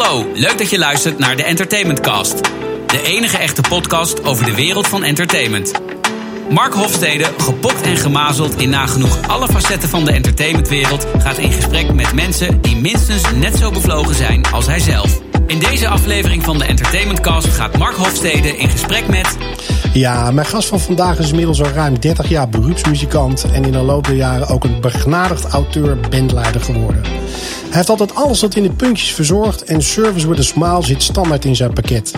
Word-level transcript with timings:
hallo, 0.00 0.26
leuk 0.34 0.58
dat 0.58 0.70
je 0.70 0.78
luistert 0.78 1.18
naar 1.18 1.36
de 1.36 1.42
Entertainment 1.44 2.00
Cast. 2.00 2.40
De 2.86 3.02
enige 3.04 3.38
echte 3.38 3.62
podcast 3.68 4.24
over 4.24 4.44
de 4.44 4.54
wereld 4.54 4.86
van 4.86 5.02
entertainment. 5.02 5.72
Mark 6.50 6.72
Hofstede, 6.72 7.24
gepokt 7.38 7.82
en 7.82 7.96
gemazeld 7.96 8.56
in 8.56 8.70
nagenoeg 8.70 9.28
alle 9.28 9.48
facetten 9.48 9.88
van 9.88 10.04
de 10.04 10.12
entertainmentwereld, 10.12 11.06
gaat 11.18 11.38
in 11.38 11.52
gesprek 11.52 11.92
met 11.92 12.12
mensen 12.12 12.60
die 12.60 12.76
minstens 12.76 13.22
net 13.34 13.56
zo 13.56 13.70
bevlogen 13.70 14.14
zijn 14.14 14.46
als 14.52 14.66
hij 14.66 14.78
zelf. 14.78 15.20
In 15.46 15.58
deze 15.58 15.88
aflevering 15.88 16.44
van 16.44 16.58
de 16.58 16.64
Entertainment 16.64 17.20
Cast 17.20 17.48
gaat 17.48 17.78
Mark 17.78 17.96
Hofstede 17.96 18.56
in 18.56 18.68
gesprek 18.68 19.08
met. 19.08 19.36
Ja, 19.92 20.30
mijn 20.30 20.46
gast 20.46 20.68
van 20.68 20.80
vandaag 20.80 21.18
is 21.18 21.30
inmiddels 21.30 21.62
al 21.62 21.70
ruim 21.70 22.00
30 22.00 22.28
jaar 22.28 22.48
beroepsmuzikant 22.48 23.44
en 23.52 23.64
in 23.64 23.72
de 23.72 23.82
loop 23.82 24.06
der 24.06 24.16
jaren 24.16 24.48
ook 24.48 24.64
een 24.64 24.80
begnadigd 24.80 25.44
auteur-bandleider 25.44 26.60
geworden. 26.60 27.02
Hij 27.74 27.82
heeft 27.82 28.00
altijd 28.00 28.18
alles 28.24 28.40
wat 28.40 28.54
in 28.54 28.62
de 28.62 28.72
puntjes 28.72 29.12
verzorgd 29.12 29.64
en 29.64 29.82
Service 29.82 30.28
with 30.28 30.38
a 30.38 30.42
Smile 30.42 30.82
zit 30.82 31.02
standaard 31.02 31.44
in 31.44 31.56
zijn 31.56 31.72
pakket. 31.72 32.12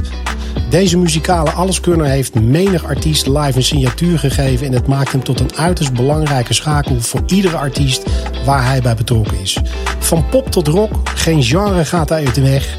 Deze 0.70 0.98
muzikale 0.98 1.50
alleskunner 1.50 2.06
heeft 2.06 2.34
menig 2.34 2.84
artiest 2.84 3.26
live 3.26 3.56
een 3.56 3.62
signatuur 3.62 4.18
gegeven 4.18 4.66
en 4.66 4.72
het 4.72 4.86
maakt 4.86 5.12
hem 5.12 5.24
tot 5.24 5.40
een 5.40 5.56
uiterst 5.56 5.92
belangrijke 5.92 6.54
schakel 6.54 7.00
voor 7.00 7.22
iedere 7.26 7.56
artiest 7.56 8.02
waar 8.44 8.64
hij 8.66 8.82
bij 8.82 8.94
betrokken 8.94 9.40
is. 9.40 9.58
Van 9.98 10.28
pop 10.28 10.50
tot 10.50 10.66
rock, 10.66 10.92
geen 11.14 11.42
genre 11.42 11.84
gaat 11.84 12.08
hij 12.08 12.26
uit 12.26 12.34
de 12.34 12.42
weg. 12.42 12.76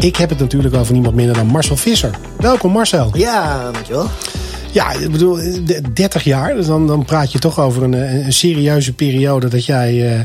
Ik 0.00 0.16
heb 0.16 0.28
het 0.28 0.38
natuurlijk 0.38 0.74
over 0.74 0.92
niemand 0.92 1.14
minder 1.14 1.34
dan 1.34 1.46
Marcel 1.46 1.76
Visser. 1.76 2.10
Welkom 2.38 2.72
Marcel. 2.72 3.10
Ja, 3.12 3.70
dankjewel. 3.72 4.08
Ja, 4.74 4.92
ik 4.92 5.10
bedoel, 5.10 5.38
30 5.92 6.24
jaar, 6.24 6.54
dus 6.54 6.66
dan, 6.66 6.86
dan 6.86 7.04
praat 7.04 7.32
je 7.32 7.38
toch 7.38 7.60
over 7.60 7.82
een, 7.82 7.92
een 7.92 8.32
serieuze 8.32 8.92
periode 8.92 9.48
dat 9.48 9.64
jij 9.64 10.18
uh, 10.18 10.24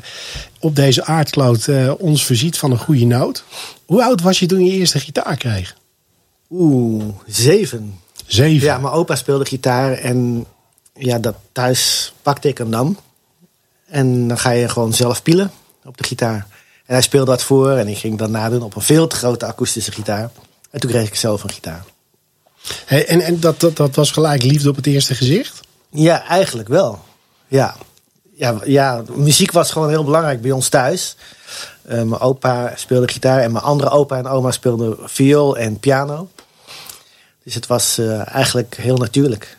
op 0.60 0.76
deze 0.76 1.06
aardkloot 1.06 1.68
uh, 1.68 1.92
ons 1.98 2.26
voorziet 2.26 2.58
van 2.58 2.72
een 2.72 2.78
goede 2.78 3.06
noot. 3.06 3.44
Hoe 3.86 4.04
oud 4.04 4.22
was 4.22 4.40
je 4.40 4.46
toen 4.46 4.66
je 4.66 4.72
eerste 4.72 5.00
gitaar 5.00 5.38
kreeg? 5.38 5.76
Oeh, 6.50 7.04
zeven. 7.28 8.00
Zeven? 8.26 8.68
Ja, 8.68 8.78
mijn 8.78 8.94
opa 8.94 9.16
speelde 9.16 9.46
gitaar 9.46 9.94
en 9.94 10.46
ja, 10.94 11.20
dat, 11.20 11.36
thuis 11.52 12.14
pakte 12.22 12.48
ik 12.48 12.58
hem 12.58 12.72
dan. 12.72 12.98
En 13.86 14.28
dan 14.28 14.38
ga 14.38 14.52
je 14.52 14.70
gewoon 14.70 14.94
zelf 14.94 15.24
pielen 15.24 15.52
op 15.86 15.98
de 15.98 16.04
gitaar. 16.04 16.48
En 16.86 16.94
hij 16.94 17.02
speelde 17.02 17.32
dat 17.32 17.44
voor 17.44 17.72
en 17.72 17.88
ik 17.88 17.98
ging 17.98 18.18
dan 18.18 18.32
nadoen 18.32 18.62
op 18.62 18.76
een 18.76 18.82
veel 18.82 19.08
te 19.08 19.16
grote 19.16 19.46
akoestische 19.46 19.92
gitaar. 19.92 20.30
En 20.72 20.80
toen 20.80 20.90
kreeg 20.90 21.08
ik 21.08 21.16
zelf 21.16 21.44
een 21.44 21.52
gitaar. 21.52 21.84
Hey, 22.86 23.06
en 23.06 23.22
en 23.22 23.40
dat, 23.40 23.60
dat, 23.60 23.78
dat 23.78 23.96
was 23.96 24.12
gelijk 24.12 24.44
liefde 24.44 24.70
op 24.70 24.76
het 24.76 24.88
eerste 24.88 25.16
gezicht? 25.16 25.60
Ja, 25.90 26.28
eigenlijk 26.28 26.68
wel. 26.68 27.00
Ja. 27.48 27.76
Ja, 28.36 28.56
ja, 28.66 29.04
muziek 29.16 29.52
was 29.52 29.72
gewoon 29.72 29.90
heel 29.90 30.04
belangrijk 30.04 30.42
bij 30.42 30.52
ons 30.52 30.70
thuis. 30.70 31.16
Uh, 31.86 31.94
mijn 31.94 32.20
opa 32.20 32.74
speelde 32.76 33.08
gitaar 33.08 33.40
en 33.40 33.52
mijn 33.52 33.64
andere 33.64 33.90
opa 33.90 34.18
en 34.18 34.28
oma 34.28 34.52
speelden 34.52 34.98
viool 35.04 35.58
en 35.58 35.80
piano. 35.80 36.30
Dus 37.44 37.54
het 37.54 37.68
was 37.68 38.00
uh, 38.00 38.36
eigenlijk 38.36 38.76
heel 38.76 38.98
natuurlijk. 38.98 39.58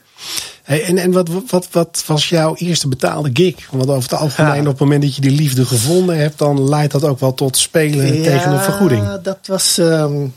Hey, 0.62 0.84
en 0.84 0.98
en 0.98 1.12
wat, 1.12 1.28
wat, 1.46 1.68
wat 1.70 2.02
was 2.06 2.28
jouw 2.28 2.54
eerste 2.54 2.88
betaalde 2.88 3.30
gig? 3.32 3.70
Want 3.70 3.88
over 3.88 4.10
het 4.10 4.20
algemeen, 4.20 4.54
ja. 4.54 4.60
op 4.60 4.66
het 4.66 4.78
moment 4.78 5.02
dat 5.02 5.14
je 5.14 5.20
die 5.20 5.30
liefde 5.30 5.66
gevonden 5.66 6.18
hebt, 6.18 6.38
dan 6.38 6.68
leidt 6.68 6.92
dat 6.92 7.04
ook 7.04 7.20
wel 7.20 7.34
tot 7.34 7.56
spelen 7.56 8.14
ja, 8.14 8.22
tegen 8.22 8.52
een 8.52 8.60
vergoeding. 8.60 9.20
Dat 9.22 9.38
was 9.46 9.78
um, 9.78 10.32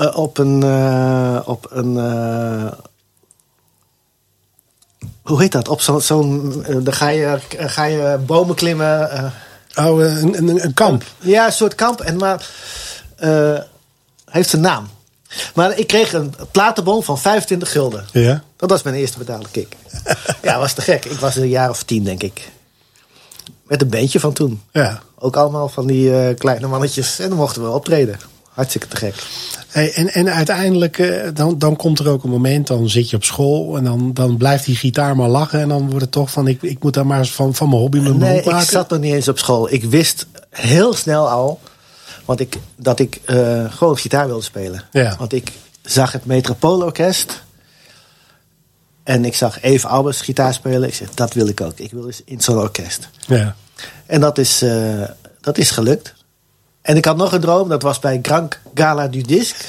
uh, 0.00 0.16
op 0.16 0.38
een. 0.38 0.64
Uh, 0.64 1.40
op 1.44 1.66
een 1.70 1.94
hoe 5.22 5.40
heet 5.40 5.52
dat? 5.52 5.68
Op 5.68 5.80
zo'n. 5.80 6.00
Zo 6.00 6.22
dan 6.82 6.92
ga 6.92 7.08
je, 7.08 7.38
ga 7.48 7.84
je 7.84 8.18
bomen 8.26 8.54
klimmen. 8.54 9.32
oh, 9.74 10.00
een, 10.00 10.38
een, 10.38 10.64
een, 10.64 10.74
kamp. 10.74 11.04
Ja, 11.18 11.46
een 11.46 11.52
soort 11.52 11.74
kamp. 11.74 12.00
En 12.00 12.16
maar. 12.16 12.50
heeft 14.24 14.52
een 14.52 14.60
naam. 14.60 14.88
Maar 15.54 15.78
ik 15.78 15.86
kreeg 15.86 16.12
een 16.12 16.34
platenbon 16.50 17.02
van 17.02 17.18
25 17.18 17.72
gulden. 17.72 18.06
Ja. 18.12 18.42
Dat 18.56 18.70
was 18.70 18.82
mijn 18.82 18.96
eerste 18.96 19.18
betaalde 19.18 19.48
kick. 19.50 19.76
ja, 20.42 20.58
was 20.58 20.72
te 20.72 20.80
gek. 20.80 21.04
Ik 21.04 21.18
was 21.18 21.36
een 21.36 21.48
jaar 21.48 21.70
of 21.70 21.82
tien, 21.82 22.04
denk 22.04 22.22
ik. 22.22 22.50
Met 23.62 23.82
een 23.82 23.88
bandje 23.88 24.20
van 24.20 24.32
toen. 24.32 24.62
Ja. 24.72 25.02
Ook 25.18 25.36
allemaal 25.36 25.68
van 25.68 25.86
die 25.86 26.34
kleine 26.34 26.66
mannetjes. 26.66 27.18
En 27.18 27.28
dan 27.28 27.38
mochten 27.38 27.62
we 27.62 27.68
optreden. 27.68 28.18
Hartstikke 28.60 28.88
te 28.88 28.96
gek. 28.96 29.14
Hey, 29.68 29.92
en, 29.92 30.12
en 30.12 30.32
uiteindelijk, 30.32 30.98
uh, 30.98 31.28
dan, 31.34 31.58
dan 31.58 31.76
komt 31.76 31.98
er 31.98 32.08
ook 32.08 32.24
een 32.24 32.30
moment, 32.30 32.66
dan 32.66 32.88
zit 32.88 33.10
je 33.10 33.16
op 33.16 33.24
school 33.24 33.76
en 33.76 33.84
dan, 33.84 34.10
dan 34.14 34.36
blijft 34.36 34.64
die 34.64 34.76
gitaar 34.76 35.16
maar 35.16 35.28
lachen. 35.28 35.60
En 35.60 35.68
dan 35.68 35.86
wordt 35.86 36.00
het 36.00 36.12
toch 36.12 36.30
van, 36.30 36.48
ik, 36.48 36.62
ik 36.62 36.82
moet 36.82 36.94
daar 36.94 37.06
maar 37.06 37.18
eens 37.18 37.32
van, 37.32 37.54
van 37.54 37.68
mijn 37.68 37.80
hobby 37.80 37.98
mijn 37.98 38.18
nee, 38.18 38.44
maken. 38.44 38.60
ik 38.60 38.70
zat 38.70 38.90
nog 38.90 39.00
niet 39.00 39.14
eens 39.14 39.28
op 39.28 39.38
school. 39.38 39.72
Ik 39.72 39.84
wist 39.84 40.26
heel 40.50 40.94
snel 40.94 41.28
al 41.28 41.60
want 42.30 42.42
ik, 42.42 42.58
dat 42.76 42.98
ik 42.98 43.20
uh, 43.26 43.72
gewoon 43.72 43.96
gitaar 43.96 44.26
wilde 44.26 44.42
spelen. 44.42 44.84
Ja. 44.90 45.16
Want 45.18 45.32
ik 45.32 45.52
zag 45.82 46.12
het 46.12 46.24
Metropoolorkest. 46.24 47.42
En 49.02 49.24
ik 49.24 49.34
zag 49.34 49.62
Eve 49.62 49.88
Albers 49.88 50.20
gitaar 50.20 50.54
spelen. 50.54 50.88
Ik 50.88 50.94
zeg, 50.94 51.10
dat 51.14 51.34
wil 51.34 51.48
ik 51.48 51.60
ook. 51.60 51.78
Ik 51.78 51.90
wil 51.90 52.06
eens 52.06 52.22
in 52.24 52.40
zo'n 52.40 52.58
orkest. 52.58 53.08
Ja. 53.26 53.56
En 54.06 54.20
dat 54.20 54.38
is, 54.38 54.62
uh, 54.62 55.04
dat 55.40 55.58
is 55.58 55.70
gelukt. 55.70 56.14
En 56.82 56.96
ik 56.96 57.04
had 57.04 57.16
nog 57.16 57.32
een 57.32 57.40
droom. 57.40 57.68
Dat 57.68 57.82
was 57.82 57.98
bij 57.98 58.18
Grand 58.22 58.58
Gala 58.74 59.08
du 59.08 59.20
Disc. 59.20 59.56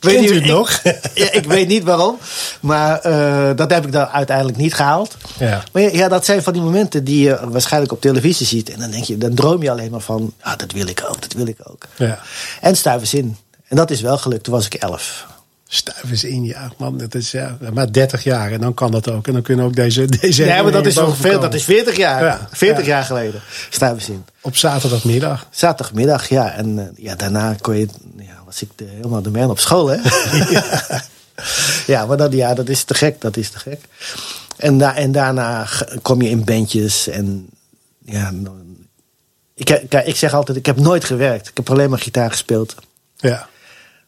Weet 0.00 0.30
u 0.30 0.34
het 0.34 0.46
nog? 0.46 0.80
ja, 1.14 1.32
ik 1.32 1.44
weet 1.44 1.68
niet 1.68 1.82
waarom. 1.82 2.18
Maar 2.60 3.06
uh, 3.06 3.50
dat 3.56 3.70
heb 3.70 3.84
ik 3.86 3.92
dan 3.92 4.06
uiteindelijk 4.06 4.56
niet 4.56 4.74
gehaald. 4.74 5.16
Ja. 5.38 5.62
Maar 5.72 5.94
ja, 5.94 6.08
dat 6.08 6.24
zijn 6.24 6.42
van 6.42 6.52
die 6.52 6.62
momenten 6.62 7.04
die 7.04 7.22
je 7.22 7.38
waarschijnlijk 7.50 7.92
op 7.92 8.00
televisie 8.00 8.46
ziet. 8.46 8.70
En 8.70 8.78
dan 8.78 8.90
denk 8.90 9.04
je, 9.04 9.18
dan 9.18 9.34
droom 9.34 9.62
je 9.62 9.70
alleen 9.70 9.90
maar 9.90 10.00
van, 10.00 10.34
ah, 10.40 10.56
dat 10.56 10.72
wil 10.72 10.86
ik 10.86 11.04
ook, 11.08 11.20
dat 11.20 11.32
wil 11.32 11.46
ik 11.46 11.58
ook. 11.62 11.86
Ja. 11.96 12.18
En 12.60 12.76
stuivers 12.76 13.14
in. 13.14 13.36
En 13.68 13.76
dat 13.76 13.90
is 13.90 14.00
wel 14.00 14.18
gelukt. 14.18 14.44
Toen 14.44 14.54
was 14.54 14.66
ik 14.66 14.74
elf. 14.74 15.26
Stuivers 15.72 16.24
in, 16.24 16.44
ja, 16.44 16.72
man. 16.76 16.98
Dat 16.98 17.14
is 17.14 17.30
ja, 17.30 17.58
maar 17.72 17.92
30 17.92 18.24
jaar 18.24 18.52
en 18.52 18.60
dan 18.60 18.74
kan 18.74 18.90
dat 18.90 19.10
ook. 19.10 19.26
En 19.26 19.32
dan 19.32 19.42
kunnen 19.42 19.64
ook 19.64 19.74
deze. 19.74 20.04
deze 20.20 20.44
ja, 20.44 20.62
maar 20.62 20.72
dat 20.72 20.86
is 20.86 20.98
ongeveer, 20.98 21.40
dat 21.40 21.54
is 21.54 21.64
40 21.64 21.96
jaar. 21.96 22.24
Ja, 22.24 22.48
40 22.50 22.84
ja. 22.84 22.90
jaar 22.90 23.04
geleden. 23.04 23.40
Stuivers 23.68 24.08
in. 24.08 24.24
Op 24.40 24.56
zaterdagmiddag. 24.56 25.46
Zaterdagmiddag, 25.50 26.28
ja. 26.28 26.52
En 26.52 26.78
uh, 26.78 26.84
ja, 26.96 27.14
daarna 27.14 27.56
kon 27.60 27.76
je, 27.76 27.88
ja, 28.16 28.42
was 28.44 28.62
ik 28.62 28.68
de, 28.76 28.84
helemaal 28.84 29.22
de 29.22 29.30
man 29.30 29.50
op 29.50 29.58
school, 29.58 29.86
hè? 29.86 29.96
ja. 30.50 30.64
ja, 31.86 32.06
maar 32.06 32.16
dat, 32.16 32.32
ja, 32.32 32.54
dat 32.54 32.68
is 32.68 32.84
te 32.84 32.94
gek. 32.94 33.20
Dat 33.20 33.36
is 33.36 33.50
te 33.50 33.58
gek. 33.58 33.80
En, 34.56 34.78
da 34.78 34.94
en 34.94 35.12
daarna 35.12 35.66
kom 36.02 36.22
je 36.22 36.28
in 36.28 36.44
bandjes 36.44 37.08
en 37.08 37.48
ja. 38.04 38.32
Ik, 39.54 39.84
kijk, 39.88 40.06
ik 40.06 40.16
zeg 40.16 40.34
altijd, 40.34 40.58
ik 40.58 40.66
heb 40.66 40.76
nooit 40.76 41.04
gewerkt. 41.04 41.48
Ik 41.48 41.56
heb 41.56 41.70
alleen 41.70 41.90
maar 41.90 41.98
gitaar 41.98 42.30
gespeeld. 42.30 42.74
Ja. 43.16 43.48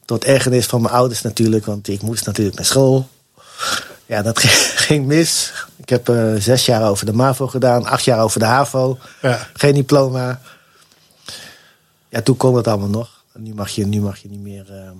Tot 0.04 0.24
ergernis 0.24 0.66
van 0.66 0.82
mijn 0.82 0.94
ouders 0.94 1.22
natuurlijk, 1.22 1.64
want 1.64 1.88
ik 1.88 2.02
moest 2.02 2.26
natuurlijk 2.26 2.56
naar 2.56 2.64
school. 2.64 3.08
Ja, 4.06 4.22
dat 4.22 4.38
ging 4.88 5.06
mis. 5.06 5.52
Ik 5.76 5.88
heb 5.88 6.08
uh, 6.08 6.34
zes 6.38 6.66
jaar 6.66 6.90
over 6.90 7.06
de 7.06 7.12
MAVO 7.12 7.46
gedaan, 7.46 7.84
acht 7.84 8.04
jaar 8.04 8.20
over 8.20 8.40
de 8.40 8.46
HAVO. 8.46 8.98
Ja. 9.22 9.48
Geen 9.52 9.74
diploma. 9.74 10.40
Ja, 12.08 12.22
toen 12.22 12.36
kon 12.36 12.56
het 12.56 12.66
allemaal 12.66 12.88
nog. 12.88 13.22
Nu 13.38 13.54
mag 13.54 13.70
je, 13.70 13.86
nu 13.86 14.00
mag 14.00 14.18
je 14.18 14.28
niet 14.28 14.40
meer 14.40 14.66
uh, 14.70 14.90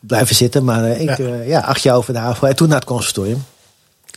blijven 0.00 0.36
zitten. 0.36 0.64
Maar 0.64 0.84
uh, 0.84 1.00
ik, 1.00 1.16
ja. 1.16 1.34
ja. 1.34 1.60
acht 1.60 1.82
jaar 1.82 1.96
over 1.96 2.12
de 2.12 2.18
HAVO 2.18 2.46
en 2.46 2.56
toen 2.56 2.68
naar 2.68 2.78
het 2.78 2.88
conservatorium. 2.88 3.44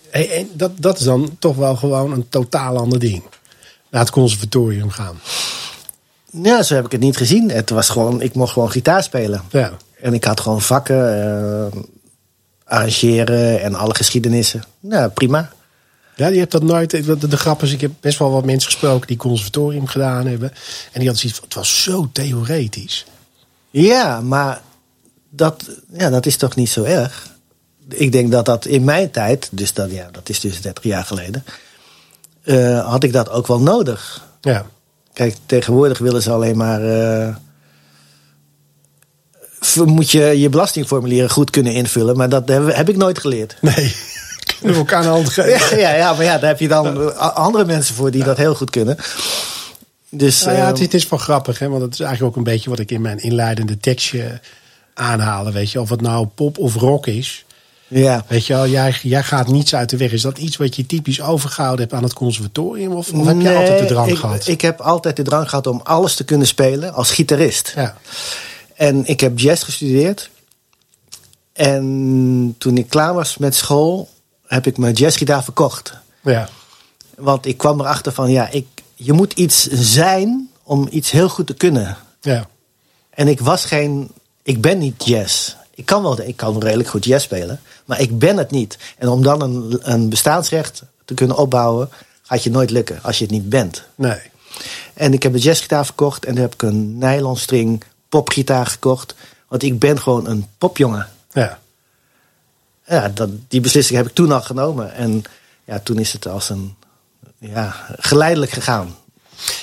Hey, 0.10 0.32
en 0.32 0.50
dat, 0.54 0.72
dat 0.76 1.00
is 1.00 1.06
dan 1.06 1.36
toch 1.40 1.56
wel 1.56 1.76
gewoon 1.76 2.12
een 2.12 2.30
totaal 2.30 2.78
ander 2.78 3.00
ding. 3.00 3.24
Naar 3.90 4.02
het 4.02 4.12
conservatorium 4.12 4.90
gaan. 4.90 5.20
Ja, 6.44 6.64
zo 6.64 6.75
heb 6.75 6.86
ik 6.86 6.92
het 6.92 7.02
niet 7.02 7.18
gezien. 7.18 7.52
Het 7.52 7.70
was 7.70 7.90
gewoon, 7.90 8.22
ik 8.22 8.34
mocht 8.34 8.53
gewoon 8.53 8.72
gitaar 8.72 9.03
spelen. 9.03 9.42
Ja. 9.50 9.72
En 10.02 10.14
ik 10.14 10.24
had 10.24 10.40
gewoon 10.40 10.62
vakken, 10.62 11.18
uh, 11.75 11.81
arrangeren 12.64 13.62
en 13.62 13.75
alle 13.75 13.96
geschiedenissen. 13.96 14.64
Ja, 14.80 15.08
prima. 15.08 15.52
Ja, 16.16 16.28
je 16.28 16.40
hebt 16.40 16.52
dat 16.52 16.64
nooit. 16.64 16.90
De, 16.90 17.28
de 17.28 17.38
grap 17.38 17.64
is, 17.64 17.72
ik 17.72 17.81
heb 17.81 17.92
best 18.00 18.20
wel 18.20 18.31
wat 18.31 18.46
mensen 18.46 18.72
gesproken 18.72 19.08
die 19.08 19.18
conservatorium 19.18 19.88
gedaan 19.88 20.28
hebben. 20.28 20.50
En 20.92 21.00
die 21.00 21.08
hadden 21.08 21.18
zoiets 21.18 21.38
van, 21.38 21.48
het 21.48 21.58
was 21.58 21.84
zo 21.84 22.09
theoretisch. 22.12 23.06
Ja, 23.69 24.22
maar 24.22 24.62
dat, 25.30 25.63
ja, 25.94 26.10
dat 26.10 26.25
is 26.25 26.38
toch 26.38 26.56
niet 26.56 26.69
zo 26.69 26.84
erg? 26.84 27.36
Ik 27.89 28.12
denk 28.12 28.31
dat 28.31 28.45
dat 28.45 28.66
in 28.66 28.84
mijn 28.84 29.12
tijd, 29.12 29.50
dus 29.51 29.74
dat, 29.74 29.92
ja, 29.92 30.10
dat 30.12 30.30
is 30.30 30.39
dus 30.39 30.62
30 30.62 30.84
jaar 30.84 31.04
geleden, 31.04 31.44
uh, 32.44 32.89
had 32.89 33.04
ik 33.04 33.13
dat 33.13 33.30
ook 33.30 33.48
wel 33.48 33.60
nodig. 33.60 34.25
Ja. 34.42 34.66
Kijk, 35.18 35.36
tegenwoordig 35.46 35.98
willen 35.98 36.22
ze 36.22 36.31
alleen 36.31 36.58
maar. 36.58 36.81
Uh, 36.84 37.36
moet 39.86 40.12
je 40.12 40.40
je 40.40 40.50
belastingformulieren 40.50 41.30
goed 41.30 41.50
kunnen 41.50 41.74
invullen, 41.74 42.18
maar 42.18 42.30
dat 42.30 42.48
heb, 42.48 42.75
heb 42.75 42.90
ik 42.90 42.98
nooit 42.98 43.19
geleerd. 43.19 43.58
Nee, 43.62 43.96
kunnen 44.60 44.74
we 44.74 44.80
elkaar 44.80 45.04
een 45.04 45.10
hand 45.10 45.30
geven. 45.30 45.78
Ja, 45.78 45.90
ja, 45.90 45.96
ja, 45.96 46.14
maar 46.14 46.24
ja, 46.24 46.38
daar 46.38 46.50
heb 46.50 46.60
je 46.60 46.68
dan 46.68 47.16
andere 47.36 47.66
mensen 47.66 47.96
voor 47.96 48.12
die 48.12 48.19
ja. 48.19 48.25
dat 48.25 48.38
heel 48.38 48.56
goed 48.56 48.69
kunnen. 48.69 48.98
Dus, 50.10 50.44
nou 50.44 50.58
ja, 50.58 50.66
het, 50.66 50.80
het, 50.80 50.94
is 50.94 51.10
wel 51.10 51.20
grappig, 51.20 51.60
hè, 51.60 51.70
want 51.70 51.81
het 51.81 51.94
is 51.94 52.00
eigenlijk 52.00 52.31
ook 52.31 52.38
een 52.46 52.52
beetje 52.52 52.70
wat 52.70 52.80
ik 52.80 52.92
in 52.92 53.02
mijn 53.02 53.20
inleidende 53.20 53.78
tekstje 53.78 54.40
aanhalen. 54.94 55.54
Weet 55.54 55.72
je, 55.72 55.81
of 55.81 55.90
het 55.90 56.02
nou 56.02 56.28
pop 56.28 56.58
of 56.58 56.75
rock 56.75 57.08
is. 57.08 57.46
Ja. 57.88 58.25
Weet 58.28 58.45
je 58.45 58.54
wel, 58.54 58.68
jij, 58.68 58.95
jij 59.01 59.24
gaat 59.24 59.48
niets 59.48 59.75
uit 59.75 59.89
de 59.89 59.98
weg. 59.98 60.12
Is 60.12 60.22
dat 60.22 60.38
iets 60.38 60.57
wat 60.57 60.75
je 60.75 60.86
typisch 60.86 61.22
overgehouden 61.22 61.80
hebt 61.80 61.94
aan 61.94 62.04
het 62.04 62.13
conservatorium? 62.13 62.92
Of, 62.92 63.12
of 63.12 63.28
heb 63.28 63.42
je 63.42 63.56
altijd 63.56 63.80
de 63.80 63.86
drang 63.86 64.10
ik, 64.10 64.18
gehad? 64.18 64.48
Ik 64.48 64.62
heb 64.62 64.80
altijd 64.80 65.16
de 65.16 65.24
drang 65.24 65.50
gehad 65.50 65.68
om 65.68 65.81
alles 65.84 66.16
te 66.16 66.24
kunnen 66.24 66.48
spelen 66.48 66.94
als 66.94 67.12
gitarist. 67.12 67.74
ja. 67.75 67.98
En 68.75 69.06
ik 69.06 69.19
heb 69.19 69.39
jazz 69.39 69.63
gestudeerd. 69.63 70.30
En 71.54 72.56
toen 72.57 72.78
ik 72.78 72.89
klaar 72.89 73.13
was 73.13 73.38
met 73.38 73.56
school, 73.56 74.10
heb 74.45 74.68
ik 74.68 74.78
mijn 74.78 74.94
jazzgitaar 74.94 75.44
verkocht. 75.44 75.94
Ja. 76.22 76.50
Want 77.16 77.45
ik 77.45 77.57
kwam 77.57 77.80
erachter 77.80 78.12
van, 78.12 78.31
ja, 78.31 78.50
ik, 78.50 78.68
je 78.95 79.13
moet 79.13 79.34
iets 79.34 79.68
zijn 79.72 80.50
om 80.63 80.88
iets 80.92 81.12
heel 81.12 81.30
goed 81.30 81.48
te 81.48 81.54
kunnen. 81.54 81.98
Ja. 82.22 82.48
En 83.10 83.28
ik 83.28 83.39
was 83.39 83.66
geen, 83.66 84.12
ik 84.44 84.62
ben 84.62 84.78
niet 84.78 85.06
jazz. 85.06 85.56
Ik 85.77 85.85
kan 85.85 86.01
wel, 86.01 86.21
ik 86.21 86.35
kan 86.35 86.59
redelijk 86.59 86.89
goed 86.89 87.06
jazz 87.06 87.25
spelen, 87.25 87.59
maar 87.85 88.01
ik 88.01 88.19
ben 88.19 88.38
het 88.38 88.51
niet. 88.51 88.77
En 88.97 89.07
om 89.07 89.24
dan 89.24 89.41
een, 89.41 89.79
een 89.81 90.09
bestaansrecht 90.09 90.83
te 91.06 91.13
kunnen 91.13 91.38
opbouwen, 91.38 91.89
gaat 92.21 92.44
je 92.44 92.50
nooit 92.50 92.69
lukken 92.69 93.00
als 93.01 93.18
je 93.18 93.24
het 93.24 93.33
niet 93.33 93.50
bent. 93.50 93.83
Nee. 93.95 94.19
En 94.94 95.13
ik 95.13 95.24
heb 95.24 95.33
een 95.33 95.39
jazzgitaar 95.39 95.85
verkocht 95.85 96.25
en 96.25 96.33
toen 96.33 96.41
heb 96.41 96.53
ik 96.53 96.62
een 96.62 96.97
nylonstring 96.97 97.83
popgitaar 98.09 98.65
gekocht. 98.65 99.15
Want 99.47 99.63
ik 99.63 99.79
ben 99.79 100.00
gewoon 100.00 100.27
een 100.27 100.47
popjongen. 100.57 101.07
Ja. 101.31 101.59
Ja, 102.85 103.09
dat, 103.09 103.29
die 103.47 103.62
beslissing 103.62 103.97
heb 103.97 104.07
ik 104.07 104.13
toen 104.13 104.31
al 104.31 104.41
genomen. 104.41 104.94
En 104.94 105.24
ja, 105.63 105.79
toen 105.79 106.00
is 106.00 106.13
het 106.13 106.27
als 106.27 106.50
een 106.50 106.75
ja, 107.38 107.75
geleidelijk 107.97 108.51
gegaan. 108.51 108.95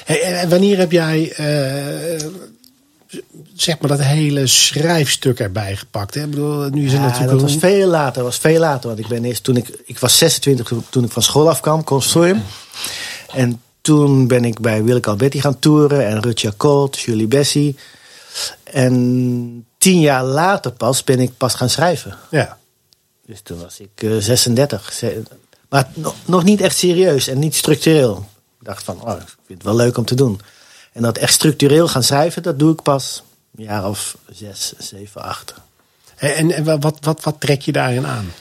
Hey, 0.05 0.23
en 0.23 0.41
en 0.41 0.49
wanneer 0.49 0.79
heb 0.79 0.93
jij 0.93 1.33
eh, 1.33 2.27
zeg 3.55 3.79
maar 3.79 3.89
dat 3.91 4.01
hele 4.01 4.47
schrijfstuk 4.47 5.41
erbij 5.41 5.77
gepakt? 5.77 6.15
Hè? 6.15 6.23
Ik 6.23 6.31
bedoel, 6.31 6.69
nu 6.69 6.85
is 6.85 6.93
het 6.93 7.01
Ja, 7.01 7.07
natuurlijk 7.07 7.31
dat 7.33 7.41
was 7.41 7.57
veel 7.59 7.87
later. 7.89 8.23
was 8.23 8.39
veel 8.39 8.59
later. 8.61 8.89
Want 8.89 9.01
ik 9.01 9.07
ben 9.09 9.25
eerst 9.25 9.45
toen 9.45 9.57
ik, 9.57 9.69
ik 9.85 9.99
was 9.99 10.19
26 10.19 10.73
toen 10.91 11.05
ik 11.05 11.11
van 11.13 11.23
school 11.23 11.49
afkwam, 11.49 11.85
conservatorium. 11.85 12.43
En 13.33 13.63
toen 13.81 14.27
ben 14.27 14.45
ik 14.45 14.61
bij 14.61 14.85
Willeke 14.85 15.11
Alberti 15.11 15.41
gaan 15.41 15.59
toeren. 15.59 16.07
En 16.07 16.21
Rutja 16.23 16.53
Colt, 16.57 16.99
Julie 17.01 17.27
Bessie. 17.27 17.77
En 18.65 19.67
tien 19.79 20.01
jaar 20.01 20.25
later 20.25 20.73
pas 20.73 21.05
ben 21.05 21.21
ik 21.21 21.37
pas 21.37 21.55
gaan 21.55 21.71
schrijven. 21.71 22.17
Ja. 22.31 22.59
Dus 23.27 23.41
toen 23.41 23.61
was 23.61 23.81
ik 23.81 24.03
eh, 24.03 24.17
36. 24.19 24.93
Ze- 24.93 25.23
Maar 25.69 25.89
nog, 25.95 26.15
nog 26.25 26.45
niet 26.45 26.61
echt 26.61 26.77
serieus 26.77 27.29
en 27.29 27.39
niet 27.39 27.55
structureel. 27.55 28.27
Ik 28.61 28.67
dacht 28.67 28.85
van, 28.85 29.03
oh, 29.03 29.13
ik 29.13 29.27
vind 29.47 29.59
het 29.59 29.63
wel 29.63 29.77
leuk 29.77 29.97
om 29.99 30.05
te 30.05 30.15
doen. 30.15 30.41
En 30.95 31.03
dat 31.03 31.19
echt 31.19 31.33
structureel 31.33 31.89
gaan 31.89 32.03
schrijven, 32.03 32.43
dat 32.43 32.59
doe 32.59 32.73
ik 32.73 32.83
pas 32.83 33.23
een 33.57 33.65
jaar 33.65 33.89
of 33.89 34.17
zes, 34.31 34.73
zeven, 34.79 35.23
acht. 35.23 35.55
En, 36.17 36.51
en, 36.51 36.81
wat, 36.81 36.99
wat, 37.01 37.23
wat 37.23 37.37
trek 37.39 37.63
je 37.63 37.73
daarin 37.73 38.07
aan? 38.07 38.33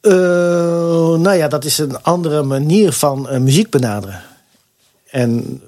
Eh, 0.00 0.12
nou 1.18 1.32
ja, 1.32 1.48
dat 1.48 1.64
is 1.64 1.78
een 1.78 2.02
andere 2.02 2.42
manier 2.42 2.92
van 2.92 3.28
eh, 3.28 3.40
muziek 3.40 3.70
benaderen. 3.70 4.22
En 5.10 5.62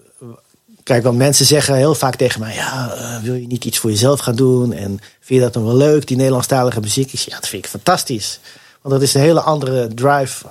kijk, 0.82 1.02
want 1.02 1.18
mensen 1.18 1.46
zeggen 1.46 1.74
heel 1.74 1.94
vaak 1.94 2.16
tegen 2.16 2.40
mij: 2.40 2.54
ja, 2.54 2.92
eh, 2.92 3.22
wil 3.22 3.34
je 3.34 3.46
niet 3.46 3.64
iets 3.64 3.78
voor 3.78 3.90
jezelf 3.90 4.20
gaan 4.20 4.36
doen? 4.36 4.72
En 4.72 4.88
vind 5.20 5.40
je 5.40 5.40
dat 5.40 5.52
dan 5.52 5.64
wel 5.64 5.76
leuk, 5.76 6.06
die 6.06 6.16
Nederlandstalige 6.16 6.80
muziek? 6.80 7.12
Ik 7.12 7.18
zeg, 7.18 7.28
ja, 7.28 7.40
dat 7.40 7.48
vind 7.48 7.64
ik 7.64 7.70
fantastisch. 7.70 8.40
Want 8.82 8.94
dat 8.94 9.02
is 9.02 9.14
een 9.14 9.20
hele 9.20 9.40
andere 9.40 9.88
drive. 9.94 10.46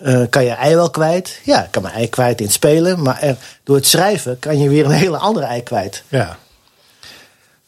Eh, 0.00 0.22
kan 0.30 0.44
je 0.44 0.50
ei 0.50 0.74
wel 0.74 0.90
kwijt? 0.90 1.40
Ja, 1.44 1.64
ik 1.64 1.70
kan 1.70 1.82
mijn 1.82 1.94
ei 1.94 2.08
kwijt 2.08 2.38
in 2.38 2.44
het 2.44 2.54
spelen. 2.54 3.02
Maar 3.02 3.22
er, 3.22 3.36
door 3.64 3.76
het 3.76 3.86
schrijven 3.86 4.38
kan 4.38 4.58
je 4.58 4.68
weer 4.68 4.84
een 4.84 4.90
hele 4.90 5.16
andere 5.16 5.46
ei 5.46 5.62
kwijt. 5.62 6.02
Ja. 6.08 6.38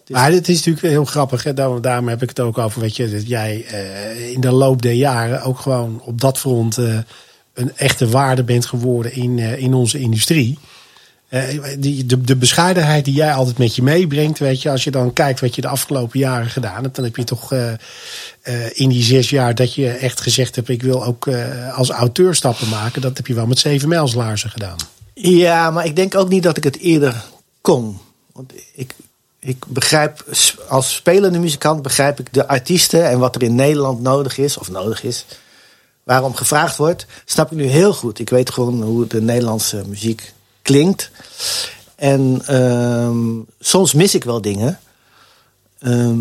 Maar 0.06 0.32
het 0.32 0.49
is 0.49 0.56
natuurlijk 0.56 0.87
heel 0.87 1.05
grappig. 1.05 1.43
Hè? 1.43 1.55
Daarom, 1.55 1.81
daarom 1.81 2.08
heb 2.08 2.23
ik 2.23 2.29
het 2.29 2.40
ook 2.40 2.58
over. 2.58 2.81
Weet 2.81 2.96
je, 2.96 3.11
dat 3.11 3.29
jij 3.29 3.64
eh, 3.70 4.31
in 4.31 4.40
de 4.40 4.50
loop 4.50 4.82
der 4.82 4.93
jaren 4.93 5.43
ook 5.43 5.58
gewoon 5.58 6.00
op 6.05 6.20
dat 6.20 6.38
front 6.38 6.79
eh, 6.79 6.99
een 7.55 7.76
echte 7.76 8.08
waarde 8.08 8.44
bent 8.44 8.67
geworden 8.67 9.12
in, 9.12 9.38
in 9.38 9.75
onze 9.75 9.99
industrie. 9.99 10.58
Eh, 11.32 11.61
die, 11.79 12.06
de, 12.06 12.20
de 12.20 12.37
bescheidenheid 12.37 13.05
die 13.05 13.14
jij 13.14 13.32
altijd 13.32 13.58
met 13.58 13.76
je 13.76 13.82
meebrengt, 13.82 14.38
weet 14.38 14.62
je, 14.62 14.70
als 14.70 14.84
je 14.84 14.90
dan 14.90 15.12
kijkt 15.12 15.40
wat 15.40 15.55
je 15.55 15.61
de 15.61 15.69
afgelopen 15.69 16.19
jaren 16.19 16.50
gedaan 16.50 16.82
hebt, 16.82 16.96
dan 16.96 17.05
heb 17.05 17.17
je 17.17 17.25
toch 17.25 17.52
eh, 17.52 17.73
eh, 17.73 17.79
in 18.73 18.88
die 18.88 19.02
zes 19.02 19.31
jaar 19.31 19.55
dat 19.55 19.75
je 19.75 19.90
echt 19.90 20.20
gezegd 20.20 20.56
hebt: 20.56 20.69
ik 20.69 20.82
wil 20.82 21.05
ook 21.05 21.29
als 21.75 21.90
auteur 21.90 22.34
stappen 22.34 22.69
maken. 22.69 23.02
Dat 23.02 23.17
heb 23.17 23.26
je 23.26 23.34
wel 23.34 23.46
met 23.46 23.58
zeven 23.58 23.88
mijlslaarzen 23.88 24.50
gedaan. 24.50 24.76
Ja, 25.14 25.70
maar 25.70 25.84
ik 25.84 25.96
denk 25.96 26.14
ook 26.14 26.29
niet 26.29 26.43
dat 26.43 26.56
ik 26.56 26.64
het 26.64 26.79
eerder 26.79 27.25
kon. 27.61 27.99
Want 28.32 28.52
ik, 28.75 28.94
ik 29.38 29.67
begrijp, 29.67 30.25
als 30.69 30.94
spelende 30.94 31.38
muzikant 31.38 31.82
begrijp 31.82 32.20
ik 32.20 32.32
de 32.32 32.49
artiesten 32.49 33.08
en 33.08 33.19
wat 33.19 33.34
er 33.34 33.43
in 33.43 33.55
Nederland 33.55 34.00
nodig 34.00 34.38
is, 34.38 34.58
of 34.58 34.70
nodig 34.70 35.02
is, 35.02 35.25
waarom 36.02 36.34
gevraagd 36.34 36.76
wordt, 36.76 37.06
snap 37.25 37.50
ik 37.50 37.56
nu 37.56 37.64
heel 37.64 37.93
goed. 37.93 38.19
Ik 38.19 38.31
weet 38.31 38.50
gewoon 38.50 38.82
hoe 38.82 39.06
de 39.06 39.23
Nederlandse 39.23 39.82
muziek 39.87 40.32
klinkt. 40.62 41.11
En 41.97 42.43
ehm, 42.47 43.20
soms 43.61 43.93
mis 43.94 44.14
ik 44.14 44.25
wel 44.25 44.41
dingen. 44.41 44.79
Ehm, 45.79 46.20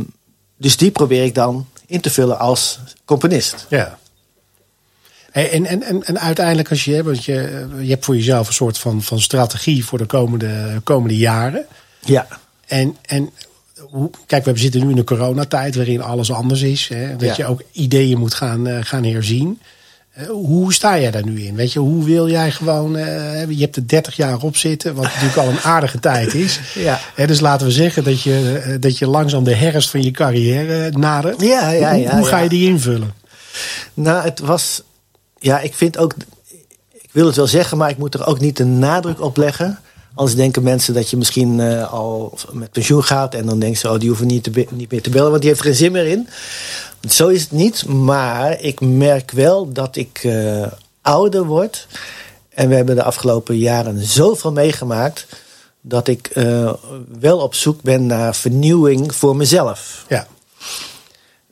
dus 0.58 0.78
die 0.78 0.92
probeer 0.92 1.24
ik 1.24 1.36
dan 1.36 1.68
in 1.86 2.02
te 2.02 2.10
vullen 2.10 2.40
als 2.40 2.80
componist. 3.06 3.66
Ja. 3.70 4.00
En, 5.32 5.66
en, 5.66 5.84
en, 5.84 6.04
en 6.04 6.20
uiteindelijk, 6.20 6.70
als 6.70 6.86
je, 6.86 7.04
want 7.04 7.26
je, 7.26 7.68
je 7.80 7.90
hebt 7.90 8.06
voor 8.06 8.16
jezelf 8.16 8.48
een 8.48 8.54
soort 8.54 8.78
van, 8.78 9.02
van 9.02 9.22
strategie 9.22 9.86
voor 9.86 9.98
de 9.98 10.06
komende, 10.06 10.82
komende 10.84 11.18
jaren. 11.18 11.66
Ja. 12.00 12.28
En, 12.68 12.98
en 13.02 13.30
kijk, 14.26 14.46
we 14.46 14.58
zitten 14.58 14.82
nu 14.82 14.90
in 14.90 14.96
de 14.96 15.04
coronatijd 15.04 15.76
waarin 15.76 16.02
alles 16.02 16.32
anders 16.32 16.62
is. 16.62 16.88
Hè, 16.88 17.16
dat 17.16 17.22
Ja. 17.28 17.34
je 17.38 17.46
ook 17.46 17.62
ideeën 17.72 18.18
moet 18.18 18.34
gaan, 18.34 18.68
eh, 18.68 18.78
gaan 18.82 19.04
herzien. 19.04 19.60
Eh, 20.12 20.28
hoe 20.28 20.74
sta 20.74 21.00
jij 21.00 21.12
daar 21.12 21.25
nu 21.25 21.42
in? 21.42 21.56
Weet 21.56 21.74
je, 21.74 21.80
hoe 21.80 22.04
wil 22.04 22.30
jij 22.30 22.52
gewoon. 22.52 22.98
eh, 22.98 23.50
je 23.50 23.62
hebt 23.62 23.75
er 23.75 23.88
30 23.88 24.16
jaar 24.16 24.42
op 24.42 24.56
zitten, 24.58 24.96
wat 24.96 25.04
natuurlijk 25.04 25.38
al 25.38 25.50
een 25.50 25.60
aardige 25.60 26.00
tijd 26.00 26.34
is. 26.34 26.60
Ja. 26.74 27.00
Hè, 27.16 27.28
dus 27.28 27.40
laten 27.40 27.68
we 27.68 27.74
zeggen 27.74 28.04
dat 28.04 28.22
je, 28.22 28.62
eh, 28.66 28.75
dat 28.80 28.98
je 28.98 29.08
langzaam 29.08 29.44
de 29.44 29.56
herfst 29.56 29.90
van 29.90 30.04
je 30.04 30.12
carrière 30.12 30.92
nadert. 30.92 31.42
Ja, 31.42 31.69
ja, 31.69 31.92
hoe 31.92 32.02
ja, 32.02 32.18
hoe 32.18 32.25
ga 32.25 32.40
je 32.40 32.50
die 32.50 32.68
invullen? 32.69 33.13
Nou, 33.94 34.24
het 34.24 34.40
was. 34.40 34.81
Ja, 35.40 35.60
ik 35.60 35.74
vind 35.74 35.98
ook. 35.98 36.13
Ik 36.92 37.10
wil 37.12 37.25
het 37.25 37.36
wel 37.36 37.48
zeggen, 37.48 37.78
maar 37.78 37.90
ik 37.90 37.98
moet 37.98 38.13
er 38.13 38.25
ook 38.25 38.40
niet 38.40 38.58
de 38.58 38.66
nadruk 38.66 39.22
op 39.22 39.38
leggen. 39.38 39.80
Anders 40.13 40.38
denken 40.38 40.63
mensen 40.63 40.94
dat 40.94 41.10
je 41.10 41.18
misschien 41.18 41.60
eh, 41.60 41.94
al 41.94 42.38
met 42.52 42.72
pensioen 42.72 43.04
gaat. 43.04 43.34
En 43.36 43.46
dan 43.46 43.60
denken 43.60 43.80
ze, 43.80 43.90
oh, 43.92 44.00
die 44.00 44.08
hoeven 44.08 44.28
niet, 44.28 44.44
te 44.44 44.68
niet 44.69 44.92
meer 44.92 45.02
te 45.02 45.10
bellen, 45.10 45.30
want 45.30 45.42
die 45.42 45.50
heeft 45.50 45.62
er 45.62 45.68
geen 45.68 45.78
zin 45.78 45.92
meer 45.92 46.06
in. 46.08 46.28
Zo 47.09 47.27
is 47.27 47.42
het 47.42 47.51
niet. 47.51 47.86
Maar 47.86 48.59
ik 48.59 48.80
merk 48.81 49.31
wel 49.31 49.71
dat 49.71 49.95
ik 49.95 50.19
eh, 50.24 50.68
ouder 51.01 51.45
word. 51.45 51.88
En 52.50 52.69
we 52.69 52.75
hebben 52.75 52.95
de 52.95 53.03
afgelopen 53.03 53.57
jaren 53.57 54.03
zoveel 54.03 54.51
meegemaakt. 54.51 55.25
Dat 55.81 56.07
ik 56.07 56.27
eh, 56.27 56.74
wel 57.19 57.39
op 57.39 57.56
zoek 57.56 57.81
ben 57.81 58.06
naar 58.06 58.36
vernieuwing 58.36 59.15
voor 59.15 59.36
mezelf. 59.36 60.05
Ja. 60.08 60.27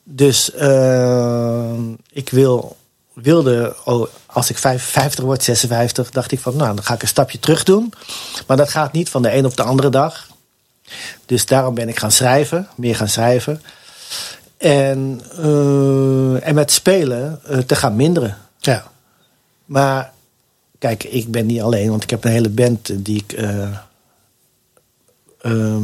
Dus 0.04 0.52
eh, 0.52 1.72
ik 2.12 2.30
wil, 2.30 2.76
wilde, 3.12 3.76
oh, 3.84 4.06
als 4.26 4.50
ik 4.50 4.58
55 4.58 5.24
word, 5.24 5.42
56, 5.42 6.10
dacht 6.10 6.32
ik 6.32 6.40
van, 6.40 6.56
nou, 6.56 6.74
dan 6.74 6.84
ga 6.84 6.94
ik 6.94 7.02
een 7.02 7.08
stapje 7.08 7.38
terug 7.38 7.64
doen. 7.64 7.92
Maar 8.46 8.56
dat 8.56 8.70
gaat 8.70 8.92
niet 8.92 9.08
van 9.08 9.22
de 9.22 9.34
een 9.34 9.46
op 9.46 9.56
de 9.56 9.62
andere 9.62 9.88
dag. 9.88 10.28
Dus 11.26 11.46
daarom 11.46 11.74
ben 11.74 11.88
ik 11.88 11.98
gaan 11.98 12.12
schrijven, 12.12 12.68
meer 12.74 12.96
gaan 12.96 13.08
schrijven. 13.08 13.62
En, 14.60 15.20
eh, 15.36 16.46
en 16.48 16.54
met 16.54 16.70
spelen 16.70 17.40
eh, 17.46 17.58
te 17.58 17.74
gaan 17.76 17.96
minderen. 17.96 18.36
Ja. 18.58 18.84
Maar 19.64 20.12
kijk, 20.78 21.04
ik 21.04 21.30
ben 21.30 21.46
niet 21.46 21.60
alleen, 21.60 21.90
want 21.90 22.02
ik 22.02 22.10
heb 22.10 22.24
een 22.24 22.30
hele 22.30 22.48
band 22.48 23.04
die 23.04 23.16
ik. 23.16 23.32
eh, 23.32 23.68
ehm, 25.40 25.82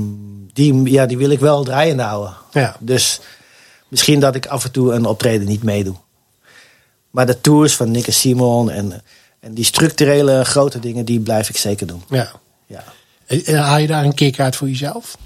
die, 0.53 0.91
ja, 0.91 1.07
die 1.07 1.17
wil 1.17 1.31
ik 1.31 1.41
wel 1.41 1.65
draaiende 1.65 2.03
houden. 2.03 2.35
Ja. 2.53 2.77
Dus 2.81 3.21
misschien 3.89 4.21
dat 4.21 4.35
ik 4.35 4.47
af 4.47 4.65
en 4.65 4.71
toe 4.71 4.93
een 4.93 5.05
optreden 5.05 5.47
niet 5.47 5.63
meedoe. 5.63 5.95
Maar 7.11 7.27
de 7.27 7.41
tours 7.41 7.75
van 7.77 7.91
Nick 7.91 8.07
en 8.07 8.13
Simon 8.13 8.71
en, 8.71 9.03
en 9.41 9.55
die 9.55 9.65
structurele 9.65 10.45
grote 10.45 10.79
dingen, 10.79 11.05
die 11.05 11.21
blijf 11.21 11.49
ik 11.49 11.57
zeker 11.57 11.87
doen. 11.87 12.03
ja. 12.09 12.31
Ja. 12.67 12.85
En, 13.27 13.45
en 13.45 13.57
haal 13.59 13.79
je 13.79 13.87
daar 13.87 14.05
een 14.05 14.15
kick 14.15 14.41
uit 14.41 14.57
voor 14.57 14.69
jezelf? 14.69 15.17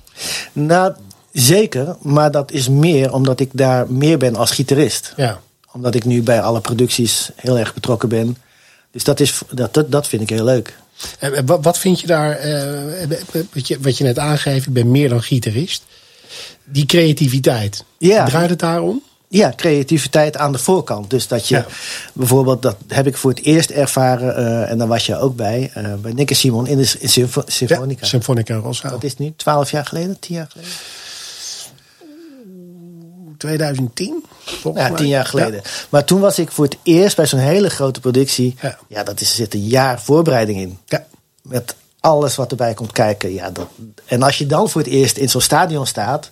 Nou, 0.52 0.94
zeker, 1.32 1.96
maar 2.02 2.30
dat 2.30 2.52
is 2.52 2.68
meer 2.68 3.12
omdat 3.12 3.40
ik 3.40 3.48
daar 3.52 3.92
meer 3.92 4.18
ben 4.18 4.36
als 4.36 4.50
gitarist. 4.50 5.12
Ja. 5.16 5.40
Omdat 5.72 5.94
ik 5.94 6.04
nu 6.04 6.22
bij 6.22 6.40
alle 6.40 6.60
producties 6.60 7.30
heel 7.36 7.58
erg 7.58 7.74
betrokken 7.74 8.08
ben. 8.08 8.36
Dus 8.90 9.04
dat, 9.04 9.20
is, 9.20 9.40
dat, 9.50 9.74
dat, 9.74 9.92
dat 9.92 10.06
vind 10.08 10.22
ik 10.22 10.28
heel 10.30 10.44
leuk. 10.44 10.76
En 11.18 11.34
en 11.34 11.46
wat, 11.46 11.64
wat 11.64 11.78
vind 11.78 12.00
je 12.00 12.06
daar, 12.06 12.30
eh, 12.36 13.08
wat, 13.52 13.68
je, 13.68 13.78
wat 13.80 13.98
je 13.98 14.04
net 14.04 14.18
aangeeft, 14.18 14.66
ik 14.66 14.72
ben 14.72 14.90
meer 14.90 15.08
dan 15.08 15.22
gitarist. 15.22 15.82
Die 16.64 16.86
creativiteit, 16.86 17.84
Ja. 17.98 18.24
draait 18.24 18.50
het 18.50 18.58
daarom? 18.58 19.02
Ja, 19.28 19.52
creativiteit 19.56 20.36
aan 20.36 20.52
de 20.52 20.58
voorkant. 20.58 21.10
Dus 21.10 21.28
dat 21.28 21.48
je 21.48 21.54
Ja. 21.54 21.66
bijvoorbeeld, 22.12 22.62
dat 22.62 22.76
heb 22.88 23.06
ik 23.06 23.16
voor 23.16 23.30
het 23.30 23.42
eerst 23.42 23.70
ervaren, 23.70 24.36
eh, 24.36 24.70
en 24.70 24.78
daar 24.78 24.88
was 24.88 25.06
je 25.06 25.16
ook 25.18 25.36
bij, 25.36 25.70
eh, 25.74 25.94
bij 25.94 26.12
Nick 26.12 26.30
en 26.30 26.36
Simon 26.36 26.66
in 26.66 26.76
de 26.78 26.94
in 26.98 27.08
Symfo- 27.08 27.42
Symfonica. 27.46 28.06
Symfonica 28.06 28.54
Rosso. 28.54 28.88
Dat 28.88 29.04
is 29.04 29.16
nu 29.16 29.32
twaalf 29.36 29.70
jaar 29.70 29.86
geleden, 29.86 30.18
tien 30.18 30.34
jaar 30.34 30.48
geleden. 30.50 30.72
2010? 33.40 34.24
volgens 34.44 34.82
Ja, 34.84 34.88
mij. 34.88 34.98
tien 34.98 35.08
jaar 35.08 35.26
geleden. 35.26 35.62
Maar 35.88 36.04
toen 36.04 36.20
was 36.20 36.38
ik 36.38 36.50
voor 36.50 36.64
het 36.64 36.76
eerst 36.82 37.16
bij 37.16 37.26
zo'n 37.26 37.38
hele 37.38 37.70
grote 37.70 38.00
productie. 38.00 38.56
Ja. 38.62 38.78
Ja, 38.88 39.02
dat 39.02 39.20
is, 39.20 39.28
er 39.28 39.34
zit 39.34 39.54
een 39.54 39.66
jaar 39.66 40.00
voorbereiding 40.00 40.58
in. 40.58 40.78
Ja. 40.86 41.06
Met 41.42 41.74
alles 42.00 42.36
wat 42.36 42.50
erbij 42.50 42.74
komt 42.74 42.92
kijken. 42.92 43.32
Ja, 43.32 43.50
dat, 43.50 43.68
en 44.04 44.22
als 44.22 44.38
je 44.38 44.46
dan 44.46 44.70
voor 44.70 44.80
het 44.80 44.90
eerst 44.90 45.16
in 45.16 45.28
zo'n 45.28 45.40
stadion 45.40 45.86
staat. 45.86 46.30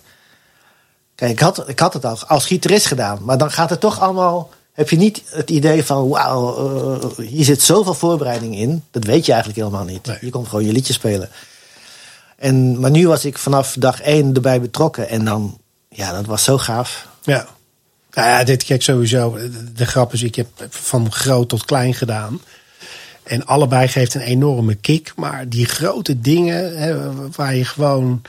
Kijk, 1.15 1.31
ik 1.31 1.39
had, 1.39 1.69
ik 1.69 1.79
had 1.79 1.93
het 1.93 2.05
al 2.05 2.17
als 2.27 2.45
gitarist 2.45 2.85
gedaan. 2.85 3.19
Maar 3.23 3.37
dan 3.37 3.51
gaat 3.51 3.69
het 3.69 3.79
toch 3.79 3.99
allemaal. 3.99 4.49
Heb 4.73 4.89
je 4.89 4.97
niet 4.97 5.21
het 5.25 5.49
idee 5.49 5.85
van, 5.85 6.09
wauw, 6.09 6.99
eh, 7.17 7.25
hier 7.27 7.43
zit 7.45 7.61
zoveel 7.61 7.93
voorbereiding 7.93 8.55
in. 8.55 8.83
Dat 8.91 9.03
weet 9.03 9.25
je 9.25 9.31
eigenlijk 9.31 9.61
helemaal 9.61 9.85
niet. 9.85 10.05
Nee. 10.05 10.17
Je 10.21 10.29
komt 10.29 10.47
gewoon 10.47 10.65
je 10.65 10.71
liedje 10.71 10.93
spelen. 10.93 11.29
En, 12.35 12.79
maar 12.79 12.91
nu 12.91 13.07
was 13.07 13.25
ik 13.25 13.37
vanaf 13.37 13.75
dag 13.79 14.01
één 14.01 14.33
erbij 14.33 14.61
betrokken. 14.61 15.09
En 15.09 15.25
dan, 15.25 15.57
ja, 15.89 16.11
dat 16.11 16.25
was 16.25 16.43
zo 16.43 16.57
gaaf. 16.57 17.07
Ja. 17.23 17.47
Nou 18.13 18.27
ja, 18.27 18.43
dit 18.43 18.63
kijk 18.63 18.81
sowieso. 18.81 19.33
de- 19.33 19.71
De 19.73 19.85
grap 19.85 20.13
is, 20.13 20.23
ik 20.23 20.35
heb 20.35 20.47
van 20.69 21.11
groot 21.11 21.49
tot 21.49 21.65
klein 21.65 21.93
gedaan. 21.93 22.41
En 23.23 23.45
allebei 23.45 23.87
geeft 23.87 24.13
een 24.13 24.21
enorme 24.21 24.75
kick. 24.75 25.13
Maar 25.15 25.49
die 25.49 25.65
grote 25.65 26.19
dingen, 26.21 26.77
hè, 26.77 27.13
waar 27.31 27.55
je 27.55 27.65
gewoon 27.65 28.21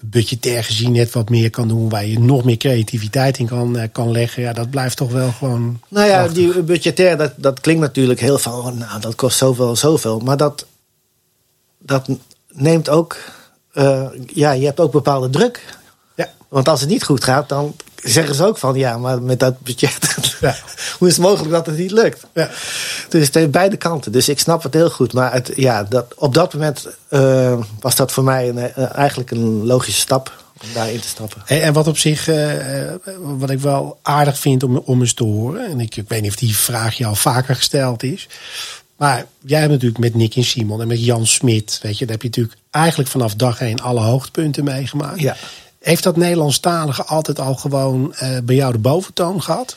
budgetair 0.00 0.64
gezien 0.64 0.92
net 0.92 1.12
wat 1.12 1.28
meer 1.28 1.50
kan 1.50 1.68
doen. 1.68 1.88
Waar 1.88 2.06
je 2.06 2.18
nog 2.18 2.44
meer 2.44 2.56
creativiteit 2.56 3.38
in 3.38 3.46
kan, 3.46 3.78
eh, 3.78 3.88
kan 3.92 4.10
leggen. 4.10 4.42
Ja, 4.42 4.52
dat 4.52 4.70
blijft 4.70 4.96
toch 4.96 5.10
wel 5.12 5.32
gewoon. 5.32 5.80
Nou 5.88 6.06
ja, 6.08 6.22
prachtig. 6.22 6.52
die 6.52 6.62
budgetair, 6.62 7.16
dat, 7.16 7.32
dat 7.36 7.60
klinkt 7.60 7.80
natuurlijk 7.80 8.20
heel 8.20 8.38
van, 8.38 8.52
oh, 8.52 8.66
nou, 8.72 9.00
dat 9.00 9.14
kost 9.14 9.38
zoveel, 9.38 9.76
zoveel. 9.76 10.18
Maar 10.18 10.36
dat, 10.36 10.66
dat 11.78 12.08
neemt 12.52 12.88
ook, 12.88 13.16
eh, 13.72 14.06
ja, 14.26 14.50
je 14.52 14.64
hebt 14.66 14.80
ook 14.80 14.92
bepaalde 14.92 15.30
druk. 15.30 15.78
Want 16.50 16.68
als 16.68 16.80
het 16.80 16.88
niet 16.88 17.04
goed 17.04 17.24
gaat, 17.24 17.48
dan 17.48 17.76
zeggen 18.02 18.34
ze 18.34 18.46
ook 18.46 18.58
van, 18.58 18.74
ja, 18.74 18.98
maar 18.98 19.22
met 19.22 19.40
dat 19.40 19.60
budget, 19.60 20.16
Ja. 20.40 20.56
hoe 20.98 21.08
is 21.08 21.16
het 21.16 21.24
mogelijk 21.24 21.50
dat 21.50 21.66
het 21.66 21.76
niet 21.78 21.90
lukt? 21.90 22.26
Ja. 22.34 22.50
Dus 23.08 23.26
het 23.26 23.34
heeft 23.34 23.50
beide 23.50 23.76
kanten. 23.76 24.12
Dus 24.12 24.28
ik 24.28 24.38
snap 24.38 24.62
het 24.62 24.74
heel 24.74 24.90
goed. 24.90 25.12
Maar 25.12 25.32
het, 25.32 25.52
ja, 25.54 25.84
dat, 25.84 26.14
op 26.16 26.34
dat 26.34 26.54
moment 26.54 26.86
eh, 27.08 27.58
was 27.80 27.96
dat 27.96 28.12
voor 28.12 28.24
mij 28.24 28.48
een, 28.48 28.58
eh, 28.58 28.94
eigenlijk 28.94 29.30
een 29.30 29.66
logische 29.66 30.00
stap 30.00 30.44
om 30.62 30.68
daarin 30.74 31.00
te 31.00 31.08
stappen. 31.08 31.42
Hey, 31.44 31.62
en 31.62 31.72
wat 31.72 31.86
op 31.86 31.98
zich, 31.98 32.28
eh, 32.28 32.92
wat 33.18 33.50
ik 33.50 33.60
wel 33.60 33.98
aardig 34.02 34.38
vind 34.38 34.62
om, 34.62 34.76
om 34.76 35.00
eens 35.00 35.14
te 35.14 35.24
horen. 35.24 35.66
En 35.66 35.80
ik, 35.80 35.96
ik 35.96 36.08
weet 36.08 36.22
niet 36.22 36.30
of 36.30 36.36
die 36.36 36.56
vraag 36.56 36.94
jou 36.94 37.16
vaker 37.16 37.56
gesteld 37.56 38.02
is. 38.02 38.28
Maar 38.96 39.26
jij 39.44 39.58
hebt 39.58 39.72
natuurlijk 39.72 40.00
met 40.00 40.14
Nick 40.14 40.36
en 40.36 40.44
Simon 40.44 40.80
en 40.80 40.88
met 40.88 41.04
Jan 41.04 41.26
Smit. 41.26 41.78
Weet 41.82 41.98
je, 41.98 42.04
daar 42.04 42.12
heb 42.14 42.22
je 42.22 42.28
natuurlijk 42.28 42.56
eigenlijk 42.70 43.10
vanaf 43.10 43.34
dag 43.34 43.60
één 43.60 43.80
alle 43.80 44.00
hoogtepunten 44.00 44.64
meegemaakt. 44.64 45.20
Ja. 45.20 45.36
Heeft 45.80 46.02
dat 46.02 46.16
Nederlandstalige 46.16 47.04
altijd 47.04 47.38
al 47.38 47.54
gewoon 47.54 48.14
eh, 48.14 48.38
bij 48.42 48.54
jou 48.54 48.72
de 48.72 48.78
boventoon 48.78 49.42
gehad? 49.42 49.76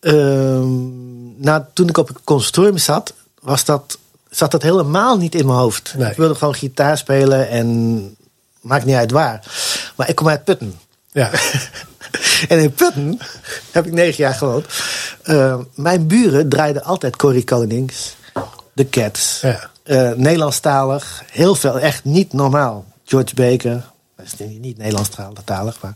Ehm, 0.00 1.42
nou, 1.42 1.62
toen 1.72 1.88
ik 1.88 1.98
op 1.98 2.08
het 2.08 2.18
conservatorium 2.24 2.78
zat, 2.78 3.14
was 3.40 3.64
dat, 3.64 3.98
zat 4.30 4.50
dat 4.50 4.62
helemaal 4.62 5.16
niet 5.16 5.34
in 5.34 5.46
mijn 5.46 5.58
hoofd. 5.58 5.94
Nee. 5.96 6.10
Ik 6.10 6.16
wilde 6.16 6.34
gewoon 6.34 6.54
gitaar 6.54 6.98
spelen 6.98 7.48
en 7.48 8.16
maakt 8.60 8.84
niet 8.84 8.94
uit 8.94 9.10
waar. 9.10 9.46
Maar 9.96 10.08
ik 10.08 10.14
kom 10.14 10.28
uit 10.28 10.44
Putten. 10.44 10.78
Ja. 11.12 11.30
en 12.48 12.58
in 12.58 12.72
Putten 12.72 13.18
heb 13.70 13.86
ik 13.86 13.92
negen 13.92 14.24
jaar 14.24 14.34
gewoond. 14.34 14.66
Ehm, 15.22 15.62
mijn 15.74 16.06
buren 16.06 16.48
draaiden 16.48 16.84
altijd 16.84 17.16
Corrie 17.16 17.44
Konings, 17.44 18.16
The 18.74 18.88
Cats. 18.88 19.40
Ja. 19.40 19.70
Eh, 19.82 20.12
Nederlandstalig, 20.12 21.22
heel 21.30 21.54
veel, 21.54 21.78
echt 21.78 22.04
niet 22.04 22.32
normaal. 22.32 22.84
George 23.04 23.34
Baker, 23.34 23.92
dat 24.30 24.48
is 24.48 24.56
niet 24.60 24.78
Nederlandstalig, 24.78 25.80
maar... 25.80 25.94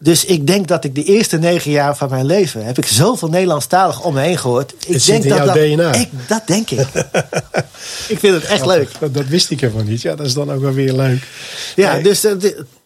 Dus 0.00 0.24
ik 0.24 0.46
denk 0.46 0.68
dat 0.68 0.84
ik 0.84 0.94
de 0.94 1.04
eerste 1.04 1.38
negen 1.38 1.70
jaar 1.70 1.96
van 1.96 2.10
mijn 2.10 2.26
leven... 2.26 2.64
heb 2.64 2.78
ik 2.78 2.86
zoveel 2.86 3.28
Nederlandstalig 3.28 4.02
om 4.02 4.14
me 4.14 4.20
heen 4.20 4.38
gehoord. 4.38 4.74
Ik 4.86 4.92
Het 4.94 5.06
denk 5.06 5.22
dat 5.28 5.36
jouw 5.36 5.46
dat, 5.46 5.54
DNA. 5.54 5.94
Ik, 5.94 6.08
dat 6.28 6.46
denk 6.46 6.70
ik. 6.70 6.78
ik 8.12 8.18
vind 8.18 8.34
het 8.34 8.44
echt 8.44 8.66
leuk. 8.66 8.90
Dat, 8.98 9.14
dat 9.14 9.26
wist 9.26 9.50
ik 9.50 9.62
ervan 9.62 9.84
niet. 9.84 10.02
Ja, 10.02 10.14
dat 10.14 10.26
is 10.26 10.34
dan 10.34 10.52
ook 10.52 10.60
wel 10.60 10.72
weer 10.72 10.92
leuk. 10.92 11.28
Ja, 11.76 11.92
Nee. 11.92 12.02
dus 12.02 12.24
eh, 12.24 12.32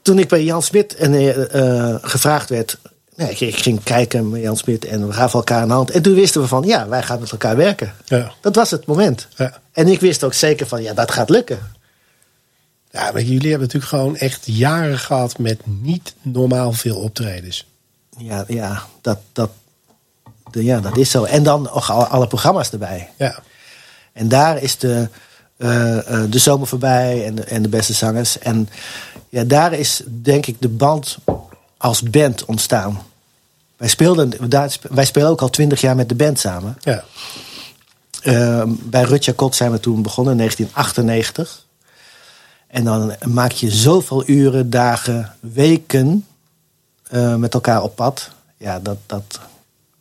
toen 0.03 0.19
ik 0.19 0.29
bij 0.29 0.45
Jan 0.45 0.63
Smit 0.63 0.95
en, 0.95 1.15
eh, 1.15 1.55
eh, 1.91 1.97
gevraagd 2.01 2.49
werd... 2.49 2.79
Nee, 3.15 3.31
ik, 3.31 3.41
ik 3.41 3.57
ging 3.57 3.83
kijken 3.83 4.31
met 4.31 4.43
Jan 4.43 4.57
Smit 4.57 4.85
en 4.85 5.07
we 5.07 5.13
gaven 5.13 5.39
elkaar 5.39 5.63
een 5.63 5.71
hand. 5.71 5.91
En 5.91 6.03
toen 6.03 6.15
wisten 6.15 6.41
we 6.41 6.47
van, 6.47 6.63
ja, 6.67 6.89
wij 6.89 7.03
gaan 7.03 7.21
met 7.21 7.31
elkaar 7.31 7.57
werken. 7.57 7.95
Ja. 8.05 8.33
Dat 8.41 8.55
was 8.57 8.71
het 8.71 8.87
moment. 8.87 9.29
Ja. 9.37 9.59
En 9.73 9.89
ik 9.89 10.01
wist 10.01 10.25
ook 10.25 10.35
zeker 10.35 10.67
van, 10.67 10.83
ja, 10.83 10.95
dat 10.95 11.11
gaat 11.11 11.31
lukken. 11.31 11.59
Ja, 12.91 13.11
maar 13.13 13.23
jullie 13.23 13.51
hebben 13.51 13.67
natuurlijk 13.67 13.93
gewoon 13.93 14.17
echt 14.17 14.47
jaren 14.47 14.99
gehad 14.99 15.39
met 15.39 15.61
niet 15.65 16.15
normaal 16.23 16.73
veel 16.73 16.97
optredens. 16.97 17.67
Ja, 18.19 18.45
ja, 18.49 18.83
dat, 19.01 19.19
dat, 19.33 19.51
de- 20.51 20.65
ja, 20.65 20.81
dat 20.81 20.97
is 20.97 21.11
zo. 21.11 21.25
En 21.25 21.43
dan 21.43 21.71
alle, 21.89 22.27
programma's 22.27 22.71
erbij. 22.71 23.11
Ja. 23.19 23.39
En 24.13 24.29
daar 24.29 24.63
is 24.63 24.79
de, 24.79 25.09
eh, 25.57 25.99
eh, 26.23 26.31
de 26.31 26.39
zomer 26.39 26.67
voorbij 26.67 27.25
en 27.27 27.35
de, 27.35 27.43
en 27.45 27.63
de 27.63 27.69
beste 27.69 27.93
zangers. 27.93 28.39
En 28.39 28.69
ja, 29.29 29.45
daar 29.45 29.73
is 29.73 30.03
denk 30.07 30.47
ik 30.47 30.57
de 30.61 30.69
band 30.69 31.19
als 31.77 32.03
band 32.03 32.45
ontstaan. 32.45 33.03
Wij, 33.77 33.89
speelden, 33.89 34.49
daar, 34.49 34.77
wij 34.91 35.05
spelen 35.05 35.29
ook 35.29 35.41
al 35.43 35.51
twintig 35.51 35.81
jaar 35.81 35.97
met 35.97 36.09
de 36.09 36.15
band 36.15 36.39
samen. 36.39 36.77
Ja. 36.81 37.05
Eh, 38.23 38.63
bij 38.67 39.03
Rutja 39.03 39.33
Kot 39.37 39.55
zijn 39.57 39.71
we 39.71 39.81
toen 39.81 40.03
begonnen 40.03 40.33
in 40.33 40.39
1998. 40.39 41.65
En 42.71 42.85
dan 42.85 43.15
maak 43.27 43.53
je 43.53 43.71
zoveel 43.71 44.23
uren, 44.27 44.71
dagen, 44.71 45.33
weken 45.41 46.27
eh, 47.09 47.35
met 47.35 47.55
elkaar 47.55 47.83
op 47.83 47.97
pad. 47.97 48.31
Ja, 48.57 48.81
dat, 48.81 48.97
dat, 49.07 49.41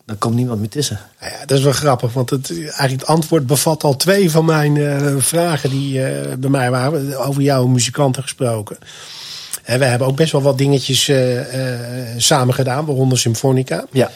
daar 0.05 0.15
komt 0.15 0.35
niemand 0.35 0.59
meer 0.59 0.69
tussen. 0.69 0.99
Nou 1.19 1.31
ja, 1.31 1.45
dat 1.45 1.57
is 1.57 1.63
wel 1.63 1.73
grappig, 1.73 2.13
want 2.13 2.29
het, 2.29 2.51
eigenlijk 2.51 2.91
het 2.91 3.05
antwoord 3.05 3.47
bevat 3.47 3.83
al 3.83 3.95
twee 3.95 4.31
van 4.31 4.45
mijn 4.45 4.77
eh, 4.77 5.15
vragen 5.17 5.69
die 5.69 6.03
eh, 6.03 6.33
bij 6.37 6.49
mij 6.49 6.71
waren. 6.71 7.25
Over 7.25 7.41
jouw 7.41 7.67
muzikanten 7.67 8.23
gesproken. 8.23 8.77
En 9.63 9.79
we 9.79 9.85
hebben 9.85 10.07
ook 10.07 10.15
best 10.15 10.31
wel 10.31 10.41
wat 10.41 10.57
dingetjes 10.57 11.11
samen 12.17 12.53
gedaan, 12.53 12.85
waaronder 12.85 13.17
Symfonica. 13.17 13.85
Ja, 13.91 14.11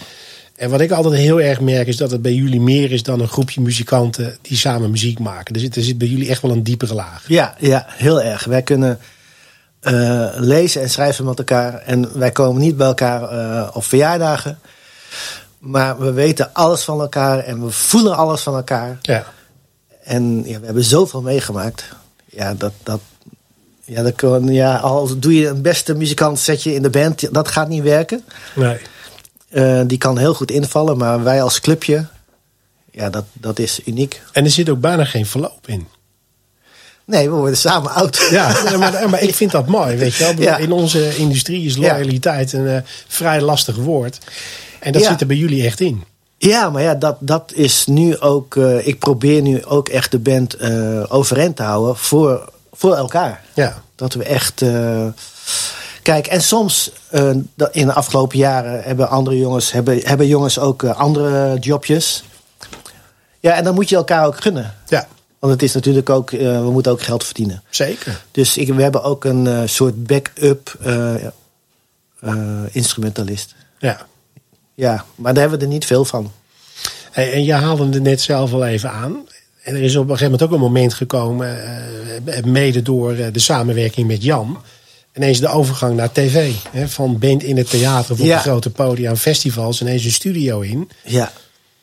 En 0.63 0.69
wat 0.69 0.81
ik 0.81 0.91
altijd 0.91 1.13
heel 1.13 1.41
erg 1.41 1.59
merk 1.59 1.87
is 1.87 1.97
dat 1.97 2.11
het 2.11 2.21
bij 2.21 2.33
jullie 2.33 2.61
meer 2.61 2.91
is 2.91 3.03
dan 3.03 3.19
een 3.19 3.27
groepje 3.27 3.61
muzikanten 3.61 4.37
die 4.41 4.57
samen 4.57 4.91
muziek 4.91 5.19
maken. 5.19 5.55
Er 5.55 5.61
zit, 5.61 5.75
er 5.75 5.81
zit 5.81 5.97
bij 5.97 6.07
jullie 6.07 6.29
echt 6.29 6.41
wel 6.41 6.51
een 6.51 6.63
diepere 6.63 6.93
laag. 6.93 7.23
ja, 7.27 7.55
ja 7.59 7.85
heel 7.87 8.21
erg. 8.21 8.45
Wij 8.45 8.61
kunnen 8.61 8.99
eh, 9.79 10.27
lezen 10.35 10.81
en 10.81 10.89
schrijven 10.89 11.25
met 11.25 11.37
elkaar. 11.37 11.73
En 11.73 12.19
wij 12.19 12.31
komen 12.31 12.61
niet 12.61 12.77
bij 12.77 12.87
elkaar 12.87 13.23
eh, 13.23 13.69
op 13.73 13.83
verjaardagen. 13.83 14.59
Maar 15.59 15.99
we 15.99 16.11
weten 16.11 16.53
alles 16.53 16.83
van 16.83 16.99
elkaar 16.99 17.39
en 17.39 17.65
we 17.65 17.71
voelen 17.71 18.17
alles 18.17 18.41
van 18.41 18.55
elkaar. 18.55 18.97
Ja. 19.01 19.25
En 20.03 20.43
ja, 20.45 20.59
we 20.59 20.65
hebben 20.65 20.83
zoveel 20.83 21.21
meegemaakt. 21.21 21.85
Ja, 22.25 22.53
dat, 22.53 22.73
dat, 22.83 22.99
ja, 23.85 24.03
dat 24.03 24.15
kan, 24.15 24.47
ja, 24.47 24.75
al 24.75 25.19
doe 25.19 25.35
je 25.35 25.47
een 25.47 25.61
beste 25.61 25.95
muzikant, 25.95 26.39
zet 26.39 26.63
je 26.63 26.73
in 26.73 26.81
de 26.81 26.89
band, 26.89 27.33
dat 27.33 27.47
gaat 27.47 27.67
niet 27.67 27.83
werken. 27.83 28.23
Nee. 28.55 28.77
Eh, 29.53 29.81
die 29.87 29.97
kan 29.97 30.17
heel 30.17 30.33
goed 30.33 30.51
invallen, 30.51 30.97
maar 30.97 31.23
wij 31.23 31.41
als 31.43 31.59
clubje, 31.59 32.05
ja, 32.91 33.09
dat, 33.09 33.23
dat 33.33 33.59
is 33.59 33.79
uniek. 33.85 34.21
En 34.31 34.43
er 34.43 34.49
zit 34.51 34.69
ook 34.69 34.79
bijna 34.79 35.05
geen 35.05 35.25
verloop 35.25 35.67
in. 35.67 35.87
Nee, 37.05 37.29
we 37.29 37.35
worden 37.35 37.57
samen 37.57 37.91
oud. 37.91 38.27
Ja, 38.31 38.55
maar, 38.77 39.09
maar 39.09 39.21
ik 39.21 39.35
vind 39.35 39.51
dat 39.51 39.67
mooi, 39.67 39.95
weet 39.97 40.15
je 40.15 40.23
wel. 40.23 40.33
Ja. 40.41 40.57
In 40.57 40.71
onze 40.71 41.15
industrie 41.17 41.65
is 41.65 41.77
loyaliteit 41.77 42.53
een 42.53 42.67
eh, 42.67 42.77
vrij 43.07 43.41
lastig 43.41 43.75
woord. 43.75 44.17
En 44.79 44.91
dat 44.91 45.01
Ja. 45.01 45.09
zit 45.09 45.21
er 45.21 45.27
bij 45.27 45.35
jullie 45.35 45.65
echt 45.65 45.79
in. 45.79 46.03
Ja, 46.37 46.69
maar 46.69 46.81
ja, 46.81 46.95
dat, 46.95 47.15
dat 47.19 47.51
is 47.55 47.85
nu 47.85 48.17
ook. 48.19 48.55
eh, 48.55 48.87
ik 48.87 48.99
probeer 48.99 49.41
nu 49.41 49.65
ook 49.65 49.89
echt 49.89 50.11
de 50.11 50.19
band 50.19 50.57
overeind 51.09 51.55
te 51.55 51.63
houden 51.63 51.95
voor, 51.97 52.49
voor 52.71 52.95
elkaar. 52.95 53.43
Ja. 53.53 53.81
Dat 53.95 54.13
we 54.13 54.23
echt. 54.23 54.61
Kijk, 56.03 56.27
en 56.27 56.41
soms 56.41 56.91
eh, 57.09 57.29
in 57.71 57.85
de 57.85 57.93
afgelopen 57.93 58.37
jaren 58.37 58.83
hebben 58.83 59.09
andere 59.09 59.37
jongens, 59.37 59.71
hebben, 59.71 59.99
hebben 60.03 60.27
jongens 60.27 60.59
ook 60.59 60.83
eh, 60.83 60.99
andere 60.99 61.59
jobjes. 61.59 62.23
Ja, 63.39 63.53
en 63.53 63.63
dan 63.63 63.73
moet 63.73 63.89
je 63.89 63.95
elkaar 63.95 64.25
ook 64.25 64.41
gunnen. 64.41 64.73
Ja, 64.87 65.07
Want 65.39 65.53
het 65.53 65.63
is 65.63 65.73
natuurlijk 65.73 66.09
ook, 66.09 66.31
eh, 66.31 66.39
we 66.39 66.71
moeten 66.71 66.91
ook 66.91 67.01
geld 67.01 67.23
verdienen. 67.23 67.63
zeker. 67.69 68.23
Dus 68.31 68.57
ik, 68.57 68.73
we 68.73 68.81
hebben 68.81 69.03
ook 69.03 69.25
een 69.25 69.69
soort 69.69 70.07
backup 70.07 70.77
instrumentalist. 72.71 73.55
Ja. 73.79 74.05
Ja, 74.75 75.05
maar 75.15 75.33
daar 75.33 75.41
hebben 75.41 75.59
we 75.59 75.65
er 75.65 75.71
niet 75.71 75.85
veel 75.85 76.05
van. 76.05 76.31
Hey, 77.11 77.33
en 77.33 77.43
je 77.43 77.53
haalde 77.53 77.85
het 77.85 78.03
net 78.03 78.21
zelf 78.21 78.53
al 78.53 78.65
even 78.65 78.91
aan. 78.91 79.27
En 79.63 79.75
er 79.75 79.81
is 79.81 79.95
op 79.95 80.01
een 80.01 80.17
gegeven 80.17 80.31
moment 80.31 80.43
ook 80.43 80.51
een 80.51 80.65
moment 80.65 80.93
gekomen, 80.93 81.57
mede 82.45 82.81
door 82.81 83.15
de 83.15 83.39
samenwerking 83.39 84.07
met 84.07 84.23
Jan. 84.23 84.57
Ineens 85.15 85.39
de 85.39 85.47
overgang 85.47 85.95
naar 85.95 86.11
tv. 86.11 86.53
Hè, 86.71 86.87
van 86.89 87.19
band 87.19 87.43
in 87.43 87.57
het 87.57 87.69
theater 87.69 88.11
of 88.11 88.19
op 88.19 88.25
Ja. 88.25 88.35
de 88.35 88.41
grote 88.41 88.69
podia 88.69 89.09
en 89.09 89.17
festivals. 89.17 89.81
Ineens 89.81 90.03
een 90.05 90.11
studio 90.11 90.59
in. 90.59 90.89
Ja, 91.03 91.31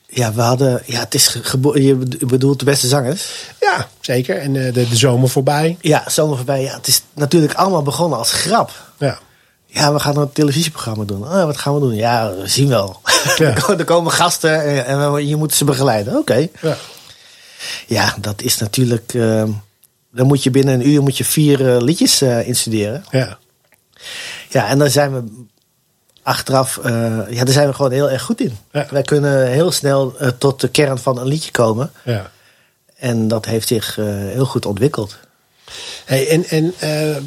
ja 0.07 0.33
we 0.33 0.41
hadden. 0.41 0.83
Ja, 0.87 1.01
het 1.01 1.15
is 1.15 1.37
je 1.75 1.95
bed- 1.95 2.27
bedoelt 2.27 2.59
de 2.59 2.65
beste 2.65 2.87
zangers. 2.89 3.29
Ja, 3.61 3.89
zeker. 4.01 4.37
En 4.39 4.57
eh, 4.67 4.75
de, 4.75 4.89
de 4.89 4.97
zomer 4.97 5.29
voorbij. 5.29 5.77
Ja, 5.81 6.05
zomer 6.07 6.37
voorbij. 6.37 6.63
Ja, 6.63 6.75
het 6.77 6.87
is 6.87 7.03
natuurlijk 7.15 7.55
allemaal 7.55 7.83
begonnen 7.83 8.19
als 8.19 8.33
grap. 8.33 8.73
Ja. 8.99 9.19
Ja, 9.67 9.93
we 9.93 9.99
gaan 10.01 10.17
een 10.17 10.33
televisieprogramma 10.33 11.05
doen. 11.05 11.23
Oh, 11.23 11.45
wat 11.45 11.57
gaan 11.59 11.75
we 11.75 11.81
doen? 11.81 11.95
Ja, 11.95 12.35
we 12.35 12.49
zien 12.49 12.69
wel. 12.69 13.01
Ja. 13.37 13.55
er 13.79 13.85
komen 13.85 14.13
gasten 14.13 14.85
en, 14.87 15.27
je 15.27 15.37
moet 15.37 15.55
ze 15.55 15.65
begeleiden. 15.65 16.17
Oké. 16.17 16.49
Ja. 16.61 16.77
Ja, 17.87 18.15
dat 18.21 18.43
is 18.43 18.59
natuurlijk... 18.59 19.15
eh, 19.15 19.45
dan 20.13 20.27
moet 20.27 20.43
je 20.43 20.51
binnen 20.51 20.75
een 20.75 20.89
uur 20.89 21.03
moet 21.03 21.17
je 21.19 21.25
vier 21.25 21.75
eh, 21.75 21.81
liedjes 21.83 22.21
eh, 22.21 22.47
instuderen. 22.49 23.05
Ja. 23.11 23.39
Ja, 24.49 24.69
en 24.69 24.79
daar 24.79 24.91
zijn 24.91 25.13
we 25.15 25.25
achteraf... 26.23 26.77
eh, 26.79 26.93
ja, 27.31 27.45
daar 27.45 27.55
zijn 27.55 27.69
we 27.69 27.75
gewoon 27.75 27.93
heel 27.93 28.11
erg 28.11 28.23
goed 28.23 28.41
in. 28.41 28.57
Ja. 28.73 28.87
Wij 28.91 29.03
kunnen 29.03 29.47
heel 29.51 29.71
snel 29.73 30.15
tot 30.39 30.61
de 30.61 30.69
kern 30.69 30.99
van 30.99 31.19
een 31.19 31.27
liedje 31.27 31.51
komen. 31.51 31.91
ja. 32.05 32.31
En 32.97 33.29
dat 33.29 33.45
heeft 33.45 33.69
zich 33.69 33.95
heel 34.33 34.45
goed 34.45 34.67
ontwikkeld. 34.67 35.19
Hey, 36.05 36.29
en 36.29 36.45
en 36.45 36.75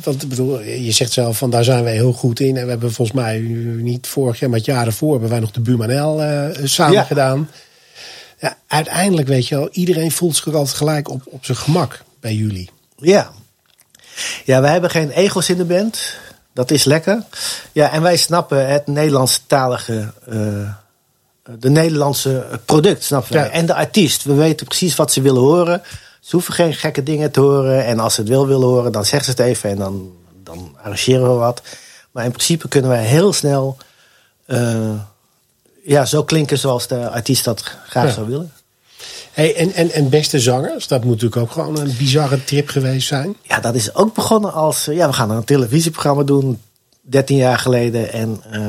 want 0.04 0.30
bedoel, 0.30 0.62
je 0.62 0.92
zegt 0.92 1.12
zelf 1.12 1.38
van 1.38 1.50
daar 1.50 1.64
zijn 1.64 1.84
wij 1.84 1.94
heel 1.94 2.14
goed 2.14 2.40
in. 2.40 2.58
En 2.58 2.64
we 2.64 2.70
hebben 2.70 2.94
volgens 2.94 3.18
mij 3.18 3.40
niet 3.78 4.08
vorig 4.08 4.40
jaar, 4.40 4.50
maar 4.50 4.58
het 4.58 4.68
jaar 4.68 4.86
ervoor 4.86 5.12
hebben 5.12 5.30
wij 5.30 5.40
nog 5.40 5.52
de 5.52 5.60
Bumanel 5.60 6.18
samen 6.64 6.94
Ja. 6.94 7.04
gedaan. 7.04 7.50
Ja, 8.40 8.58
uiteindelijk 8.68 9.28
weet 9.28 9.48
je 9.48 9.56
wel, 9.56 9.70
iedereen 9.72 10.12
voelt 10.12 10.36
zich 10.36 10.46
altijd 10.54 10.78
gelijk 10.78 11.10
op, 11.10 11.22
op 11.26 11.46
zijn 11.46 11.58
gemak 11.58 12.04
bij 12.24 12.34
jullie. 12.34 12.70
Ja. 12.98 13.32
Ja, 14.46 14.62
wij 14.62 14.72
hebben 14.72 14.90
geen 14.90 15.10
ego's 15.10 15.50
in 15.50 15.58
de 15.58 15.66
band. 15.66 16.16
Dat 16.54 16.72
is 16.72 16.84
lekker. 16.84 17.24
Ja, 17.72 17.92
en 17.92 18.02
wij 18.02 18.18
snappen 18.18 18.68
het 18.70 18.88
Nederlandstalige, 18.88 20.14
eh 20.30 20.70
de 21.60 21.70
Nederlandse 21.70 22.60
product, 22.66 23.04
snappen 23.04 23.34
wij. 23.34 23.44
Ja. 23.44 23.50
En 23.50 23.66
de 23.66 23.74
artiest. 23.74 24.24
We 24.24 24.34
weten 24.34 24.66
precies 24.66 24.96
wat 24.96 25.12
ze 25.12 25.22
willen 25.22 25.42
horen. 25.42 25.82
Ze 26.20 26.36
hoeven 26.36 26.54
geen 26.54 26.74
gekke 26.74 27.04
dingen 27.04 27.32
te 27.32 27.40
horen. 27.40 27.86
En 27.86 28.00
als 28.00 28.14
ze 28.14 28.20
het 28.22 28.30
wel 28.30 28.48
willen 28.48 28.68
horen, 28.68 28.92
dan 28.92 29.06
zeggen 29.06 29.26
ze 29.26 29.42
het 29.42 29.50
even 29.50 29.70
en 29.70 29.78
dan, 29.78 30.12
dan 30.44 30.76
arrangeren 30.82 31.24
we 31.24 31.34
wat. 31.40 31.62
Maar 32.12 32.26
in 32.26 32.32
principe 32.32 32.68
kunnen 32.68 32.90
wij 32.90 33.04
heel 33.04 33.34
snel 33.34 33.78
eh, 34.46 34.92
ja, 35.84 36.06
zo 36.06 36.24
klinken 36.24 36.58
zoals 36.60 36.88
de 36.88 37.10
artiest 37.10 37.44
dat 37.44 37.62
graag 37.88 38.08
Ja. 38.08 38.12
zou 38.14 38.28
willen. 38.28 38.52
Hey, 39.32 39.56
en, 39.56 39.74
en, 39.74 39.92
en 39.92 40.10
beste 40.10 40.40
zangers, 40.40 40.88
dat 40.88 41.04
moet 41.04 41.14
natuurlijk 41.22 41.42
ook 41.42 41.52
gewoon 41.52 41.80
een 41.80 41.96
bizarre 41.98 42.44
trip 42.44 42.70
geweest 42.70 43.08
zijn. 43.08 43.36
Ja, 43.42 43.60
dat 43.60 43.76
is 43.76 43.96
ook 43.96 44.14
begonnen 44.16 44.54
als... 44.54 44.88
eh, 44.88 44.96
Ja, 44.96 45.08
we 45.08 45.14
gaan 45.14 45.32
een 45.32 45.44
televisieprogramma 45.44 46.24
doen, 46.24 46.62
13 47.02 47.38
jaar 47.38 47.58
geleden. 47.58 48.14
En 48.14 48.42
eh, 48.52 48.62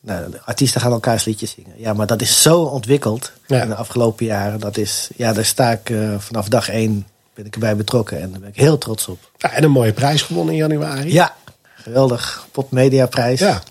nou, 0.00 0.30
de 0.30 0.40
artiesten 0.44 0.80
gaan 0.80 0.92
elkaars 0.92 1.24
liedjes 1.24 1.50
zingen. 1.50 1.72
Ja, 1.76 1.92
maar 1.92 2.06
dat 2.06 2.20
is 2.22 2.42
zo 2.42 2.60
ontwikkeld 2.62 3.32
Ja. 3.46 3.62
in 3.62 3.68
de 3.68 3.74
afgelopen 3.74 4.26
jaren. 4.26 4.60
Dat 4.60 4.76
is, 4.76 5.08
ja, 5.16 5.32
daar 5.32 5.44
sta 5.44 5.70
ik 5.70 5.90
eh, 5.90 6.14
vanaf 6.18 6.48
dag 6.48 6.68
één 6.68 7.06
ben 7.34 7.46
ik 7.46 7.54
erbij 7.54 7.76
betrokken. 7.76 8.20
En 8.20 8.30
daar 8.30 8.40
ben 8.40 8.48
ik 8.48 8.56
heel 8.56 8.78
trots 8.78 9.06
op. 9.08 9.18
Ja, 9.36 9.52
en 9.52 9.62
een 9.64 9.70
mooie 9.70 9.92
prijs 9.92 10.22
gewonnen 10.22 10.54
in 10.54 10.60
januari. 10.60 11.12
Ja, 11.12 11.34
geweldig. 11.74 12.46
Popmediaprijs. 12.52 13.40
Ja. 13.40 13.62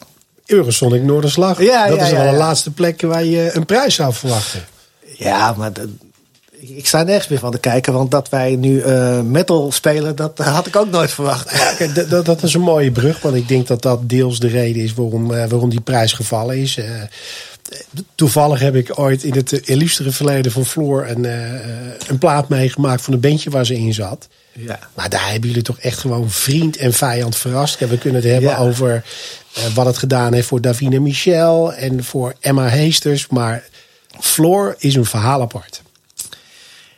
Eurosonic 0.46 1.02
Noorderslag. 1.04 1.62
Ja, 1.64 1.88
dat 1.88 1.98
ja, 2.00 2.06
is 2.06 2.12
wel 2.12 2.32
de 2.32 2.38
laatste 2.38 2.72
plek 2.72 3.02
waar 3.02 3.24
je 3.24 3.52
een 3.54 3.66
prijs 3.66 3.96
zou 3.96 4.14
verwachten. 4.14 4.64
Ja, 5.20 5.54
maar 5.58 5.74
dat- 5.74 5.88
ik 6.60 6.88
sta 6.88 7.04
nergens 7.04 7.28
meer 7.28 7.40
van 7.40 7.52
te 7.52 7.58
kijken. 7.60 7.94
Want 7.94 8.12
dat 8.12 8.30
wij 8.30 8.56
nu 8.56 8.82
eh, 8.82 9.22
metal 9.22 9.72
spelen, 9.72 10.16
dat 10.16 10.38
had 10.38 10.68
ik 10.68 10.76
ook 10.76 10.90
nooit 10.92 11.12
verwacht. 11.12 11.52
Dat- 12.10 12.26
dat, 12.26 12.44
is 12.44 12.54
een 12.54 12.62
mooie 12.62 12.92
brug, 12.92 13.22
want 13.22 13.36
ik 13.36 13.48
denk 13.48 13.68
dat 13.68 13.82
dat 13.82 14.10
deels 14.10 14.40
de 14.40 14.48
reden 14.48 14.84
is 14.84 14.94
waarom, 14.94 15.34
eh, 15.34 15.46
waarom 15.50 15.70
die 15.70 15.82
prijs 15.82 16.14
gevallen 16.14 16.58
is. 16.58 16.78
Eh, 16.78 16.86
toevallig 18.16 18.60
heb 18.60 18.76
ik 18.76 19.00
ooit 19.00 19.24
in 19.24 19.34
het 19.36 19.52
illustere 19.52 20.12
verleden 20.12 20.52
van 20.52 20.66
Floor 20.66 21.08
een, 21.08 21.24
een 22.08 22.18
plaat 22.20 22.50
meegemaakt 22.50 23.02
van 23.02 23.14
een 23.14 23.20
bandje 23.20 23.50
waar 23.50 23.66
ze 23.66 23.76
in 23.78 23.94
zat. 23.94 24.28
Ja. 24.54 24.80
Maar 24.94 25.10
daar 25.10 25.30
hebben 25.32 25.48
jullie 25.50 25.64
toch 25.64 25.80
echt 25.80 26.00
gewoon 26.00 26.30
vriend 26.30 26.78
en 26.78 26.94
vijand 26.94 27.36
verrast. 27.36 27.80
We 27.80 27.98
kunnen 27.98 28.22
het 28.22 28.32
hebben 28.32 28.50
Ja. 28.50 28.58
over 28.58 29.04
wat 29.74 29.86
het 29.86 29.98
gedaan 29.98 30.34
heeft 30.34 30.48
voor 30.48 30.62
Davina 30.62 31.00
Michel 31.00 31.74
en 31.74 32.04
voor 32.04 32.34
Emma 32.40 32.68
Heesters. 32.68 33.28
Maar 33.28 33.64
Floor 34.20 34.76
is 34.78 34.96
een 34.96 35.06
verhaal 35.06 35.42
apart. 35.42 35.82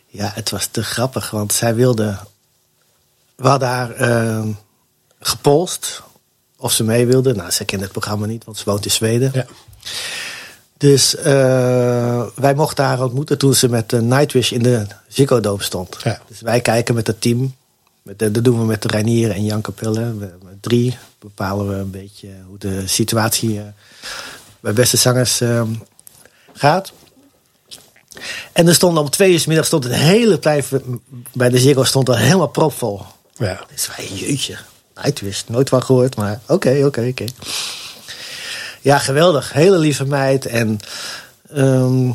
Ja, 0.07 0.31
het 0.33 0.49
was 0.49 0.65
te 0.65 0.83
grappig, 0.83 1.31
want 1.31 1.53
zij 1.53 1.75
wilde. 1.75 2.17
We 3.35 3.47
hadden 3.47 3.67
haar 3.67 3.91
eh, 3.91 4.43
gepolst 5.19 6.01
of 6.57 6.71
ze 6.71 6.83
mee 6.83 7.05
wilde. 7.05 7.33
Nou, 7.35 7.51
zij 7.51 7.65
kende 7.65 7.83
het 7.83 7.93
programma 7.93 8.25
niet, 8.25 8.43
want 8.43 8.57
ze 8.57 8.63
woont 8.65 8.85
in 8.85 8.91
Zweden. 8.91 9.31
Ja. 9.33 9.45
Dus 10.77 11.15
eh, 11.15 12.25
wij 12.35 12.55
mochten 12.55 12.85
haar 12.85 13.03
ontmoeten 13.03 13.37
toen 13.37 13.53
ze 13.53 13.69
met 13.69 13.89
de 13.89 14.01
Nightwish 14.01 14.51
in 14.51 14.63
de 14.63 14.85
Ziggo 15.07 15.39
Dome 15.39 15.63
stond. 15.63 15.97
Ja. 16.03 16.21
Dus 16.27 16.41
wij 16.41 16.61
kijken 16.61 16.95
met 16.95 17.07
het 17.07 17.21
team. 17.21 17.55
Met 18.01 18.19
de, 18.19 18.31
dat 18.31 18.43
doen 18.43 18.59
we 18.59 18.65
met 18.65 18.81
de 18.81 18.87
Reinier 18.87 19.31
en 19.31 19.45
Jan 19.45 19.61
Capelle. 19.61 20.17
We- 20.17 20.33
Met 20.43 20.61
drie 20.61 20.97
bepalen 21.19 21.67
we 21.69 21.75
een 21.75 21.91
beetje 21.91 22.29
hoe 22.47 22.57
de 22.57 22.87
situatie 22.87 23.59
eh, 23.59 23.65
bij 24.59 24.73
beste 24.73 24.97
zangers 24.97 25.41
eh, 25.41 25.63
gaat. 26.53 26.91
En 28.51 28.67
er 28.67 28.73
stond 28.73 28.97
om 28.97 29.09
twee 29.09 29.31
uur 29.31 29.39
's 29.39 29.45
middag 29.45 29.65
stond 29.65 29.83
het 29.83 29.93
hele 29.93 30.37
plein 30.37 30.63
bij 31.33 31.49
de 31.49 31.59
Ziggo 31.59 31.83
stond 31.83 32.07
er 32.09 32.17
helemaal 32.17 32.47
propvol. 32.47 33.01
Ja. 33.35 33.59
Dus 33.73 33.89
wij, 33.97 34.07
jeetje, 34.13 34.57
Nightwish, 34.95 35.41
nooit 35.47 35.69
van 35.69 35.83
gehoord, 35.83 36.15
maar 36.15 36.39
oké, 36.47 36.81
oké, 36.85 37.07
oké. 37.09 37.25
Ja, 38.81 38.97
geweldig. 38.97 39.53
Hele 39.53 39.77
lieve 39.77 40.05
meid. 40.05 40.45
En 40.45 40.79
ehm, 41.53 42.09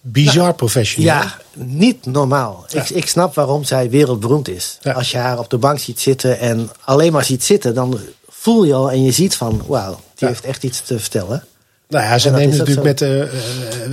Bizar 0.00 0.54
professioneel. 0.54 1.12
ja, 1.12 1.36
niet 1.54 2.06
normaal. 2.06 2.64
Ja. 2.68 2.80
Ik, 2.82 2.90
ik 2.90 3.08
snap 3.08 3.34
waarom 3.34 3.64
zij 3.64 3.90
wereldberoemd 3.90 4.48
is. 4.48 4.78
Ja. 4.82 4.92
Als 4.92 5.10
je 5.10 5.16
haar 5.16 5.38
op 5.38 5.50
de 5.50 5.58
bank 5.58 5.78
ziet 5.78 6.00
zitten 6.00 6.38
en 6.38 6.70
alleen 6.84 7.12
maar 7.12 7.24
ziet 7.24 7.44
zitten, 7.44 7.74
dan 7.74 8.00
voel 8.28 8.64
je 8.64 8.74
al 8.74 8.90
en 8.90 9.02
je 9.04 9.12
ziet 9.12 9.36
van, 9.36 9.62
wauw, 9.66 9.90
die 9.94 10.00
Ja. 10.14 10.26
heeft 10.26 10.44
echt 10.44 10.62
iets 10.62 10.80
te 10.80 10.98
vertellen. 10.98 11.44
Nou 11.88 12.04
ja, 12.04 12.18
ze 12.18 12.30
neemt 12.30 12.56
natuurlijk 12.56 12.86
met 12.86 12.98
de, 12.98 13.30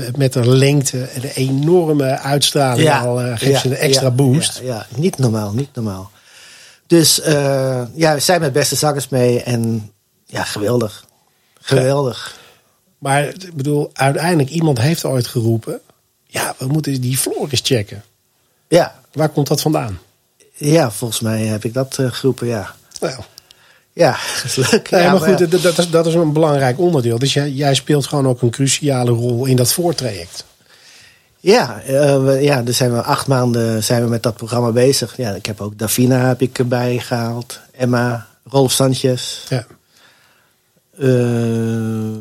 eh, 0.07 0.15
met 0.15 0.33
de 0.33 0.47
lengte 0.47 1.03
en 1.03 1.21
de 1.21 1.33
enorme 1.33 2.19
uitstraling 2.19 2.91
al, 2.91 3.21
eh, 3.21 3.37
geeft 3.37 3.61
ze 3.61 3.67
een 3.67 3.75
extra 3.75 4.07
ja, 4.07 4.11
boost. 4.11 4.59
Ja, 4.63 4.87
niet 4.95 5.17
normaal, 5.17 5.53
niet 5.53 5.69
normaal. 5.73 6.11
Dus 6.87 7.21
eh, 7.21 7.83
ja, 7.93 8.13
we 8.13 8.19
zijn 8.19 8.41
met 8.41 8.53
beste 8.53 8.75
zangers 8.75 9.09
mee 9.09 9.43
en 9.43 9.91
ja, 10.25 10.43
geweldig. 10.43 11.05
Geweldig. 11.61 12.39
Maar 12.97 13.27
ik 13.27 13.53
bedoel, 13.53 13.89
uiteindelijk 13.93 14.49
iemand 14.49 14.79
heeft 14.79 15.05
ooit 15.05 15.27
geroepen. 15.27 15.79
Ja, 16.25 16.55
we 16.57 16.67
moeten 16.67 17.01
die 17.01 17.17
Floor 17.17 17.47
eens 17.49 17.61
checken. 17.63 18.03
Ja, 18.67 18.95
Waar 19.13 19.29
komt 19.29 19.47
dat 19.47 19.61
vandaan? 19.61 19.99
ja, 20.53 20.91
volgens 20.91 21.19
mij 21.19 21.45
heb 21.45 21.63
ik 21.63 21.73
dat 21.73 21.99
geroepen, 22.01 22.47
ja. 22.47 22.75
Nou, 22.99 23.21
Ja, 23.93 24.17
leuk. 24.71 24.89
nee, 24.89 25.01
Ja, 25.01 25.11
maar 25.11 25.21
goed, 25.21 25.39
ja. 25.39 25.45
dat, 25.45 25.77
is, 25.77 25.89
dat 25.89 26.05
is 26.05 26.13
een 26.13 26.33
belangrijk 26.33 26.79
onderdeel. 26.79 27.19
Dus 27.19 27.33
jij, 27.33 27.49
jij 27.49 27.73
speelt 27.73 28.07
gewoon 28.07 28.27
ook 28.27 28.41
een 28.41 28.49
cruciale 28.51 29.11
rol 29.11 29.45
in 29.45 29.55
dat 29.55 29.73
voortraject. 29.73 30.45
Ja, 31.39 31.81
eh, 31.81 32.23
we, 32.23 32.31
ja, 32.41 32.61
dus 32.61 32.77
zijn 32.77 32.93
we 32.93 33.01
acht 33.01 33.27
maanden 33.27 33.83
zijn 33.83 34.03
we 34.03 34.09
met 34.09 34.23
dat 34.23 34.35
programma 34.35 34.71
bezig. 34.71 35.17
Ja, 35.17 35.31
ik 35.31 35.45
heb 35.45 35.61
ook 35.61 35.77
Davina 35.77 36.27
heb 36.27 36.41
ik 36.41 36.59
erbij 36.59 36.99
gehaald. 36.99 37.59
Emma, 37.71 38.27
Rolf 38.49 38.71
Sanchez. 38.71 39.37
Ja. 39.49 39.65
Eh, 40.99 42.17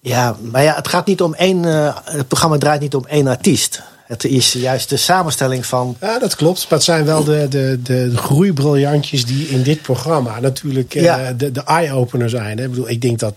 ja, 0.00 0.36
maar 0.50 0.62
ja, 0.62 0.74
het 0.74 0.88
gaat 0.88 1.06
niet 1.06 1.22
om 1.22 1.34
één. 1.34 1.64
eh, 1.64 1.96
het 2.04 2.28
programma 2.28 2.58
draait 2.58 2.80
niet 2.80 2.94
om 2.94 3.06
één 3.06 3.26
artiest. 3.26 3.82
Het 4.04 4.24
is 4.24 4.52
juist 4.52 4.88
de 4.88 4.96
samenstelling 4.96 5.66
van. 5.66 5.96
ja, 6.00 6.18
dat 6.18 6.34
klopt. 6.36 6.60
Maar 6.60 6.68
het 6.78 6.82
zijn 6.82 7.04
wel 7.04 7.24
de, 7.24 7.46
de, 7.48 7.78
de 7.82 8.16
groeibriljantjes 8.16 9.24
die 9.26 9.48
in 9.48 9.62
dit 9.62 9.82
programma 9.82 10.40
natuurlijk 10.40 10.94
eh, 10.94 11.02
Ja. 11.02 11.32
de, 11.32 11.52
de 11.52 11.62
eye-opener 11.64 12.30
zijn. 12.30 12.58
Hè. 12.58 12.64
Ik 12.64 12.70
bedoel, 12.70 12.88
ik 12.88 13.00
denk 13.00 13.18
dat, 13.18 13.34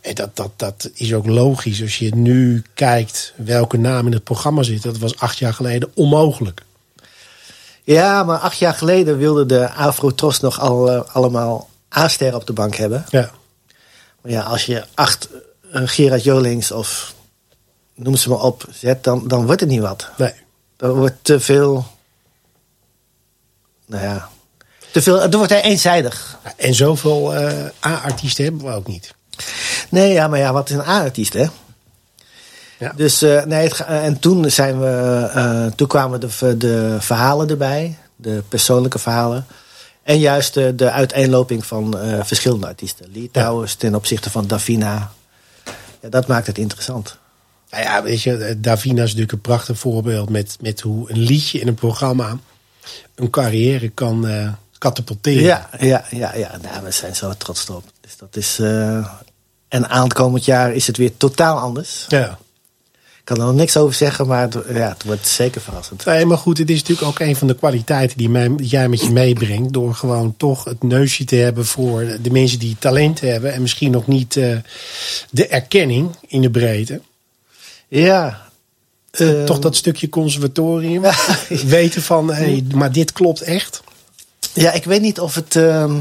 eh, 0.00 0.14
dat, 0.14 0.36
dat 0.36 0.50
dat 0.56 0.90
is 0.94 1.14
ook 1.14 1.26
logisch. 1.26 1.82
Als 1.82 1.98
je 1.98 2.14
nu 2.14 2.62
kijkt 2.74 3.32
welke 3.36 3.76
naam 3.78 4.06
in 4.06 4.12
het 4.12 4.24
programma 4.24 4.62
zit. 4.62 4.82
Dat 4.82 4.98
was 4.98 5.18
acht 5.18 5.38
jaar 5.38 5.54
geleden 5.54 5.90
onmogelijk. 5.94 6.62
Ja, 7.84 8.22
maar 8.24 8.38
acht 8.38 8.58
jaar 8.58 8.74
geleden 8.74 9.18
wilde 9.18 9.46
de 9.46 9.70
Afro-Tros 9.72 10.40
nog 10.40 10.60
al, 10.60 10.90
eh, 10.90 11.00
allemaal 11.12 11.68
A-sterren 11.96 12.40
op 12.40 12.46
de 12.46 12.52
bank 12.52 12.74
hebben. 12.74 13.04
Ja. 13.10 13.30
Maar 14.22 14.32
ja, 14.32 14.40
als 14.40 14.66
je 14.66 14.84
acht 14.94 15.28
Gerard 15.72 16.22
Jolings 16.24 16.72
of 16.72 17.14
noem 17.96 18.16
ze 18.16 18.28
maar 18.28 18.42
op 18.42 18.64
zet, 18.70 19.04
dan, 19.04 19.28
dan 19.28 19.46
wordt 19.46 19.60
het 19.60 19.70
niet 19.70 19.80
wat. 19.80 20.08
Nee. 20.16 20.32
Er 20.76 20.94
wordt 20.94 21.16
te 21.22 21.40
veel. 21.40 21.86
Nou 23.86 24.02
ja. 24.04 24.28
Te 24.92 25.02
veel. 25.02 25.22
Er 25.22 25.36
wordt 25.36 25.52
hij 25.52 25.62
eenzijdig. 25.62 26.38
En 26.56 26.74
zoveel 26.74 27.34
eh, 27.34 27.64
A-artiesten 27.86 28.44
hebben 28.44 28.64
we 28.64 28.72
ook 28.72 28.86
niet. 28.86 29.14
Nee, 29.90 30.12
ja, 30.12 30.28
maar 30.28 30.38
ja, 30.38 30.52
wat 30.52 30.70
is 30.70 30.76
een 30.76 30.86
A-artiest, 30.86 31.32
hè? 31.32 31.46
Ja. 32.78 32.92
Dus 32.96 33.22
eh, 33.22 33.44
nee, 33.44 33.62
het, 33.62 33.72
ga- 33.72 33.84
en 33.86 34.18
toen 34.18 34.50
zijn 34.50 34.80
we. 34.80 35.30
eh, 35.34 35.66
toen 35.66 35.86
kwamen 35.88 36.20
de, 36.20 36.56
de 36.56 36.96
verhalen 37.00 37.48
erbij, 37.48 37.98
de 38.16 38.42
persoonlijke 38.48 38.98
verhalen. 38.98 39.46
En 40.02 40.18
juist 40.18 40.54
de, 40.54 40.74
de 40.74 40.90
uiteenloping 40.90 41.66
van 41.66 41.98
eh, 41.98 42.24
verschillende 42.24 42.66
artiesten. 42.66 43.06
Lee 43.12 43.30
Towers 43.32 43.74
ten 43.74 43.94
opzichte 43.94 44.30
van 44.30 44.46
Davina. 44.46 45.10
Ja, 46.00 46.08
dat 46.08 46.26
maakt 46.26 46.46
het 46.46 46.58
interessant. 46.58 47.18
Nou 47.70 47.82
ja, 47.82 48.02
weet 48.02 48.22
je, 48.22 48.36
eh, 48.36 48.54
Davina 48.58 49.02
is 49.02 49.08
natuurlijk 49.08 49.32
een 49.32 49.40
prachtig 49.40 49.78
voorbeeld 49.78 50.30
met, 50.30 50.56
met 50.60 50.80
hoe 50.80 51.10
een 51.10 51.18
liedje 51.18 51.58
in 51.58 51.68
een 51.68 51.74
programma 51.74 52.38
een 53.14 53.30
carrière 53.30 53.88
kan, 53.88 54.26
katapulteren. 54.78 55.42
Ja, 55.42 55.68
ja, 55.78 56.04
ja, 56.10 56.34
ja. 56.34 56.58
Nou, 56.62 56.84
we 56.84 56.90
zijn 56.90 57.16
zo 57.16 57.32
trots 57.38 57.70
op. 57.70 57.84
Dus 58.00 58.16
dat 58.16 58.36
is. 58.36 58.58
Uh, 58.60 59.06
en 59.68 59.88
aankomend 59.88 60.44
jaar 60.44 60.74
is 60.74 60.86
het 60.86 60.96
weer 60.96 61.16
totaal 61.16 61.58
anders. 61.58 62.04
Ja. 62.08 62.38
Ik 62.94 63.34
kan 63.34 63.40
er 63.40 63.52
nog 63.52 63.60
niks 63.60 63.76
over 63.76 63.94
zeggen, 63.94 64.26
maar 64.26 64.42
het, 64.42 64.56
ja, 64.68 64.88
het 64.88 65.04
wordt 65.04 65.26
zeker 65.26 65.60
verrassend. 65.60 66.04
Nee, 66.04 66.24
maar 66.24 66.38
goed, 66.38 66.58
het 66.58 66.70
is 66.70 66.80
natuurlijk 66.80 67.08
ook 67.08 67.18
een 67.18 67.36
van 67.36 67.46
de 67.46 67.54
kwaliteiten 67.54 68.18
die, 68.18 68.28
mij, 68.28 68.50
jij 68.56 68.88
met 68.88 69.00
je 69.00 69.10
meebrengt. 69.10 69.72
Door 69.72 69.94
gewoon 69.94 70.34
toch 70.36 70.64
het 70.64 70.82
neusje 70.82 71.24
te 71.24 71.36
hebben 71.36 71.66
voor 71.66 72.04
de 72.22 72.30
mensen 72.30 72.58
die 72.58 72.76
talent 72.78 73.20
hebben. 73.20 73.52
En 73.52 73.62
misschien 73.62 73.90
nog 73.90 74.06
niet 74.06 74.36
uh, 74.36 74.56
de 75.30 75.46
erkenning 75.46 76.16
in 76.26 76.40
de 76.40 76.50
breedte. 76.50 77.00
Ja. 77.88 78.44
Uh, 79.20 79.44
toch 79.44 79.58
dat 79.58 79.76
stukje 79.76 80.08
conservatorium. 80.08 81.02
weten 81.48 82.02
van, 82.02 82.32
hey, 82.32 82.64
maar 82.74 82.92
dit 82.92 83.12
klopt 83.12 83.40
echt. 83.40 83.82
Ja, 84.52 84.72
ik 84.72 84.84
weet 84.84 85.00
niet 85.00 85.20
of 85.20 85.34
het. 85.34 85.54
Uh, 85.54 85.94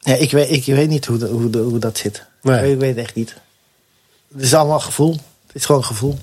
ja, 0.00 0.14
ik, 0.14 0.30
weet, 0.30 0.50
ik 0.50 0.64
weet 0.64 0.88
niet 0.88 1.06
hoe, 1.06 1.26
hoe, 1.26 1.56
hoe 1.56 1.78
dat 1.78 1.98
zit. 1.98 2.24
Nee. 2.42 2.72
Ik 2.72 2.78
weet 2.78 2.96
het 2.96 3.04
echt 3.04 3.14
niet. 3.14 3.34
Het 4.32 4.42
is 4.42 4.54
allemaal 4.54 4.80
gevoel. 4.80 5.12
Het 5.46 5.56
is 5.56 5.64
gewoon 5.64 5.84
gevoel. 5.84 6.18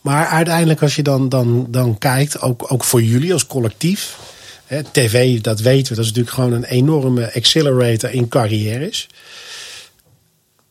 Maar 0.00 0.26
uiteindelijk, 0.26 0.82
als 0.82 0.96
je 0.96 1.02
dan, 1.02 1.28
dan, 1.28 1.66
dan 1.68 1.98
kijkt, 1.98 2.40
ook, 2.40 2.72
ook 2.72 2.84
voor 2.84 3.02
jullie 3.02 3.32
als 3.32 3.46
collectief. 3.46 4.18
Hè, 4.66 4.82
TV, 4.82 5.40
dat 5.40 5.60
weten 5.60 5.88
we, 5.88 5.94
dat 5.94 6.04
is 6.04 6.10
natuurlijk 6.10 6.34
gewoon 6.34 6.52
een 6.52 6.64
enorme 6.64 7.34
accelerator 7.34 8.10
in 8.10 8.28
carrières. 8.28 9.08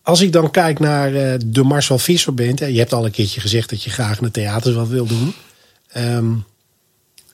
Als 0.09 0.21
ik 0.21 0.31
dan 0.31 0.51
kijk 0.51 0.79
naar 0.79 1.11
uh, 1.13 1.33
de 1.45 1.63
Marcel 1.63 1.97
Visser 1.97 2.33
bent, 2.33 2.59
je 2.59 2.77
hebt 2.77 2.93
al 2.93 3.05
een 3.05 3.11
keertje 3.11 3.41
gezegd 3.41 3.69
dat 3.69 3.83
je 3.83 3.89
graag 3.89 4.21
naar 4.21 4.31
theaters 4.31 4.75
wat 4.75 4.87
wil 4.87 5.05
doen. 5.05 5.33
Um, 5.97 6.45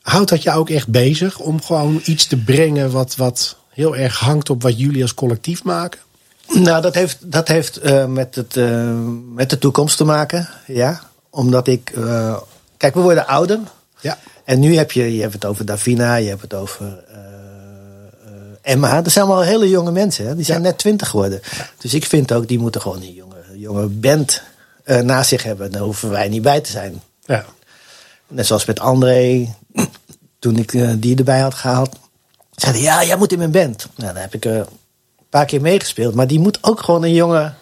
houdt 0.02 0.30
dat 0.30 0.44
je 0.44 0.52
ook 0.52 0.70
echt 0.70 0.88
bezig 0.88 1.40
om 1.40 1.62
gewoon 1.62 2.02
iets 2.06 2.28
te 2.28 2.38
brengen 2.38 2.92
wat, 2.92 3.16
wat 3.16 3.58
heel 3.70 3.96
erg 3.96 4.20
hangt 4.20 4.50
op 4.50 4.62
wat 4.62 4.80
jullie 4.80 5.02
als 5.02 5.14
collectief 5.14 5.64
maken? 5.64 6.00
Nou, 6.54 6.82
dat 6.82 6.96
heeft, 6.96 7.18
dat 7.32 7.48
heeft 7.48 7.86
uh, 7.86 8.06
met, 8.06 8.36
het, 8.36 8.56
uh, 8.56 8.94
met 9.34 9.50
de 9.50 9.58
toekomst 9.58 9.98
te 9.98 10.04
maken. 10.04 10.50
Ja. 10.68 11.02
Omdat 11.30 11.68
ik. 11.68 11.92
Uh, 11.98 12.38
kijk, 12.78 12.94
we 12.94 13.02
worden 13.02 13.28
ouder. 13.28 13.60
Ja. 14.00 14.18
En 14.44 14.60
nu 14.60 14.76
heb 14.76 14.92
je, 14.92 15.16
je 15.16 15.22
hebt 15.22 15.34
het 15.34 15.46
over 15.46 15.66
Davina, 15.66 16.16
je 16.16 16.30
hebt 16.30 16.42
het 16.42 16.54
over 16.54 17.04
Emma. 18.66 19.02
Dat 19.02 19.12
zijn 19.12 19.26
allemaal 19.26 19.44
hele 19.44 19.70
jonge 19.70 19.92
mensen. 19.92 20.28
Hè? 20.28 20.36
Die 20.36 20.46
zijn 20.46 20.62
ja. 20.62 20.68
net 20.68 20.78
twintig 20.78 21.10
geworden. 21.10 21.42
Dus 21.78 21.94
ik 21.94 22.06
vind 22.06 22.34
ook, 22.34 22.48
die 22.48 22.60
moeten 22.60 22.82
gewoon 22.82 23.02
een 23.02 23.14
jonge, 23.14 23.44
jonge 23.56 23.88
band 23.88 24.42
naast 24.86 25.30
zich 25.30 25.44
hebben. 25.44 25.72
Daar 25.72 25.82
hoeven 25.82 26.10
wij 26.10 26.30
niet 26.30 26.42
bij 26.42 26.62
te 26.62 26.72
zijn. 26.72 27.02
Ja. 27.26 27.46
Net 28.28 28.46
zoals 28.46 28.66
met 28.66 28.80
André, 28.80 29.56
toen 30.40 30.58
ik 30.58 31.02
die 31.02 31.18
erbij 31.18 31.40
had 31.40 31.54
gehaald. 31.54 31.96
Zeiden, 32.56 32.82
ja, 32.82 33.04
jij 33.04 33.18
moet 33.18 33.32
in 33.32 33.38
mijn 33.38 33.52
band. 33.52 33.88
Nou, 33.96 34.14
dan 34.14 34.22
heb 34.22 34.34
ik 34.34 34.46
een 34.46 34.66
paar 35.30 35.46
keer 35.46 35.62
meegespeeld. 35.62 36.16
Maar 36.16 36.28
die 36.28 36.40
moet 36.40 36.58
ook 36.62 36.82
gewoon 36.82 37.04
een 37.04 37.14
jonge, 37.14 37.54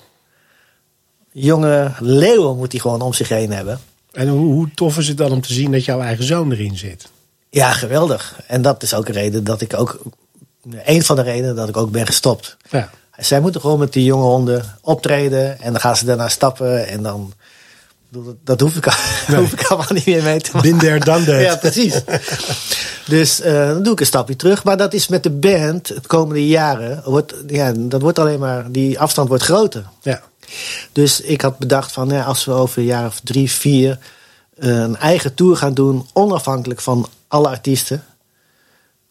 jonge 1.31 1.91
leeuw 1.99 2.55
moet 2.55 2.71
die 2.71 2.79
gewoon 2.79 3.01
om 3.01 3.13
zich 3.13 3.29
heen 3.29 3.51
hebben. 3.51 3.79
En 4.11 4.27
hoe, 4.27 4.53
hoe 4.53 4.71
tof 4.75 4.97
is 4.97 5.07
het 5.07 5.17
dan 5.17 5.31
om 5.31 5.41
te 5.41 5.53
zien 5.53 5.71
dat 5.71 5.85
jouw 5.85 6.01
eigen 6.01 6.25
zoon 6.25 6.51
erin 6.51 6.77
zit? 6.77 7.09
Ja, 7.49 7.71
geweldig. 7.71 8.39
En 8.47 8.61
dat 8.61 8.83
is 8.83 8.93
ook 8.93 9.07
een 9.07 9.13
reden 9.13 9.43
dat 9.43 9.61
ik 9.61 9.73
ook. 9.79 10.01
Een 10.85 11.03
van 11.03 11.15
de 11.15 11.21
redenen 11.21 11.55
dat 11.55 11.69
ik 11.69 11.77
ook 11.77 11.91
ben 11.91 12.05
gestopt. 12.05 12.57
Ja. 12.69 12.89
Zij 13.17 13.39
moeten 13.39 13.61
gewoon 13.61 13.79
met 13.79 13.93
die 13.93 14.03
jonge 14.03 14.23
honden 14.23 14.77
optreden. 14.81 15.61
En 15.61 15.71
dan 15.71 15.81
gaan 15.81 15.95
ze 15.95 16.05
daarna 16.05 16.27
stappen. 16.27 16.87
En 16.87 17.03
dan. 17.03 17.33
Dat 18.43 18.59
hoef 18.59 18.75
ik, 18.75 18.85
nee. 19.27 19.39
hoef 19.39 19.51
ik 19.51 19.67
allemaal 19.67 19.93
niet 19.93 20.05
meer 20.05 20.23
mee 20.23 20.41
te 20.41 20.49
maken. 20.53 20.69
Binder 20.69 21.03
dan 21.03 21.23
dat. 21.23 21.41
Ja, 21.41 21.55
precies. 21.55 22.01
Dus 23.05 23.41
uh, 23.41 23.67
dan 23.67 23.83
doe 23.83 23.93
ik 23.93 23.99
een 23.99 24.05
stapje 24.05 24.35
terug. 24.35 24.63
Maar 24.63 24.77
dat 24.77 24.93
is 24.93 25.07
met 25.07 25.23
de 25.23 25.29
band 25.29 25.87
het 25.87 26.07
komende 26.07 26.47
jaren. 26.47 27.01
Wordt, 27.05 27.33
ja, 27.47 27.71
dat 27.75 28.01
wordt 28.01 28.19
alleen 28.19 28.39
maar. 28.39 28.71
Die 28.71 28.99
afstand 28.99 29.27
wordt 29.27 29.43
groter. 29.43 29.85
Ja. 30.01 30.21
Dus 30.91 31.21
ik 31.21 31.41
had 31.41 31.57
bedacht 31.57 31.91
van 31.91 32.09
ja, 32.09 32.23
als 32.23 32.45
we 32.45 32.51
over 32.51 32.77
een 32.77 32.85
jaar 32.85 33.05
of 33.05 33.19
drie, 33.23 33.51
vier. 33.51 33.97
Uh, 34.59 34.75
een 34.75 34.97
eigen 34.97 35.33
tour 35.33 35.55
gaan 35.57 35.73
doen. 35.73 36.07
Onafhankelijk 36.13 36.81
van 36.81 37.07
alle 37.27 37.47
artiesten. 37.47 38.03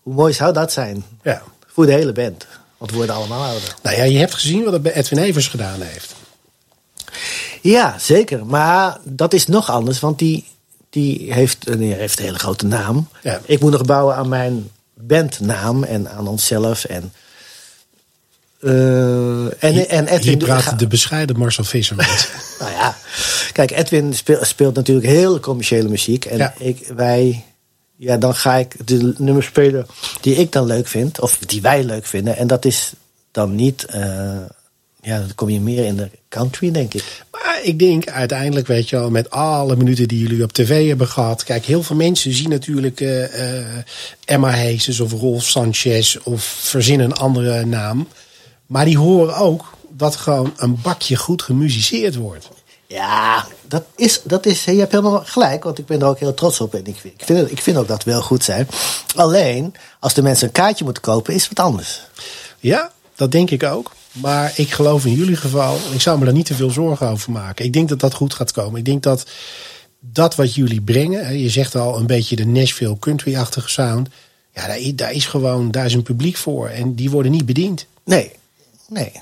Hoe 0.03 0.15
mooi 0.15 0.33
zou 0.33 0.53
dat 0.53 0.73
zijn? 0.73 1.05
Ja. 1.23 1.43
Voor 1.67 1.87
de 1.87 1.93
hele 1.93 2.12
band. 2.12 2.47
Want 2.77 2.91
we 2.91 2.97
worden 2.97 3.15
allemaal 3.15 3.45
ouder. 3.45 3.75
Nou 3.83 3.97
ja, 3.97 4.03
je 4.03 4.19
hebt 4.19 4.35
gezien 4.35 4.65
wat 4.65 4.73
het 4.73 4.83
bij 4.83 4.93
Edwin 4.93 5.19
Evers 5.19 5.49
gedaan 5.49 5.81
heeft. 5.81 6.15
Ja, 7.61 7.99
zeker. 7.99 8.47
Maar 8.47 8.99
dat 9.05 9.33
is 9.33 9.47
nog 9.47 9.71
anders. 9.71 10.01
Want 10.01 10.19
die, 10.19 10.45
die 10.91 11.33
heeft, 11.33 11.79
die 11.79 11.93
heeft 11.95 12.19
een 12.19 12.25
hele 12.25 12.38
grote 12.38 12.67
naam. 12.67 13.09
Ja. 13.23 13.41
Ik 13.45 13.61
moet 13.61 13.73
nog 13.73 13.85
bouwen 13.85 14.17
aan 14.17 14.29
mijn 14.29 14.71
bandnaam 14.95 15.85
en 15.85 16.11
aan 16.11 16.29
onszelf. 16.29 16.85
En, 16.85 17.12
uh, 18.61 19.45
en, 19.45 19.88
en 19.88 20.07
Edwin. 20.07 20.29
Hier 20.29 20.37
praat 20.37 20.79
de 20.79 20.87
bescheiden 20.87 21.38
Marcel 21.38 21.65
Visser 21.65 21.97
met. 21.97 22.31
nou 22.61 22.73
ja, 22.73 22.97
kijk, 23.53 23.71
Edwin 23.71 24.15
speelt, 24.15 24.47
speelt 24.47 24.75
natuurlijk 24.75 25.07
heel 25.07 25.41
commerciële 25.41 25.88
muziek. 25.88 26.25
En 26.25 26.38
ja. 26.38 26.55
ik, 26.59 26.87
wij, 26.97 27.45
ja, 28.03 28.17
dan 28.17 28.35
ga 28.35 28.55
ik 28.55 28.87
de 28.87 29.15
nummers 29.19 29.47
spelen 29.47 29.87
die 30.21 30.35
ik 30.35 30.53
dan 30.53 30.67
leuk 30.67 30.87
vind. 30.87 31.21
Of 31.21 31.38
die 31.38 31.62
wij 31.62 31.85
leuk 31.85 32.07
vinden. 32.07 32.37
En 32.37 32.47
dat 32.47 32.65
is 32.65 32.93
dan 33.31 33.55
niet. 33.55 33.87
Uh, 33.95 34.37
ja, 35.01 35.19
dan 35.19 35.35
kom 35.35 35.49
je 35.49 35.61
meer 35.61 35.85
in 35.85 35.97
de 35.97 36.11
country, 36.29 36.71
denk 36.71 36.95
ik. 36.95 37.25
Maar 37.31 37.61
ik 37.62 37.79
denk 37.79 38.09
uiteindelijk, 38.09 38.67
weet 38.67 38.88
je 38.88 38.97
wel, 38.97 39.11
met 39.11 39.31
alle 39.31 39.77
minuten 39.77 40.09
die 40.09 40.19
jullie 40.19 40.43
op 40.43 40.53
tv 40.53 40.88
hebben 40.88 41.09
gehad. 41.09 41.45
Kijk, 41.45 41.65
heel 41.65 41.83
veel 41.83 41.97
mensen 41.97 42.33
zien 42.33 42.49
natuurlijk 42.49 43.01
uh, 43.01 43.38
uh, 43.38 43.67
Emma 44.25 44.51
Heeses 44.51 45.01
of 45.01 45.12
Rolf 45.12 45.45
Sanchez 45.45 46.17
of 46.17 46.45
verzinnen 46.45 47.07
een 47.07 47.17
andere 47.17 47.65
naam. 47.65 48.09
Maar 48.67 48.85
die 48.85 48.99
horen 48.99 49.37
ook 49.37 49.73
dat 49.91 50.17
gewoon 50.17 50.53
een 50.57 50.79
bakje 50.83 51.17
goed 51.17 51.43
gemusiceerd 51.43 52.15
wordt. 52.15 52.49
Ja, 52.93 53.47
dat 53.69 53.85
is, 53.97 54.21
dat 54.25 54.47
is, 54.47 54.65
je 54.65 54.79
hebt 54.79 54.93
helemaal 54.93 55.23
gelijk, 55.25 55.65
want 55.65 55.79
ik 55.79 55.87
ben 55.87 56.01
er 56.01 56.07
ook 56.07 56.19
heel 56.19 56.35
trots 56.35 56.61
op. 56.61 56.75
En 56.75 56.87
ik, 56.87 56.97
ik, 57.03 57.23
vind, 57.25 57.51
ik 57.51 57.61
vind 57.61 57.77
ook 57.77 57.89
dat 57.89 58.05
wel 58.05 58.23
goed 58.23 58.45
zijn. 58.45 58.69
Alleen, 59.15 59.75
als 60.01 60.15
de 60.15 60.23
mensen 60.23 60.47
een 60.47 60.53
kaartje 60.53 60.85
moeten 60.85 61.03
kopen, 61.03 61.35
is 61.35 61.45
het 61.45 61.57
wat 61.57 61.67
anders. 61.67 62.01
Ja, 62.61 62.93
dat 63.15 63.33
denk 63.33 63.51
ik 63.51 63.63
ook. 63.63 63.93
Maar 64.13 64.53
ik 64.57 64.71
geloof 64.73 65.05
in 65.05 65.13
jullie 65.13 65.37
geval, 65.37 65.79
ik 65.93 66.01
zou 66.01 66.19
me 66.19 66.25
daar 66.25 66.35
niet 66.35 66.47
te 66.47 66.55
veel 66.55 66.71
zorgen 66.71 67.09
over 67.09 67.33
maken. 67.33 67.65
Ik 67.65 67.73
denk 67.73 67.89
dat 67.89 68.01
dat 68.01 68.15
goed 68.15 68.35
gaat 68.35 68.53
komen. 68.53 68.79
Ik 68.79 68.85
denk 68.85 69.03
dat 69.03 69.27
dat 70.01 70.35
wat 70.35 70.55
jullie 70.55 70.81
brengen, 70.81 71.39
je 71.39 71.49
zegt 71.49 71.75
al 71.75 71.99
een 71.99 72.07
beetje 72.07 72.37
de 72.37 72.47
Nashville 72.47 72.99
country-achtige 72.99 73.69
sound. 73.69 74.09
Ja, 74.55 74.67
daar, 74.67 74.79
daar, 74.95 75.13
is 75.13 75.27
gewoon, 75.27 75.71
daar 75.71 75.85
is 75.85 75.95
een 75.95 76.03
publiek 76.03 76.37
voor 76.37 76.69
en 76.69 76.95
die 76.95 77.11
worden 77.11 77.33
niet 77.33 77.47
bediend. 77.47 77.87
Nee, 78.05 78.33
nee. 78.89 79.13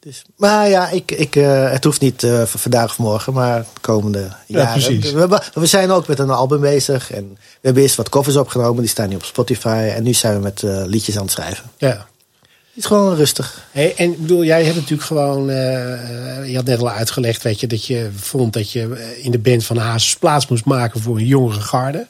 Dus, 0.00 0.24
maar 0.36 0.68
ja, 0.68 0.88
ik, 0.88 1.10
ik, 1.10 1.36
uh, 1.36 1.70
het 1.70 1.84
hoeft 1.84 2.00
niet 2.00 2.22
uh, 2.22 2.42
voor 2.42 2.60
vandaag 2.60 2.90
of 2.90 2.98
morgen, 2.98 3.32
maar 3.32 3.60
de 3.60 3.80
komende 3.80 4.32
jaren. 4.46 5.00
Ja, 5.00 5.28
we, 5.28 5.42
we, 5.54 5.66
zijn 5.66 5.90
ook 5.90 6.06
met 6.06 6.18
een 6.18 6.30
album 6.30 6.60
bezig 6.60 7.10
en 7.10 7.28
we 7.32 7.58
hebben 7.60 7.82
eerst 7.82 7.96
wat 7.96 8.08
covers 8.08 8.36
opgenomen, 8.36 8.80
die 8.80 8.90
staan 8.90 9.08
nu 9.08 9.14
op 9.14 9.24
Spotify. 9.24 9.90
En 9.94 10.02
nu 10.02 10.14
zijn 10.14 10.34
we 10.34 10.40
met 10.40 10.62
uh, 10.62 10.82
liedjes 10.84 11.16
aan 11.16 11.22
het 11.22 11.30
schrijven. 11.30 11.70
Ja. 11.76 12.06
Het 12.38 12.84
is 12.84 12.84
gewoon 12.84 13.14
rustig. 13.14 13.66
Hey, 13.70 13.94
en 13.96 14.12
ik 14.12 14.20
bedoel, 14.20 14.44
jij 14.44 14.64
hebt 14.64 14.76
natuurlijk 14.76 15.02
gewoon. 15.02 15.46
Je 15.46 16.52
had 16.54 16.64
net 16.64 16.80
al 16.80 16.90
uitgelegd, 16.90 17.42
weet 17.42 17.60
je, 17.60 17.66
dat 17.66 17.86
je 17.86 18.10
vond 18.14 18.52
dat 18.52 18.72
je 18.72 19.14
in 19.22 19.30
de 19.30 19.38
band 19.38 19.64
van 19.64 19.76
Hazes 19.76 20.16
plaats 20.16 20.48
moest 20.48 20.64
maken 20.64 21.00
voor 21.00 21.16
een 21.16 21.26
jongere 21.26 21.60
garde. 21.60 22.06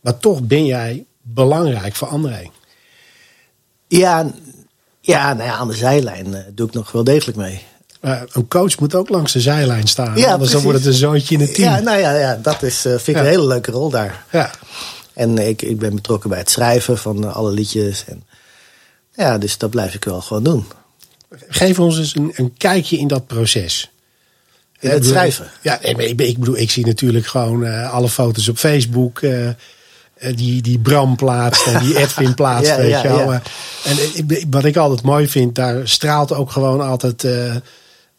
Maar 0.00 0.18
toch 0.18 0.42
ben 0.42 0.66
jij 0.66 1.04
belangrijk 1.22 1.94
voor 1.94 2.08
André. 2.08 2.50
Ja, 3.88 4.30
ja, 5.06 5.32
nou 5.32 5.48
ja, 5.48 5.56
aan 5.56 5.68
de 5.68 5.74
zijlijn 5.74 6.26
uh, 6.26 6.38
doe 6.54 6.66
ik 6.66 6.74
nog 6.74 6.92
wel 6.92 7.04
degelijk 7.04 7.38
mee. 7.38 7.62
Uh, 8.02 8.20
een 8.32 8.48
coach 8.48 8.78
moet 8.78 8.94
ook 8.94 9.08
langs 9.08 9.32
de 9.32 9.40
zijlijn 9.40 9.86
staan. 9.86 10.16
Ja, 10.16 10.32
anders 10.32 10.50
dan 10.50 10.62
wordt 10.62 10.78
het 10.78 10.86
een 10.86 10.92
zoontje 10.92 11.34
in 11.34 11.40
het 11.40 11.54
team. 11.54 11.74
Ja, 11.74 11.80
nou 11.80 11.98
ja, 11.98 12.14
ja 12.14 12.38
dat 12.42 12.62
is, 12.62 12.80
vind 12.80 13.06
ik 13.06 13.14
ja. 13.14 13.20
een 13.20 13.26
hele 13.26 13.46
leuke 13.46 13.70
rol 13.70 13.90
daar. 13.90 14.24
Ja. 14.30 14.50
En 15.12 15.38
ik, 15.38 15.62
ik 15.62 15.78
ben 15.78 15.94
betrokken 15.94 16.30
bij 16.30 16.38
het 16.38 16.50
schrijven 16.50 16.98
van 16.98 17.34
alle 17.34 17.50
liedjes. 17.50 18.04
En, 18.04 18.24
ja, 19.14 19.38
dus 19.38 19.58
dat 19.58 19.70
blijf 19.70 19.94
ik 19.94 20.04
wel 20.04 20.20
gewoon 20.20 20.42
doen. 20.42 20.66
Geef 21.48 21.78
ons 21.78 21.98
eens 21.98 22.16
een, 22.16 22.32
een 22.34 22.54
kijkje 22.56 22.98
in 22.98 23.08
dat 23.08 23.26
proces. 23.26 23.90
In 24.80 24.90
het 24.90 25.06
schrijven? 25.06 25.50
Ja, 25.62 25.80
ik, 25.80 26.20
ik 26.20 26.38
bedoel, 26.38 26.56
ik 26.56 26.70
zie 26.70 26.86
natuurlijk 26.86 27.26
gewoon 27.26 27.62
uh, 27.62 27.92
alle 27.92 28.08
foto's 28.08 28.48
op 28.48 28.56
Facebook. 28.56 29.20
Uh, 29.20 29.48
die, 30.34 30.62
die 30.62 30.78
Bram 30.78 31.16
plaatst 31.16 31.66
en 31.66 31.80
die 31.80 31.98
Edwin 32.02 32.34
plaatst. 32.34 32.70
ja, 32.70 32.76
weet 32.76 32.90
ja, 32.90 33.02
je 33.02 33.08
wel. 33.08 33.32
ja. 33.32 33.42
En 33.84 33.96
wat 34.50 34.64
ik 34.64 34.76
altijd 34.76 35.02
mooi 35.02 35.28
vind, 35.28 35.54
daar 35.54 35.88
straalt 35.88 36.32
ook 36.32 36.50
gewoon 36.50 36.80
altijd 36.80 37.24
uh, 37.24 37.54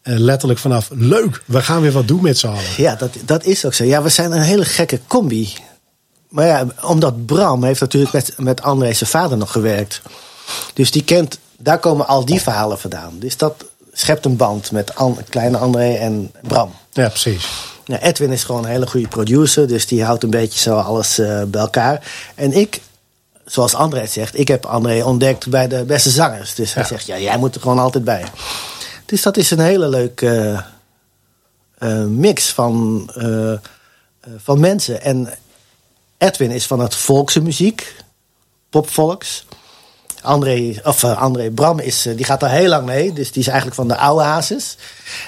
letterlijk 0.02 0.58
vanaf. 0.58 0.88
Leuk, 0.92 1.42
we 1.44 1.62
gaan 1.62 1.80
weer 1.80 1.92
wat 1.92 2.08
doen 2.08 2.22
met 2.22 2.38
z'n 2.38 2.46
allen. 2.46 2.60
Ja, 2.76 2.94
dat, 2.94 3.10
dat 3.24 3.44
is 3.44 3.64
ook 3.64 3.74
zo. 3.74 3.84
Ja, 3.84 4.02
we 4.02 4.08
zijn 4.08 4.32
een 4.32 4.40
hele 4.40 4.64
gekke 4.64 5.00
combi. 5.06 5.52
Maar 6.28 6.46
ja, 6.46 6.66
omdat 6.82 7.26
Bram 7.26 7.64
heeft 7.64 7.80
natuurlijk 7.80 8.12
met, 8.12 8.34
met 8.36 8.62
André 8.62 8.92
zijn 8.92 9.10
vader 9.10 9.38
nog 9.38 9.52
gewerkt. 9.52 10.02
Dus 10.74 10.90
die 10.90 11.04
kent, 11.04 11.38
daar 11.56 11.78
komen 11.78 12.06
al 12.06 12.24
die 12.24 12.40
verhalen 12.40 12.78
vandaan. 12.78 13.18
Dus 13.18 13.36
dat 13.36 13.64
schept 13.92 14.24
een 14.24 14.36
band 14.36 14.70
met 14.72 14.94
An, 14.94 15.18
kleine 15.28 15.58
André 15.58 15.94
en 15.94 16.32
Bram. 16.42 16.72
Ja, 16.92 17.08
precies. 17.08 17.46
Ja, 17.88 18.00
Edwin 18.00 18.30
is 18.30 18.44
gewoon 18.44 18.64
een 18.64 18.70
hele 18.70 18.86
goede 18.86 19.08
producer, 19.08 19.68
dus 19.68 19.86
die 19.86 20.04
houdt 20.04 20.22
een 20.22 20.30
beetje 20.30 20.58
zo 20.60 20.76
alles 20.78 21.18
uh, 21.18 21.42
bij 21.42 21.60
elkaar. 21.60 22.12
En 22.34 22.52
ik 22.52 22.80
zoals 23.44 23.74
André 23.74 24.00
het 24.00 24.10
zegt, 24.10 24.38
ik 24.38 24.48
heb 24.48 24.66
André 24.66 25.04
ontdekt 25.04 25.48
bij 25.48 25.68
de 25.68 25.84
beste 25.84 26.10
zangers. 26.10 26.54
Dus 26.54 26.74
hij 26.74 26.82
Ja. 26.82 26.88
zegt, 26.88 27.06
ja, 27.06 27.18
jij 27.18 27.38
moet 27.38 27.54
er 27.54 27.60
gewoon 27.60 27.78
altijd 27.78 28.04
bij. 28.04 28.24
Dus 29.06 29.22
dat 29.22 29.36
is 29.36 29.50
een 29.50 29.60
hele 29.60 29.88
leuke 29.88 30.64
eh, 31.78 32.00
eh, 32.00 32.06
mix 32.06 32.52
van, 32.52 33.04
eh, 33.14 33.52
eh, 33.52 33.58
van 34.36 34.60
mensen. 34.60 35.02
En 35.02 35.34
Edwin 36.18 36.50
is 36.50 36.66
van 36.66 36.80
het 36.80 36.94
volkse 36.94 37.40
muziek, 37.40 37.94
popvolks. 38.70 39.46
André, 40.22 40.80
of 40.84 41.02
eh, 41.02 41.20
André 41.22 41.50
Bram 41.50 41.78
is, 41.78 42.06
eh, 42.06 42.16
die 42.16 42.24
gaat 42.24 42.40
daar 42.40 42.50
heel 42.50 42.68
lang 42.68 42.86
mee. 42.86 43.12
Dus 43.12 43.32
die 43.32 43.40
is 43.42 43.46
eigenlijk 43.48 43.76
van 43.76 43.88
de 43.88 43.96
oude 43.96 44.24
hazes. 44.24 44.76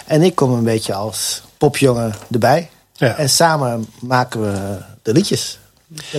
En 0.06 0.22
ik 0.22 0.34
kom 0.34 0.52
een 0.52 0.64
beetje 0.64 0.94
als 0.94 1.42
popjongen 1.60 2.14
erbij. 2.30 2.70
Ja. 2.92 3.16
En 3.16 3.30
samen 3.30 3.86
maken 4.00 4.40
we 4.40 4.78
de 5.02 5.12
liedjes. 5.12 5.58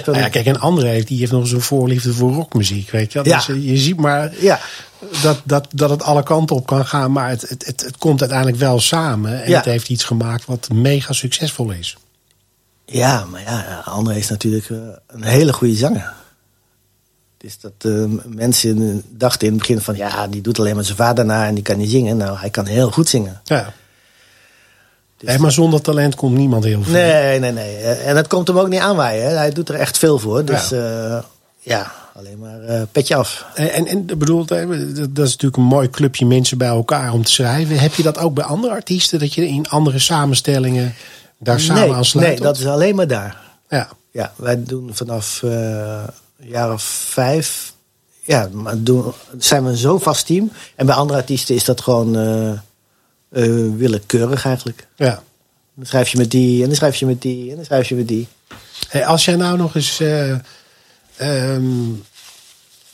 Nou 0.06 0.18
ja, 0.18 0.30
kijk, 0.30 0.46
en 0.46 0.60
André 0.60 0.88
heeft, 0.88 1.08
die 1.08 1.20
heeft 1.20 1.32
nog 1.32 1.48
zo'n 1.48 1.62
voorliefde 1.62 2.14
voor 2.14 2.32
rockmuziek, 2.32 2.90
weet 2.90 3.14
je. 3.14 3.20
Ja. 3.24 3.44
Je 3.48 3.78
ziet 3.78 3.98
maar 3.98 4.34
ja. 4.40 4.60
dat, 5.22 5.42
dat, 5.44 5.68
dat 5.74 5.90
het 5.90 6.04
alle 6.04 6.24
kanten 6.24 6.56
op 6.56 6.66
kan 6.66 6.86
gaan, 6.86 7.12
maar 7.12 7.30
het, 7.30 7.50
het, 7.50 7.66
het, 7.66 7.82
het 7.82 7.98
komt 7.98 8.20
uiteindelijk 8.20 8.58
wel 8.58 8.80
samen. 8.80 9.44
En 9.44 9.54
het 9.54 9.66
heeft 9.66 9.90
iets 9.90 10.04
gemaakt 10.04 10.46
wat 10.46 10.70
mega 10.74 11.14
succesvol 11.14 11.72
is. 11.72 11.98
Ja, 12.86 13.26
maar 13.26 13.42
ja, 13.42 13.82
André 13.86 14.16
is 14.16 14.30
natuurlijk 14.30 14.70
eh, 14.70 14.78
een 15.08 15.24
hele 15.24 15.54
goede 15.54 15.76
zanger. 15.76 16.14
Dus 17.38 17.60
dat 17.60 17.74
eh, 17.78 18.04
mensen 18.26 19.04
dachten 19.10 19.48
in 19.48 19.54
het 19.54 19.62
begin 19.62 19.82
van... 19.82 19.96
ja, 19.96 20.28
die 20.28 20.42
doet 20.42 20.60
alleen 20.60 20.76
maar 20.76 20.84
zijn 20.84 20.98
vader 20.98 21.26
na 21.26 21.48
en 21.48 21.54
die 21.54 21.64
kan 21.64 21.78
niet 21.78 21.92
zingen. 21.92 22.18
Nou, 22.18 22.38
hij 22.38 22.50
kan 22.50 22.66
heel 22.66 22.92
goed 22.92 23.10
zingen. 23.10 23.42
Ja. 23.44 23.74
Nee, 25.22 25.40
maar 25.40 25.52
zonder 25.52 25.82
talent 25.82 26.16
komt 26.16 26.38
niemand 26.38 26.64
heel 26.64 26.84
veel. 26.84 26.94
Nee, 26.94 27.40
nee, 27.40 27.52
nee. 27.52 27.76
Eh, 27.78 28.08
En 28.08 28.16
het 28.16 28.28
komt 28.28 28.48
hem 28.48 28.60
ook 28.60 28.70
niet 28.70 28.80
aanwaaien. 28.80 29.24
Hè. 29.30 29.36
Hij 29.36 29.52
doet 29.52 29.70
er 29.70 29.76
echt 29.76 29.98
veel 29.98 30.20
voor. 30.20 30.46
Dus 30.46 30.70
ja, 30.70 31.24
ja 31.60 31.92
alleen 32.14 32.40
maar 32.40 32.62
eh, 32.62 32.82
petje 32.92 33.16
af. 33.16 33.46
En, 33.56 33.70
en, 33.70 33.88
en 33.88 34.06
bedoel, 34.06 34.46
dat 34.46 34.68
dat 34.70 35.26
is 35.26 35.32
natuurlijk 35.32 35.56
een 35.56 35.64
mooi 35.64 35.90
clubje 35.90 36.26
mensen 36.26 36.58
bij 36.58 36.68
elkaar 36.68 37.14
om 37.14 37.24
te 37.24 37.32
schrijven. 37.32 37.80
Heb 37.80 37.94
je 37.94 38.04
dat 38.04 38.18
ook 38.18 38.34
bij 38.34 38.44
andere 38.44 38.74
artiesten? 38.74 39.20
Dat 39.20 39.34
je 39.34 39.48
in 39.48 39.70
andere 39.70 40.00
samenstellingen 40.00 40.94
daar 41.38 41.60
samen 41.60 41.82
nee, 41.82 41.94
aan 41.94 42.06
sluit? 42.06 42.28
nee, 42.28 42.40
dat 42.40 42.58
is 42.58 42.66
alleen 42.66 42.96
maar 42.96 43.08
daar. 43.08 43.38
Ja. 43.70 43.90
Ja, 44.12 44.34
wij 44.36 44.64
doen 44.64 44.90
vanaf 44.94 45.44
eh, 45.44 45.52
een 46.40 46.48
jaar 46.48 46.74
of 46.74 46.84
vijf... 46.84 47.74
Ja, 48.24 48.50
maar 48.52 48.84
doen, 48.84 49.14
zijn 49.38 49.66
we 49.66 49.76
zo'n 49.78 50.02
vast 50.02 50.26
team. 50.26 50.52
En 50.76 50.86
bij 50.86 50.96
andere 50.96 51.20
artiesten 51.20 51.56
is 51.56 51.66
dat 51.66 51.82
gewoon 51.82 52.18
eh, 52.18 52.52
eh, 53.32 53.44
willekeurig 53.76 54.46
eigenlijk. 54.46 54.88
ja. 54.96 55.24
Dan 55.74 55.86
schrijf 55.86 56.10
je 56.10 56.18
met 56.18 56.32
die, 56.32 56.62
en 56.62 56.68
dan 56.68 56.76
schrijf 56.76 56.96
je 56.96 57.06
met 57.06 57.22
die, 57.22 57.50
en 57.50 57.56
dan 57.56 57.66
schrijf 57.66 57.90
je 57.90 57.96
met 57.96 58.08
die. 58.08 58.28
Hey, 58.88 59.06
als 59.06 59.26
jij 59.26 59.36
nou 59.36 59.58
nog 59.58 59.76
eens 59.76 60.00
eh, 60.00 60.32
ehm, 61.16 61.90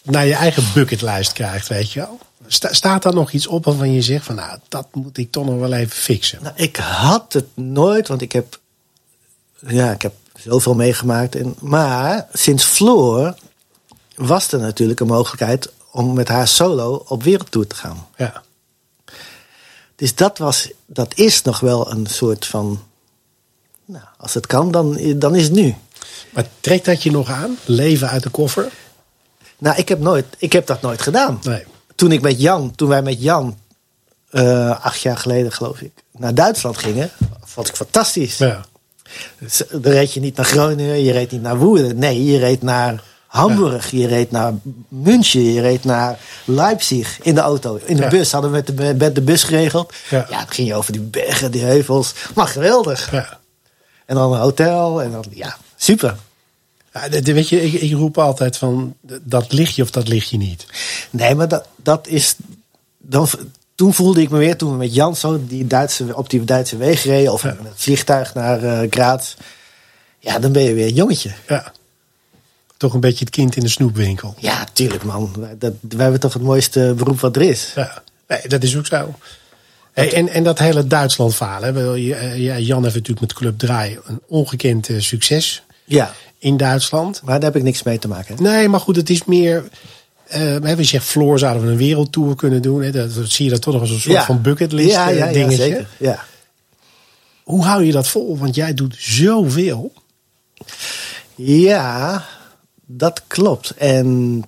naar 0.04 0.26
je 0.26 0.34
eigen 0.34 0.64
bucketlijst 0.74 1.34
krijgt, 1.34 1.68
weet 1.68 1.92
je 1.92 2.00
wel. 2.00 2.20
Sta- 2.48 2.74
staat 2.74 3.04
daar 3.04 3.14
nog 3.14 3.32
iets 3.32 3.48
op 3.48 3.66
waarvan 3.66 3.94
je 3.94 4.02
zegt 4.02 4.26
van 4.26 4.36
nou, 4.36 4.60
dat 4.68 4.88
moet 4.94 5.18
ik 5.18 5.32
toch 5.32 5.46
nog 5.46 5.60
wel 5.60 5.74
even 5.74 5.98
fixen? 5.98 6.40
Nou, 6.42 6.56
ik 6.56 6.76
had 6.76 7.34
het 7.34 7.46
nooit, 7.54 8.08
want 8.08 8.22
ik 8.22 8.32
heb, 8.32 8.60
ja, 9.68 9.92
ik 9.92 10.02
heb 10.02 10.14
zoveel 10.36 10.76
meegemaakt. 10.76 11.36
En, 11.36 11.56
maar 11.60 12.28
sinds 12.34 12.64
Floor 12.64 13.36
was 14.16 14.52
er 14.52 14.60
natuurlijk 14.60 15.00
een 15.00 15.08
mogelijkheid 15.08 15.70
om 15.92 16.14
met 16.14 16.28
haar 16.28 16.48
solo 16.48 17.04
op 17.08 17.24
wereldtour 17.24 17.68
te 17.68 17.76
gaan. 17.76 18.08
Ja. 18.18 18.44
Dus 19.98 20.16
dat, 20.16 20.38
was, 20.38 20.72
dat 20.86 21.14
is 21.16 21.42
nog 21.42 21.60
wel 21.60 21.92
een 21.92 22.06
soort 22.06 22.46
van. 22.46 22.84
Nou, 23.86 24.06
als 24.18 24.34
het 24.34 24.48
kan, 24.48 24.72
dan, 24.72 25.00
dan 25.20 25.36
is 25.36 25.44
het 25.44 25.54
nu. 25.54 25.76
Maar 26.30 26.48
trekt 26.60 26.86
dat 26.86 27.04
je 27.04 27.12
nog 27.12 27.30
aan? 27.30 27.58
Leven 27.66 28.10
uit 28.10 28.24
de 28.24 28.30
koffer? 28.30 28.72
Nou, 29.58 29.78
ik 29.78 29.90
heb, 29.90 30.00
nooit, 30.00 30.26
ik 30.38 30.54
heb 30.54 30.68
dat 30.68 30.82
nooit 30.82 31.02
gedaan. 31.02 31.40
Nee. 31.44 31.64
Toen 31.96 32.12
ik 32.12 32.22
met 32.22 32.42
Jan, 32.42 32.76
toen 32.76 32.90
wij 32.90 33.02
met 33.02 33.22
Jan, 33.22 33.58
eh, 34.30 34.86
acht 34.86 35.02
jaar 35.02 35.18
geleden 35.18 35.52
geloof 35.52 35.82
ik, 35.82 35.92
naar 36.12 36.34
Duitsland 36.34 36.78
gingen, 36.78 37.12
vond 37.44 37.68
ik 37.68 37.76
fantastisch. 37.76 38.38
Ja. 38.38 38.66
Dus, 39.40 39.62
Dan 39.70 39.92
reed 39.92 40.14
je 40.14 40.20
niet 40.20 40.36
naar 40.36 40.46
Groningen, 40.46 41.04
je 41.04 41.12
reed 41.12 41.32
niet 41.32 41.42
naar 41.42 41.58
Woerden. 41.58 41.98
Nee, 41.98 42.26
je 42.26 42.38
reed 42.38 42.62
naar 42.62 43.04
Hamburg, 43.38 43.92
je 43.92 44.08
reed 44.08 44.32
naar 44.32 44.54
München, 44.88 45.44
je 45.54 45.62
reed 45.62 45.84
naar 45.84 46.20
Leipzig 46.46 47.20
in 47.22 47.36
de 47.36 47.42
auto. 47.42 47.80
In 47.86 47.96
de 47.96 48.02
Ja. 48.02 48.10
bus 48.10 48.32
hadden 48.32 48.52
we 48.52 48.58
met 48.58 48.78
de, 48.78 48.96
met 48.98 49.16
de 49.16 49.22
bus 49.22 49.44
geregeld. 49.44 49.94
Ja. 50.10 50.26
Ja. 50.30 50.38
dan 50.38 50.50
ging 50.50 50.68
je 50.68 50.76
over 50.76 50.92
die 50.92 51.02
bergen, 51.02 51.52
die 51.52 51.62
heuvels. 51.64 52.14
Maar 52.36 52.48
geweldig. 52.48 53.12
ja. 53.12 53.40
En 54.06 54.16
dan 54.16 54.34
een 54.34 54.40
hotel 54.40 55.02
en 55.02 55.12
dan, 55.12 55.26
ja, 55.30 55.58
super. 55.76 56.16
Ja, 56.94 57.10
weet 57.10 57.50
je, 57.50 57.64
ik, 57.64 57.74
ik 57.82 57.94
roep 57.94 58.18
altijd 58.18 58.58
van 58.58 58.96
dat 59.22 59.52
ligt 59.52 59.76
je 59.76 59.82
of 59.82 59.90
dat 59.92 60.08
ligt 60.08 60.30
je 60.30 60.38
niet. 60.38 60.66
Nee, 61.10 61.36
maar 61.36 61.48
dat, 61.48 61.68
dat 61.76 62.08
is. 62.08 62.36
Dan, 62.98 63.28
toen 63.76 63.94
voelde 63.94 64.22
ik 64.22 64.30
me 64.30 64.38
weer, 64.38 64.58
toen 64.58 64.72
we 64.72 64.78
met 64.78 64.94
Jan 64.94 65.16
zo 65.16 65.40
die 65.48 65.68
Duitse, 65.68 66.16
op 66.16 66.30
die 66.30 66.44
Duitse 66.44 66.78
weg 66.78 67.04
reden, 67.04 67.34
of 67.34 67.44
met 67.44 67.58
het 67.58 67.72
vliegtuig 67.76 68.34
naar 68.34 68.64
eh 68.64 68.88
Graz. 68.90 69.34
Ja, 70.20 70.40
dan 70.40 70.52
ben 70.52 70.64
je 70.64 70.74
weer 70.74 70.88
een 70.88 70.94
jongetje. 70.94 71.32
Ja. 71.48 71.72
Toch 72.78 72.94
een 72.94 73.00
beetje 73.00 73.26
het 73.26 73.30
kind 73.34 73.56
in 73.56 73.64
de 73.64 73.70
snoepwinkel. 73.70 74.36
Ja, 74.40 74.66
tuurlijk 74.74 75.04
man. 75.04 75.32
Wij, 75.40 75.56
dat, 75.60 75.74
wij 75.82 76.02
hebben 76.02 76.20
toch 76.20 76.34
het 76.34 76.42
mooiste 76.42 76.94
beroep 76.98 77.20
wat 77.20 77.36
er 77.36 77.42
is. 77.42 77.72
Ja, 77.76 78.04
nee, 78.28 78.40
dat 78.48 78.64
is 78.64 78.78
ook 78.78 78.86
zo. 78.86 79.14
Hey, 79.94 80.14
en, 80.14 80.30
en 80.30 80.44
dat 80.44 80.60
hele 80.60 80.88
Duitsland 80.88 81.36
je- 81.96 82.16
eh, 82.16 82.38
ja, 82.38 82.58
Jan 82.60 82.84
heeft 82.84 82.96
natuurlijk 82.96 83.22
met 83.22 83.34
Club 83.34 83.58
Draai 83.58 84.00
een 84.06 84.22
ongekend 84.28 84.90
eh, 84.90 85.00
succes 85.00 85.64
Ja, 85.86 86.14
in 86.38 86.58
Duitsland. 86.58 87.22
maar 87.24 87.34
daar 87.40 87.50
heb 87.50 87.56
ik 87.56 87.64
niks 87.64 87.84
mee 87.84 88.00
te 88.00 88.08
maken. 88.08 88.36
hè. 88.36 88.42
Nee, 88.42 88.68
maar 88.68 88.80
goed, 88.80 88.96
het 88.96 89.10
is 89.10 89.26
meer. 89.26 89.64
hè, 90.28 90.76
we 90.76 90.84
zegt 90.84 91.06
Floor 91.06 91.40
zouden 91.40 91.64
we 91.66 91.72
een 91.72 91.78
wereldtour 91.78 92.36
kunnen 92.36 92.62
doen. 92.62 92.82
Hè? 92.82 92.92
Dat, 92.92 93.14
dat 93.16 93.30
zie 93.30 93.46
je 93.46 93.52
dat 93.52 93.62
toch 93.62 93.74
nog 93.74 93.82
als 93.82 93.92
een 93.92 94.00
soort 94.00 94.14
Ja. 94.16 94.26
van 94.26 94.42
bucketlist 94.42 94.92
ja, 94.92 95.10
ja, 95.10 95.26
ja, 95.26 95.32
dingetje. 95.32 95.56
zeker. 95.58 95.88
Ja. 96.00 96.24
Hoe 97.44 97.64
hou 97.64 97.84
je 97.84 97.92
dat 97.92 98.08
vol? 98.08 98.38
Want 98.38 98.56
jij 98.56 98.74
doet 98.74 98.96
zoveel. 99.00 99.94
ja, 101.36 102.26
dat 102.88 103.24
klopt. 103.28 103.72
En 103.72 104.44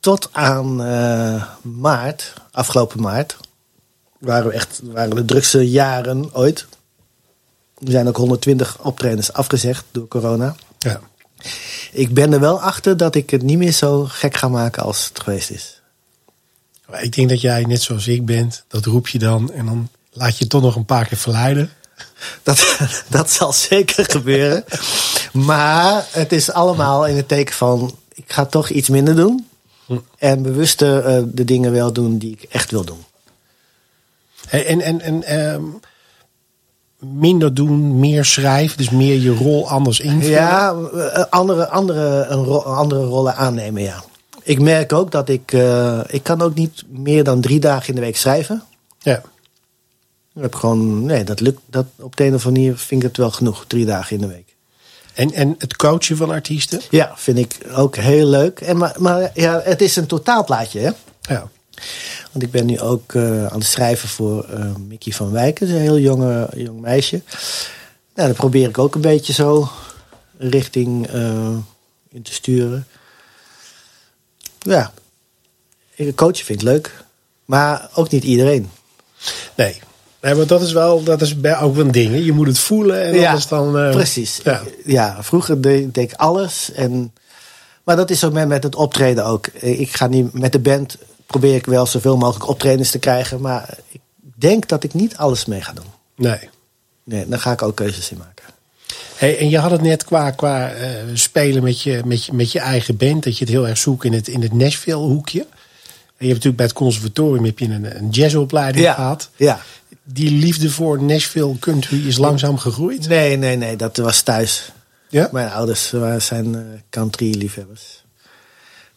tot 0.00 0.28
aan 0.32 0.82
eh, 0.84 1.44
maart, 1.62 2.32
afgelopen 2.50 3.00
maart, 3.00 3.36
waren 4.18 4.46
we 4.46 4.54
echt 4.54 4.80
waren 4.82 5.16
de 5.16 5.24
drukste 5.24 5.70
jaren 5.70 6.34
ooit. 6.34 6.66
Er 7.84 7.90
zijn 7.90 8.08
ook 8.08 8.16
120 8.16 8.78
optredens 8.82 9.32
afgezegd 9.32 9.84
door 9.90 10.08
corona. 10.08 10.54
Ja. 10.78 11.00
Ik 11.92 12.14
ben 12.14 12.32
er 12.32 12.40
wel 12.40 12.60
achter 12.60 12.96
dat 12.96 13.14
ik 13.14 13.30
het 13.30 13.42
niet 13.42 13.58
meer 13.58 13.72
zo 13.72 14.04
gek 14.04 14.36
ga 14.36 14.48
maken 14.48 14.82
als 14.82 15.08
het 15.08 15.20
geweest 15.20 15.50
is. 15.50 15.80
Maar 16.88 17.02
ik 17.02 17.14
denk 17.14 17.28
dat 17.28 17.40
jij 17.40 17.62
net 17.62 17.82
zoals 17.82 18.08
ik 18.08 18.26
bent. 18.26 18.64
Dat 18.68 18.84
roep 18.84 19.08
je 19.08 19.18
dan. 19.18 19.52
En 19.52 19.66
dan 19.66 19.88
laat 20.12 20.38
je 20.38 20.46
toch 20.46 20.62
nog 20.62 20.76
een 20.76 20.84
paar 20.84 21.06
keer 21.06 21.18
verleiden. 21.18 21.72
Dat, 22.42 22.78
dat 23.08 23.30
zal 23.30 23.52
zeker 23.52 24.04
gebeuren. 24.04 24.64
Maar 25.46 26.06
het 26.10 26.32
is 26.32 26.52
allemaal 26.52 27.06
in 27.06 27.16
het 27.16 27.28
teken 27.28 27.54
van... 27.54 27.92
ik 28.14 28.24
ga 28.32 28.46
toch 28.46 28.68
iets 28.68 28.88
minder 28.88 29.16
doen. 29.16 29.46
En 30.18 30.42
bewuster 30.42 31.04
eh, 31.04 31.22
de 31.26 31.44
dingen 31.44 31.72
wel 31.72 31.92
doen 31.92 32.18
die 32.18 32.32
ik 32.32 32.42
echt 32.50 32.70
wil 32.70 32.84
doen. 32.84 33.04
En, 34.48 34.80
en, 34.80 35.00
en 35.00 35.22
ehm, 35.24 35.62
minder 36.98 37.54
doen, 37.54 37.98
meer 37.98 38.24
schrijven. 38.24 38.76
Dus 38.76 38.90
meer 38.90 39.20
je 39.20 39.34
rol 39.34 39.68
anders 39.68 40.00
invullen. 40.00 40.30
Ja, 40.30 40.74
eh, 40.74 41.24
andere, 41.30 41.68
andere, 41.68 42.24
een 42.28 42.44
ro- 42.44 42.58
andere 42.62 43.04
rollen 43.04 43.36
aannemen, 43.36 43.82
ja. 43.82 44.04
Ik 44.42 44.60
merk 44.60 44.92
ook 44.92 45.10
dat 45.10 45.28
ik... 45.28 45.52
eh, 45.52 46.00
ik 46.06 46.22
kan 46.22 46.42
ook 46.42 46.54
niet 46.54 46.84
meer 46.88 47.24
dan 47.24 47.40
drie 47.40 47.60
dagen 47.60 47.88
in 47.88 47.94
de 47.94 48.00
week 48.00 48.16
schrijven. 48.16 48.62
ja. 48.98 49.22
Ik 50.34 50.44
heb 50.44 50.54
gewoon... 50.54 51.04
Nee, 51.04 51.24
dat 51.24 51.40
lukt. 51.40 51.60
Dat, 51.66 51.86
op 51.96 52.16
de 52.16 52.24
een 52.24 52.34
of 52.34 52.46
andere 52.46 52.60
manier 52.64 52.78
vind 52.78 53.02
ik 53.02 53.08
het 53.08 53.16
wel 53.16 53.30
genoeg. 53.30 53.64
Drie 53.66 53.84
dagen 53.86 54.14
in 54.16 54.20
de 54.22 54.28
week. 54.28 54.47
En, 55.18 55.32
en 55.32 55.54
het 55.58 55.76
coachen 55.76 56.16
van 56.16 56.30
artiesten. 56.30 56.80
Ja, 56.90 57.12
vind 57.16 57.38
ik 57.38 57.58
ook 57.72 57.96
heel 57.96 58.26
leuk. 58.26 58.60
En 58.60 58.76
maar, 58.76 58.94
maar 58.98 59.30
ja, 59.34 59.60
het 59.64 59.80
is 59.80 59.96
een 59.96 60.06
totaalplaatje, 60.06 60.80
hè. 60.80 60.90
Ja. 61.34 61.48
Want 62.32 62.44
ik 62.44 62.50
ben 62.50 62.66
nu 62.66 62.80
ook 62.80 63.14
eh, 63.14 63.46
aan 63.46 63.58
het 63.58 63.66
schrijven 63.66 64.08
voor 64.08 64.44
eh, 64.44 64.74
Mickey 64.74 65.12
van 65.12 65.30
Wijken. 65.30 65.66
Dat 65.66 65.76
een 65.76 65.82
heel 65.82 65.98
jonge, 65.98 66.48
jong 66.56 66.80
meisje. 66.80 67.22
Nou, 68.14 68.28
daar 68.28 68.34
probeer 68.38 68.68
ik 68.68 68.78
ook 68.78 68.94
een 68.94 69.00
beetje 69.00 69.32
zo 69.32 69.68
richting 70.38 71.06
eh, 71.06 71.56
in 72.10 72.22
te 72.22 72.32
sturen. 72.32 72.86
Ja, 74.58 74.92
ik- 75.94 76.16
coachen 76.16 76.44
vind 76.44 76.60
ik 76.62 76.68
leuk. 76.68 77.04
Maar 77.44 77.88
ook 77.94 78.10
niet 78.10 78.24
iedereen. 78.24 78.70
Nee. 79.54 79.80
Nee, 80.20 80.34
maar 80.34 80.46
dat 80.46 80.62
is 80.62 80.72
wel 80.72 81.02
dat 81.02 81.20
is 81.22 81.34
ook 81.60 81.74
wel 81.74 81.84
een 81.84 81.92
ding. 81.92 82.10
hè. 82.10 82.16
Je 82.16 82.32
moet 82.32 82.46
het 82.46 82.58
voelen 82.58 83.02
en 83.02 83.26
anders 83.26 83.46
dan. 83.48 83.78
eh, 83.78 83.90
precies. 83.90 84.40
Ja. 84.44 84.62
Ja, 84.84 85.16
vroeger 85.20 85.60
deed, 85.60 85.96
ik 85.96 86.12
alles. 86.12 86.72
En, 86.72 87.12
maar 87.84 87.96
dat 87.96 88.10
is 88.10 88.24
ook 88.24 88.32
met, 88.32 88.48
met 88.48 88.62
het 88.62 88.74
optreden 88.74 89.24
ook. 89.24 89.46
Ik 89.60 89.96
ga 89.96 90.06
niet 90.06 90.32
met 90.32 90.52
de 90.52 90.58
band 90.58 90.96
probeer 91.26 91.54
ik 91.54 91.66
wel 91.66 91.86
zoveel 91.86 92.16
mogelijk 92.16 92.48
optredens 92.48 92.90
te 92.90 92.98
krijgen. 92.98 93.40
Maar 93.40 93.68
ik 93.88 94.00
denk 94.34 94.68
dat 94.68 94.84
ik 94.84 94.94
niet 94.94 95.16
alles 95.16 95.44
mee 95.44 95.60
ga 95.60 95.72
doen. 95.72 95.84
Nee. 96.16 96.48
Nee, 97.04 97.28
daar 97.28 97.38
ga 97.38 97.52
ik 97.52 97.62
ook 97.62 97.76
keuzes 97.76 98.10
in 98.10 98.18
maken. 98.18 98.44
Hey, 99.16 99.38
en 99.38 99.48
je 99.48 99.58
had 99.58 99.70
het 99.70 99.82
net 99.82 100.04
qua, 100.04 100.30
qua 100.30 100.74
uh, 100.74 100.80
spelen 101.14 101.62
met 101.62 101.82
je, 101.82 102.02
met, 102.04 102.24
je, 102.24 102.32
met 102.32 102.52
je 102.52 102.58
eigen 102.60 102.96
band, 102.96 103.24
dat 103.24 103.38
je 103.38 103.44
het 103.44 103.52
heel 103.52 103.68
erg 103.68 103.78
zoekt 103.78 104.04
in 104.04 104.12
het, 104.12 104.28
in 104.28 104.42
het 104.42 104.52
Nashville 104.52 104.96
hoekje. 104.96 105.40
En 105.40 106.26
je 106.26 106.32
hebt 106.32 106.44
natuurlijk 106.44 106.56
bij 106.56 106.66
het 106.66 106.74
conservatorium 106.74 107.44
heb 107.44 107.58
je 107.58 107.64
een, 107.64 107.96
een 107.96 108.08
jazzopleiding 108.10 108.84
Ja, 108.84 108.92
gehad. 108.94 109.28
ja. 109.36 109.60
Die 110.12 110.30
liefde 110.30 110.70
voor 110.70 111.02
Nashville 111.02 111.58
country 111.58 112.06
is 112.06 112.16
langzaam 112.18 112.58
gegroeid. 112.58 113.08
Nee, 113.08 113.36
nee, 113.36 113.56
nee, 113.56 113.76
dat 113.76 113.96
was 113.96 114.20
thuis. 114.22 114.72
Ja? 115.08 115.28
Mijn 115.32 115.50
ouders 115.50 115.90
waren- 115.90 116.22
zijn 116.22 116.54
eh, 116.54 116.60
country-liefhebbers. 116.90 118.02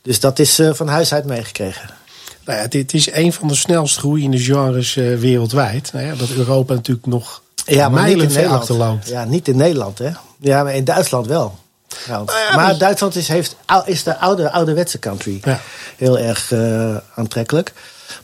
Dus 0.02 0.19
dat 0.19 0.39
is 0.39 0.60
eh, 0.60 0.74
van 0.74 0.88
huis 0.88 1.13
uit 1.13 1.26
meegekregen. 1.26 1.89
Nou 2.45 2.60
ja, 2.60 2.67
dit 2.67 2.93
is 2.93 3.12
een 3.12 3.34
van 3.34 3.47
de 3.47 3.56
snelst 3.56 3.97
groeiende 3.97 4.39
genres 4.39 4.95
eh, 4.95 5.15
wereldwijd. 5.17 5.93
Nou 5.93 6.06
ja, 6.06 6.15
dat 6.15 6.30
Europa 6.30 6.74
natuurlijk 6.74 7.08
nog 7.08 7.41
Ja, 7.65 7.89
maar 7.89 8.04
niet 8.08 8.12
in 8.21 8.28
Nederland. 8.28 8.60
achterloopt. 8.60 9.08
Ja, 9.08 9.26
niet 9.26 9.47
in 9.47 9.56
Nederland, 9.58 9.97
hè? 9.97 10.10
Ja, 10.39 10.63
maar 10.63 10.76
in 10.76 10.84
Duitsland 10.84 11.28
wel. 11.28 11.60
Nou 12.08 12.26
ja, 12.26 12.56
maar 12.56 12.65
maar- 12.65 12.78
Duitsland 12.78 13.15
is, 13.15 13.28
heeft, 13.28 13.56
is 13.86 14.04
de 14.04 14.17
oude, 14.17 14.52
ouderwetse 14.52 15.00
country. 15.00 15.39
Ja. 15.43 15.60
Heel 15.97 16.19
erg 16.19 16.54
aantrekkelijk. 17.15 17.74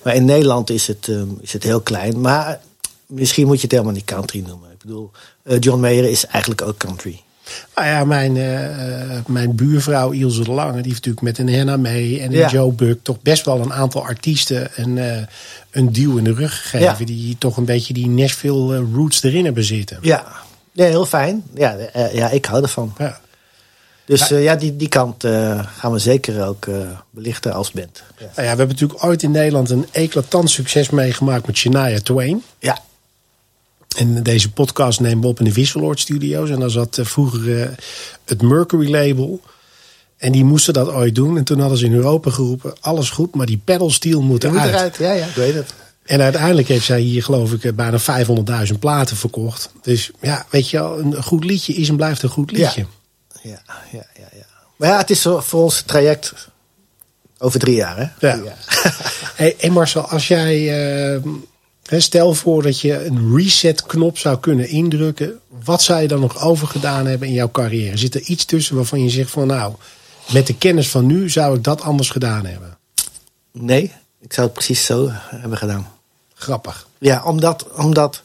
Maar 0.04 0.16
in 0.16 0.26
Nederland 0.26 0.70
is 0.70 0.88
het, 0.88 1.08
ehm, 1.08 1.28
is 1.42 1.54
het 1.54 1.64
heel 1.64 1.82
klein. 1.82 2.22
Maar 2.22 2.60
misschien 3.08 3.48
moet 3.48 3.56
je 3.56 3.62
het 3.62 3.72
helemaal 3.72 3.94
niet 3.94 4.06
country 4.06 4.44
noemen. 4.48 4.72
Ik 4.72 4.78
bedoel, 4.78 5.12
eh, 5.44 5.60
John 5.60 5.80
Mayer 5.80 6.10
is 6.10 6.26
eigenlijk 6.26 6.62
ook 6.62 6.78
country. 6.78 7.22
Nou 7.76 7.88
ja, 7.88 8.06
mijn, 8.06 8.38
eh, 8.38 9.18
eh, 9.18 9.26
mijn 9.26 9.56
buurvrouw 9.56 10.12
Ilse 10.12 10.44
de 10.44 10.52
Lange, 10.52 10.82
die 10.82 10.92
heeft 10.92 11.06
natuurlijk 11.06 11.22
met 11.22 11.38
een 11.38 11.50
Henna 11.50 11.78
mee 11.78 12.20
en 12.20 12.26
een 12.26 12.38
Ja. 12.38 12.50
Joe 12.50 12.72
Buck 12.72 13.00
toch 13.04 13.22
best 13.22 13.46
wel 13.46 13.60
een 13.60 13.74
aantal 13.74 14.04
artiesten 14.04 14.70
een, 14.76 14.98
eh, 14.98 15.22
een 15.72 15.92
duw 15.92 16.18
in 16.18 16.24
de 16.24 16.34
rug 16.34 16.62
gegeven. 16.62 17.00
Ja. 17.00 17.06
Die 17.06 17.36
toch 17.38 17.58
een 17.58 17.66
beetje 17.66 17.94
die 17.94 18.08
Nashville 18.08 18.86
roots 18.94 19.24
erin 19.24 19.46
hebben 19.46 19.64
zitten. 19.64 19.98
Ja, 20.02 20.26
ja 20.72 20.86
heel 20.86 21.06
fijn. 21.06 21.44
Ja, 21.54 21.76
ja, 22.14 22.30
ik 22.30 22.46
hou 22.46 22.62
ervan. 22.64 22.94
Ja. 22.98 23.20
Dus 24.06 24.28
ja, 24.28 24.56
die, 24.56 24.76
die 24.76 24.88
kant 24.88 25.24
gaan 25.78 25.92
we 25.92 26.00
zeker 26.00 26.48
ook 26.48 26.68
belichten 27.10 27.54
als 27.54 27.72
band. 27.72 28.04
Nou 28.20 28.30
ja, 28.36 28.42
we 28.42 28.42
hebben 28.42 28.68
natuurlijk 28.68 29.04
ooit 29.04 29.24
in 29.24 29.32
Nederland 29.32 29.70
een 29.70 29.86
eclatant 29.92 30.50
succes 30.50 30.90
meegemaakt 30.90 31.48
met 31.48 31.58
Shania 31.58 32.00
Twain. 32.00 32.44
ja. 32.60 32.78
En 33.96 34.24
deze 34.24 34.52
podcast 34.52 35.00
nemen 35.00 35.22
we 35.22 35.28
op 35.28 35.40
in 35.40 35.46
de 35.46 35.54
Wisseloord 35.54 36.00
Studios. 36.00 36.50
En 36.50 36.60
daar 36.60 36.70
zat 36.70 36.98
eh, 36.98 37.06
vroeger 37.06 37.62
eh, 37.62 37.70
het 38.26 38.42
Mercury 38.42 38.92
label. 38.92 39.42
En 40.18 40.32
die 40.32 40.44
moesten 40.44 40.74
dat 40.74 40.88
ooit 40.88 41.16
doen. 41.16 41.38
En 41.38 41.44
toen 41.44 41.60
hadden 41.60 41.78
ze 41.78 41.86
in 41.86 41.94
Europa 41.94 42.32
geroepen: 42.32 42.74
alles 42.80 43.10
goed, 43.10 43.36
maar 43.36 43.46
die 43.46 43.62
moet 44.22 44.42
Dat 44.42 44.52
eruit. 44.52 44.66
moet 44.72 44.76
eruit. 44.76 44.98
Ja, 44.98 45.12
ja, 45.12 45.26
ik 45.26 45.36
weet 45.36 45.54
het. 45.54 45.74
En 46.04 46.22
uiteindelijk 46.22 46.68
heeft 46.68 46.86
zij 46.86 47.00
hier, 47.00 47.24
geloof 47.24 47.52
ik, 47.54 47.64
eh, 47.64 47.74
bijna 47.74 48.00
500.000 48.00 48.80
platen 48.80 49.18
verkocht. 49.18 49.70
Dus 49.82 50.12
ja, 50.22 50.46
weet 50.50 50.70
je 50.70 50.78
wel, 50.78 51.00
een 51.00 51.24
goed 51.24 51.44
liedje 51.44 51.74
is 51.74 51.90
en 51.90 51.96
blijft 51.96 52.24
een 52.24 52.30
goed 52.30 52.52
liedje. 52.52 52.86
Ja, 53.42 53.50
ja, 53.52 53.62
ja, 53.92 54.06
ja. 54.16 54.46
Maar 54.76 54.90
ja, 54.90 54.98
het 54.98 55.10
is 55.10 55.22
voor 55.22 55.64
ons 55.64 55.82
traject 55.82 56.34
over 57.38 57.60
drie 57.60 57.76
jaar, 57.76 57.98
hè? 57.98 58.28
Ja. 58.28 58.34
Drie 58.34 58.44
jaar. 58.46 58.66
Hey, 59.36 59.56
hey 59.58 59.70
Marcel, 59.70 60.02
als 60.02 60.28
jij. 60.28 60.56
eh, 61.16 61.22
hè, 61.24 61.40
stel 61.96 62.34
voor 62.34 62.64
dat 62.64 62.80
je 62.80 63.06
een 63.06 63.36
reset-knop 63.36 64.18
zou 64.18 64.40
kunnen 64.40 64.70
indrukken. 64.70 65.40
Wat 65.64 65.82
zou 65.82 66.02
je 66.02 66.08
dan 66.08 66.20
nog 66.20 66.42
overgedaan 66.42 67.06
hebben 67.06 67.28
in 67.28 67.34
jouw 67.34 67.52
carrière? 67.52 67.98
Zit 67.98 68.16
er 68.16 68.22
iets 68.22 68.46
tussen 68.46 68.76
waarvan 68.76 69.04
je 69.04 69.10
zegt 69.10 69.30
van 69.30 69.48
nou, 69.48 69.74
met 70.32 70.48
de 70.48 70.58
kennis 70.58 70.90
van 70.90 71.06
nu 71.06 71.30
zou 71.30 71.56
ik 71.56 71.64
dat 71.64 71.82
anders 71.82 72.10
gedaan 72.10 72.46
hebben? 72.46 72.78
Nee, 73.52 73.94
ik 74.22 74.34
zou 74.34 74.46
het 74.46 74.56
precies 74.56 74.86
zo 74.86 75.10
hebben 75.12 75.58
gedaan. 75.58 75.92
Grappig. 76.34 76.88
Ja, 76.98 77.24
omdat, 77.24 77.74
omdat 77.74 78.22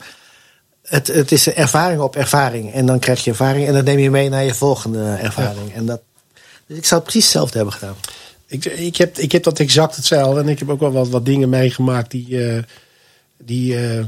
het, 0.82 1.06
het 1.06 1.32
is 1.32 1.48
ervaring 1.48 2.00
op 2.00 2.16
ervaring. 2.16 2.72
En 2.72 2.86
dan 2.86 2.98
krijg 2.98 3.24
je 3.24 3.30
ervaring 3.30 3.66
en 3.66 3.74
dat 3.74 3.84
neem 3.84 3.98
je 3.98 4.10
mee 4.10 4.28
naar 4.28 4.44
je 4.44 4.54
volgende 4.54 5.18
ervaring. 5.20 5.74
En 5.74 5.86
dat, 5.86 6.00
dus 6.66 6.76
ik 6.76 6.84
zou 6.84 7.00
het 7.00 7.10
precies 7.10 7.24
hetzelfde 7.24 7.56
hebben 7.56 7.74
gedaan. 7.74 7.96
Ik, 8.46 8.64
ik, 8.64 8.96
heb, 8.96 9.18
ik 9.18 9.32
heb 9.32 9.42
dat 9.42 9.58
exact 9.58 9.96
hetzelfde. 9.96 10.40
En 10.40 10.48
ik 10.48 10.58
heb 10.58 10.70
ook 10.70 10.80
wel 10.80 10.92
wat, 10.92 11.08
wat 11.08 11.24
dingen 11.24 11.48
meegemaakt 11.48 12.10
die. 12.10 12.48
eh, 12.48 12.62
die 13.44 13.76
eh, 13.76 14.06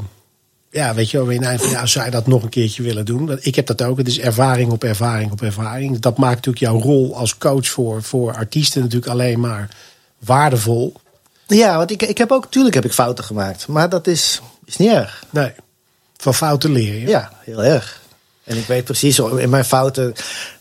ja, 0.74 0.94
weet 0.94 1.10
je 1.10 1.16
wel, 1.16 1.30
je 1.30 1.58
van, 1.58 1.70
ja, 1.70 1.86
zou 1.86 2.04
je 2.04 2.10
dat 2.10 2.26
nog 2.26 2.42
een 2.42 2.48
keertje 2.48 2.82
willen 2.82 3.04
doen? 3.04 3.38
Ik 3.40 3.54
heb 3.54 3.66
dat 3.66 3.82
ook. 3.82 3.98
Het 3.98 4.06
is 4.06 4.18
ervaring 4.18 4.70
op 4.70 4.84
ervaring 4.84 5.32
op 5.32 5.42
ervaring. 5.42 5.98
Dat 5.98 6.18
maakt 6.18 6.34
natuurlijk 6.34 6.64
jouw 6.64 6.80
rol 6.80 7.16
als 7.16 7.38
coach 7.38 7.68
voor, 7.68 8.02
voor 8.02 8.34
artiesten 8.34 8.82
natuurlijk 8.82 9.12
alleen 9.12 9.40
maar 9.40 9.76
waardevol. 10.18 10.94
Ja, 11.46 11.76
want 11.76 11.90
ik, 11.90 12.02
ik 12.02 12.18
heb 12.18 12.32
ook, 12.32 12.50
tuurlijk 12.50 12.74
heb 12.74 12.84
ik 12.84 12.92
fouten 12.92 13.24
gemaakt. 13.24 13.66
Maar 13.66 13.88
dat 13.88 14.06
is, 14.06 14.40
is 14.64 14.76
niet 14.76 14.90
erg. 14.90 15.24
Nee, 15.30 15.52
van 16.16 16.34
fouten 16.34 16.72
leer 16.72 16.94
je. 16.94 17.06
Ja, 17.06 17.32
heel 17.40 17.64
erg. 17.64 18.02
En 18.44 18.56
ik 18.56 18.66
weet 18.66 18.84
precies, 18.84 19.18
in 19.18 19.50
mijn 19.50 19.64
fouten 19.64 20.14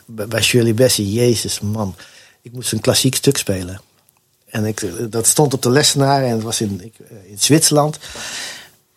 bij 0.06 0.42
Shirley 0.42 0.74
Bassey, 0.74 1.06
jezus 1.06 1.60
man. 1.60 1.96
Ik 2.42 2.52
moest 2.52 2.72
een 2.72 2.82
klassiek 2.82 3.16
stuk 3.16 3.38
spelen. 3.38 3.82
En 4.46 4.66
ik, 4.66 5.12
dat 5.12 5.28
stond 5.28 5.54
op 5.54 5.62
de 5.62 5.70
lessenaar 5.70 6.24
en 6.24 6.32
het 6.32 6.44
was 6.44 6.62
in, 6.62 6.94
eh, 7.10 7.32
in 7.32 7.40
Zwitserland. 7.40 8.00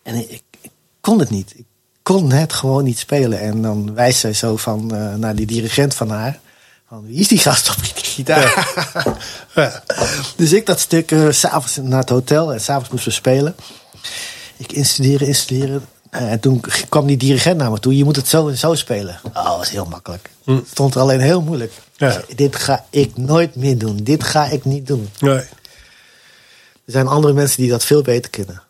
En 0.07 0.15
ik, 0.15 0.41
ik 0.61 0.71
kon 1.01 1.19
het 1.19 1.29
niet. 1.29 1.53
Ik 1.57 1.65
kon 2.03 2.31
het 2.31 2.53
gewoon 2.53 2.83
niet 2.83 2.97
spelen. 2.99 3.39
En 3.39 3.61
dan 3.61 3.93
wijst 3.93 4.19
zij 4.19 4.33
zo 4.33 4.57
van, 4.57 4.95
eh, 4.95 5.15
naar 5.15 5.35
die 5.35 5.45
dirigent 5.45 5.93
van 5.95 6.09
haar. 6.09 6.39
Van, 6.87 7.05
wie 7.05 7.19
is 7.19 7.27
die 7.27 7.37
gast 7.39 7.69
op 7.69 7.75
die 7.83 7.91
gitaar? 7.95 8.53
Ja. 9.55 9.83
Dus 10.35 10.53
ik 10.53 10.65
dat 10.65 10.79
stuk 10.79 11.15
s 11.29 11.39
s'avonds 11.39 11.77
naar 11.81 11.99
het 11.99 12.09
hotel 12.09 12.53
en 12.53 12.61
s'avonds 12.61 12.89
moesten 12.89 13.09
we 13.09 13.15
spelen. 13.17 13.55
Ik 14.57 14.71
instuderen, 14.71 15.27
instuderen. 15.27 15.85
Eh, 16.09 16.31
En 16.31 16.39
toen 16.39 16.61
kwam 16.89 17.05
die 17.07 17.17
dirigent 17.17 17.57
naar 17.57 17.71
me 17.71 17.79
toe. 17.79 17.97
Je 17.97 18.03
moet 18.03 18.15
het 18.15 18.27
zo 18.27 18.47
en 18.47 18.57
zo 18.57 18.75
spelen. 18.75 19.19
Oh, 19.23 19.33
dat 19.45 19.57
was 19.57 19.69
heel 19.69 19.85
makkelijk. 19.85 20.29
Het 20.45 20.67
stond 20.71 20.95
er 20.95 21.01
alleen 21.01 21.19
heel 21.21 21.41
moeilijk. 21.41 21.73
Ja. 21.95 22.21
Dit 22.35 22.55
ga 22.55 22.85
ik 22.89 23.17
nooit 23.17 23.55
meer 23.55 23.77
doen. 23.77 23.97
Dit 24.03 24.23
ga 24.23 24.45
ik 24.45 24.65
niet 24.65 24.87
doen. 24.87 25.09
Nee. 25.19 25.35
Er 25.35 25.47
zijn 26.85 27.07
andere 27.07 27.33
mensen 27.33 27.61
die 27.61 27.69
dat 27.69 27.85
veel 27.85 28.01
beter 28.01 28.29
kunnen. 28.31 28.61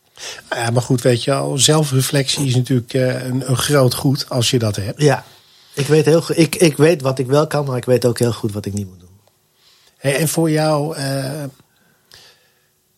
Ja, 0.49 0.69
maar 0.69 0.82
goed, 0.82 1.01
weet 1.01 1.23
je 1.23 1.32
wel, 1.32 1.58
zelfreflectie 1.58 2.45
is 2.45 2.56
natuurlijk 2.56 2.93
eh, 2.93 3.25
een, 3.25 3.49
een 3.49 3.58
groot 3.58 3.93
goed 3.93 4.30
als 4.30 4.49
je 4.49 4.60
dat 4.60 4.75
hebt. 4.75 5.01
Ja, 5.01 5.25
ik 5.73 5.88
weet, 5.88 6.06
heel 6.06 6.21
goed, 6.21 6.38
ik, 6.38 6.56
ik 6.56 6.77
weet 6.77 7.01
wat 7.01 7.19
ik 7.19 7.27
wel 7.27 7.47
kan, 7.47 7.65
maar 7.65 7.77
ik 7.77 7.86
weet 7.86 8.06
ook 8.06 8.19
heel 8.19 8.34
goed 8.34 8.51
wat 8.51 8.65
ik 8.65 8.73
niet 8.73 8.88
moet 8.88 8.99
doen. 8.99 9.08
Hey, 9.97 10.15
en 10.15 10.27
voor 10.27 10.51
jou, 10.51 10.95
eh, 10.95 11.43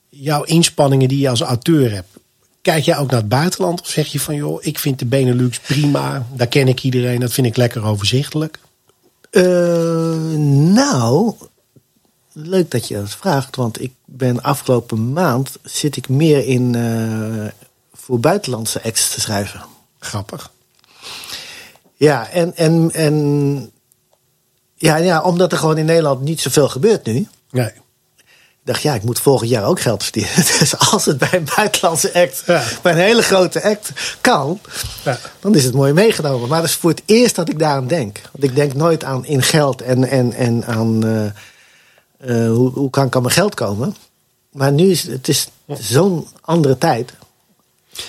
jouw 0.09 0.43
inspanningen 0.43 1.07
die 1.07 1.19
je 1.19 1.29
als 1.29 1.41
auteur 1.41 1.91
hebt, 1.91 2.17
kijk 2.61 2.83
jij 2.83 2.97
ook 2.97 3.11
naar 3.11 3.19
het 3.19 3.29
buitenland? 3.29 3.81
Of 3.81 3.87
zeg 3.87 4.07
je 4.07 4.19
van, 4.19 4.35
joh, 4.35 4.63
ik 4.63 4.79
vind 4.79 4.99
de 4.99 5.05
Benelux 5.05 5.59
prima, 5.59 6.27
daar 6.33 6.47
ken 6.47 6.67
ik 6.67 6.83
iedereen, 6.83 7.19
dat 7.19 7.33
vind 7.33 7.47
ik 7.47 7.57
lekker 7.57 7.83
overzichtelijk? 7.83 8.59
Eh, 9.29 9.43
nou, 10.73 11.33
leuk 12.47 12.71
dat 12.71 12.87
je 12.87 12.95
dat 12.95 13.09
vraagt, 13.09 13.55
want 13.55 13.81
ik 13.81 13.91
ben 14.05 14.41
afgelopen 14.41 15.13
maand 15.13 15.49
zit 15.63 15.97
ik 15.97 16.09
meer 16.09 16.45
in 16.45 16.75
eh, 16.75 17.51
voor 17.93 18.19
buitenlandse 18.19 18.83
acts 18.83 19.09
te 19.13 19.21
schrijven. 19.21 19.61
Grappig. 19.99 20.51
Ja, 21.95 22.29
en, 22.29 22.55
en, 22.55 22.89
en 22.93 23.71
ja, 24.75 24.95
ja, 24.95 25.21
omdat 25.21 25.51
er 25.51 25.57
gewoon 25.57 25.77
in 25.77 25.85
Nederland 25.85 26.21
niet 26.21 26.41
zoveel 26.41 26.69
gebeurt 26.69 27.05
nu. 27.05 27.27
Nee. 27.51 27.71
Ik 28.61 28.75
dacht, 28.75 28.81
ja, 28.81 28.93
ik 28.93 29.03
moet 29.03 29.19
volgend 29.19 29.49
jaar 29.49 29.65
ook 29.65 29.79
geld 29.81 30.03
verdienen. 30.03 30.31
Dus 30.59 30.77
als 30.91 31.05
het 31.05 31.17
bij 31.17 31.33
een 31.33 31.47
buitenlandse 31.55 32.13
act, 32.13 32.43
Ja. 32.45 32.63
bij 32.81 32.91
een 32.91 32.97
hele 32.97 33.21
grote 33.21 33.63
act 33.63 33.91
kan, 34.21 34.59
Ja. 35.03 35.17
dan 35.39 35.55
is 35.55 35.63
het 35.63 35.73
mooi 35.73 35.93
meegenomen. 35.93 36.49
Maar 36.49 36.61
dat 36.61 36.69
is 36.69 36.75
voor 36.75 36.89
het 36.89 37.01
eerst 37.05 37.35
dat 37.35 37.49
ik 37.49 37.59
daaraan 37.59 37.87
denk. 37.87 38.21
Want 38.31 38.43
ik 38.43 38.55
denk 38.55 38.73
nooit 38.73 39.03
aan 39.03 39.25
in 39.25 39.41
geld 39.43 39.81
en, 39.81 40.03
en, 40.05 40.33
en 40.33 40.65
aan 40.65 41.05
eh, 41.05 41.25
eh, 42.19 42.47
hoe, 42.47 42.71
hoe 42.71 42.89
kan 42.89 43.05
ik 43.05 43.15
aan 43.15 43.21
mijn 43.21 43.33
geld 43.33 43.53
komen. 43.55 43.95
Maar 44.51 44.71
nu 44.71 44.89
is 44.91 45.03
het 45.07 45.27
is 45.27 45.47
zo'n 45.79 46.27
andere 46.41 46.77
tijd. 46.77 47.13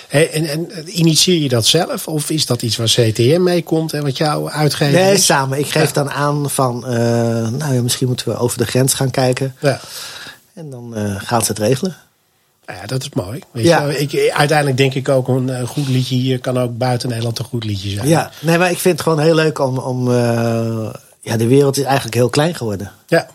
Hey, 0.07 0.31
en, 0.31 0.45
en 0.45 0.69
initieer 0.99 1.41
je 1.41 1.49
dat 1.49 1.65
zelf? 1.65 2.07
Of 2.07 2.29
is 2.29 2.45
dat 2.45 2.61
iets 2.61 2.77
waar 2.77 2.87
CTM 2.87 3.43
mee 3.43 3.63
komt 3.63 3.93
en 3.93 4.03
wat 4.03 4.17
jou 4.17 4.49
uitgeeft? 4.49 4.93
Nee, 4.93 5.17
samen. 5.17 5.59
Ik 5.59 5.67
geef 5.71 5.91
dan 5.91 6.11
aan 6.11 6.49
van, 6.49 6.85
eh, 6.85 6.91
nou 7.49 7.73
ja, 7.73 7.81
misschien 7.81 8.07
moeten 8.07 8.29
we 8.29 8.37
over 8.37 8.57
de 8.57 8.65
grens 8.65 8.93
gaan 8.93 9.09
kijken. 9.11 9.55
Ja. 9.59 9.79
En 10.53 10.69
dan 10.69 10.95
eh, 10.95 11.15
gaan 11.17 11.41
ze 11.41 11.47
het 11.47 11.59
regelen. 11.59 11.95
Nou 12.65 12.79
ja, 12.79 12.85
dat 12.85 13.01
is 13.01 13.09
mooi. 13.13 13.41
Weet 13.51 13.65
Ja. 13.65 13.81
je, 13.81 13.87
wel. 13.87 13.95
ik, 14.01 14.31
uiteindelijk 14.33 14.77
denk 14.77 14.93
ik 14.93 15.09
ook 15.09 15.27
een 15.27 15.49
eh, 15.49 15.67
goed 15.67 15.87
liedje 15.87 16.15
hier 16.15 16.39
kan 16.39 16.57
ook 16.59 16.77
buiten 16.77 17.09
Nederland 17.09 17.39
een 17.39 17.45
goed 17.45 17.63
liedje 17.63 17.89
zijn. 17.89 18.07
Ja, 18.07 18.31
nee, 18.39 18.57
maar 18.57 18.71
ik 18.71 18.77
vind 18.79 18.93
het 18.93 19.03
gewoon 19.07 19.19
heel 19.23 19.35
leuk 19.35 19.59
om. 19.59 19.77
om 19.77 20.11
eh, 20.11 20.89
ja, 21.21 21.37
de 21.37 21.47
wereld 21.47 21.77
is 21.77 21.83
eigenlijk 21.83 22.15
heel 22.15 22.29
klein 22.29 22.55
geworden. 22.55 22.91
Ja. 23.07 23.27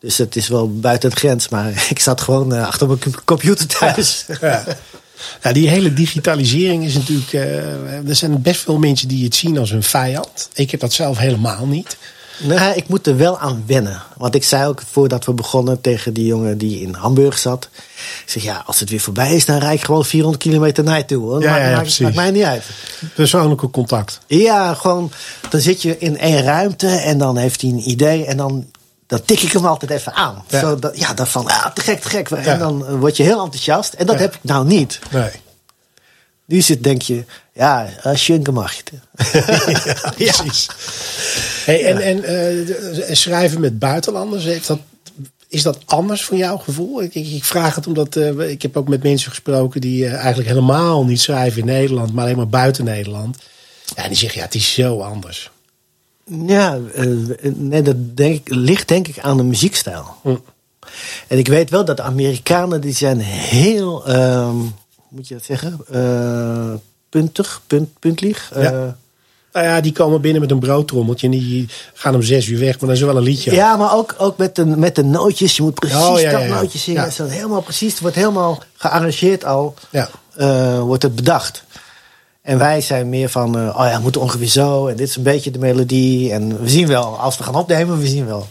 Dus 0.00 0.18
het 0.18 0.36
is 0.36 0.48
wel 0.48 0.70
buiten 0.78 1.10
de 1.10 1.16
grens, 1.16 1.48
maar 1.48 1.86
ik 1.90 1.98
zat 1.98 2.20
gewoon 2.20 2.54
eh, 2.54 2.66
achter 2.66 2.86
mijn 2.86 2.98
com- 2.98 3.24
computer 3.24 3.66
thuis. 3.66 4.24
Ja. 4.40 4.64
Ja, 5.42 5.52
die 5.52 5.68
hele 5.68 5.92
digitalisering 5.92 6.84
is 6.84 6.94
natuurlijk. 6.94 7.32
eh, 7.32 8.08
er 8.08 8.14
zijn 8.16 8.42
best 8.42 8.60
veel 8.60 8.78
mensen 8.78 9.08
die 9.08 9.24
het 9.24 9.34
zien 9.34 9.58
als 9.58 9.70
een 9.70 9.82
vijand. 9.82 10.48
Ik 10.54 10.70
heb 10.70 10.80
dat 10.80 10.92
zelf 10.92 11.18
helemaal 11.18 11.66
niet. 11.66 11.96
Nee, 12.42 12.74
ik 12.74 12.88
moet 12.88 13.06
er 13.06 13.16
wel 13.16 13.38
aan 13.38 13.62
wennen. 13.66 14.02
Want 14.16 14.34
ik 14.34 14.44
zei 14.44 14.66
ook 14.68 14.82
voordat 14.90 15.24
we 15.24 15.32
begonnen 15.32 15.80
tegen 15.80 16.12
die 16.12 16.26
jongen 16.26 16.58
die 16.58 16.80
in 16.80 16.94
Hamburg 16.94 17.38
zat. 17.38 17.68
Ik 18.24 18.30
zeg, 18.30 18.42
ja, 18.42 18.62
als 18.66 18.80
het 18.80 18.90
weer 18.90 19.00
voorbij 19.00 19.34
is, 19.34 19.44
dan 19.44 19.58
rijd 19.58 19.78
ik 19.78 19.84
gewoon 19.84 20.04
400 20.04 20.42
kilometer 20.42 20.84
naar 20.84 20.98
je 20.98 21.04
toe. 21.04 21.22
Hoor. 21.24 21.42
Ja, 21.42 21.70
maakt, 21.70 21.94
ja, 21.96 22.04
maakt 22.04 22.16
mij 22.16 22.30
niet 22.30 22.42
uit. 22.42 22.62
Persoonlijke 23.14 23.70
contact. 23.70 24.20
Ja, 24.26 24.74
gewoon, 24.74 25.10
dan 25.50 25.60
zit 25.60 25.82
je 25.82 25.98
in 25.98 26.18
één 26.18 26.42
ruimte 26.42 26.88
en 26.88 27.18
dan 27.18 27.36
heeft 27.36 27.60
hij 27.60 27.70
een 27.70 27.90
idee 27.90 28.24
en 28.24 28.36
dan, 28.36 28.66
dan 29.06 29.22
tik 29.24 29.40
ik 29.42 29.52
hem 29.52 29.66
altijd 29.66 29.90
even 29.90 30.12
aan. 30.12 30.44
Ja. 30.48 30.76
Ja, 30.94 31.14
dan 31.14 31.26
van, 31.26 31.46
ah, 31.46 31.66
te 31.72 31.80
gek, 31.80 32.00
te 32.00 32.08
gek. 32.08 32.30
En 32.30 32.58
dan 32.58 32.86
eh, 32.86 32.94
word 32.98 33.16
je 33.16 33.22
heel 33.22 33.42
enthousiast. 33.42 33.92
En 33.92 34.06
dat 34.06 34.14
Ja. 34.14 34.20
heb 34.20 34.34
ik 34.34 34.40
nou 34.42 34.66
niet. 34.66 34.98
Nee. 35.10 35.30
Nu 36.44 36.60
zit, 36.60 36.82
denk 36.84 37.02
je, 37.02 37.24
ja, 37.52 37.88
Schunke 38.12 38.52
mag 38.52 38.74
je. 38.74 38.82
ja, 40.24 40.32
precies. 40.32 40.66
Hey, 41.64 41.84
En, 41.84 42.00
en 42.00 42.24
eh, 42.24 43.14
schrijven 43.14 43.60
met 43.60 43.78
buitenlanders, 43.78 44.44
heeft 44.44 44.66
dat, 44.66 44.78
is 45.48 45.62
dat 45.62 45.78
anders 45.84 46.24
van 46.24 46.36
jouw 46.36 46.56
gevoel? 46.56 47.02
Ik, 47.02 47.14
ik, 47.14 47.26
ik 47.26 47.44
vraag 47.44 47.74
het 47.74 47.86
omdat 47.86 48.16
eh, 48.16 48.38
ik 48.50 48.62
heb 48.62 48.76
ook 48.76 48.88
met 48.88 49.02
mensen 49.02 49.30
gesproken 49.30 49.80
die 49.80 50.06
eh, 50.06 50.14
eigenlijk 50.14 50.48
helemaal 50.48 51.04
niet 51.04 51.20
schrijven 51.20 51.60
in 51.60 51.66
Nederland, 51.66 52.12
maar 52.12 52.24
alleen 52.24 52.36
maar 52.36 52.48
buiten 52.48 52.84
Nederland. 52.84 53.36
Ja, 53.96 54.02
en 54.02 54.08
die 54.08 54.18
zeggen, 54.18 54.38
ja, 54.38 54.44
het 54.44 54.54
is 54.54 54.72
zo 54.74 55.00
anders. 55.00 55.50
Ja, 56.46 56.78
eh, 56.94 57.06
nee, 57.54 57.82
dat 57.82 57.96
denk 58.16 58.48
ligt 58.48 58.88
denk 58.88 59.08
ik 59.08 59.18
aan 59.18 59.36
de 59.36 59.42
muziekstijl. 59.42 60.04
Hm. 60.22 60.36
En 61.28 61.38
ik 61.38 61.48
weet 61.48 61.70
wel 61.70 61.84
dat 61.84 61.96
de 61.96 62.02
Amerikanen, 62.02 62.80
die 62.80 62.94
zijn 62.94 63.18
heel, 63.20 64.02
hoe 64.12 64.72
moet 65.08 65.28
je 65.28 65.34
dat 65.34 65.44
zeggen, 65.44 65.80
Eh, 65.90 66.72
puntig, 67.08 67.62
punt, 67.66 67.98
puntlieg. 67.98 68.50
Ja. 68.54 68.60
Eh, 68.62 68.92
Nou 69.52 69.68
ja, 69.68 69.80
die 69.80 69.92
komen 69.92 70.20
binnen 70.20 70.40
met 70.40 70.50
een 70.50 70.58
broodtrommeltje 70.58 71.26
en 71.26 71.32
die 71.32 71.68
gaan 71.94 72.14
om 72.14 72.22
zes 72.22 72.46
uur 72.46 72.58
weg, 72.58 72.70
maar 72.70 72.78
dan 72.88 72.90
is 72.90 73.00
er 73.00 73.06
wel 73.06 73.16
een 73.16 73.22
liedje. 73.22 73.54
Ja, 73.54 73.76
maar 73.76 73.94
ook, 73.94 74.14
ook 74.18 74.36
met, 74.36 74.54
de, 74.54 74.64
met 74.66 74.94
de 74.94 75.04
nootjes. 75.04 75.56
Je 75.56 75.62
moet 75.62 75.74
precies 75.74 75.96
Oh, 75.98 76.20
ja, 76.20 76.30
dat 76.30 76.40
ja, 76.42 76.60
nootje 76.60 76.78
zingen. 76.78 77.02
Het 77.02 77.18
is 77.18 77.18
helemaal 77.18 77.62
precies. 77.62 77.92
Het 77.92 78.00
wordt 78.00 78.16
helemaal 78.16 78.62
gearrangeerd 78.74 79.44
al. 79.44 79.74
Ja. 79.90 80.80
wordt 80.80 81.02
het 81.02 81.14
bedacht. 81.14 81.64
En 82.46 82.58
wij 82.58 82.80
zijn 82.80 83.08
meer 83.08 83.28
van, 83.28 83.58
eh, 83.58 83.68
oh 83.68 83.84
ja, 83.84 83.92
het 83.92 84.02
moet 84.02 84.16
ongeveer 84.16 84.46
zo. 84.46 84.86
En 84.86 84.96
dit 84.96 85.08
is 85.08 85.16
een 85.16 85.22
beetje 85.22 85.50
de 85.50 85.58
melodie. 85.58 86.32
En 86.32 86.60
we 86.62 86.68
zien 86.68 86.86
wel, 86.86 87.18
als 87.18 87.36
we 87.38 87.44
gaan 87.44 87.54
opnemen, 87.54 87.98
we 87.98 88.06
zien 88.06 88.26
wel. 88.26 88.48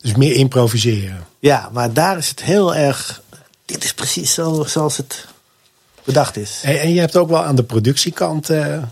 Dus 0.00 0.14
meer 0.14 0.32
improviseren. 0.32 1.26
Ja, 1.38 1.70
maar 1.72 1.92
daar 1.92 2.18
is 2.18 2.28
het 2.28 2.42
heel 2.42 2.74
erg. 2.74 3.22
Dit 3.64 3.84
is 3.84 3.94
precies 3.94 4.34
zo 4.34 4.64
zoals 4.66 4.96
het 4.96 5.26
bedacht 6.04 6.36
is. 6.36 6.60
Hey, 6.62 6.80
en 6.80 6.94
je 6.94 7.00
hebt 7.00 7.16
ook 7.16 7.28
wel 7.28 7.44
aan 7.44 7.56
de 7.56 7.62
productiekant 7.62 8.50
eh, 8.50 8.82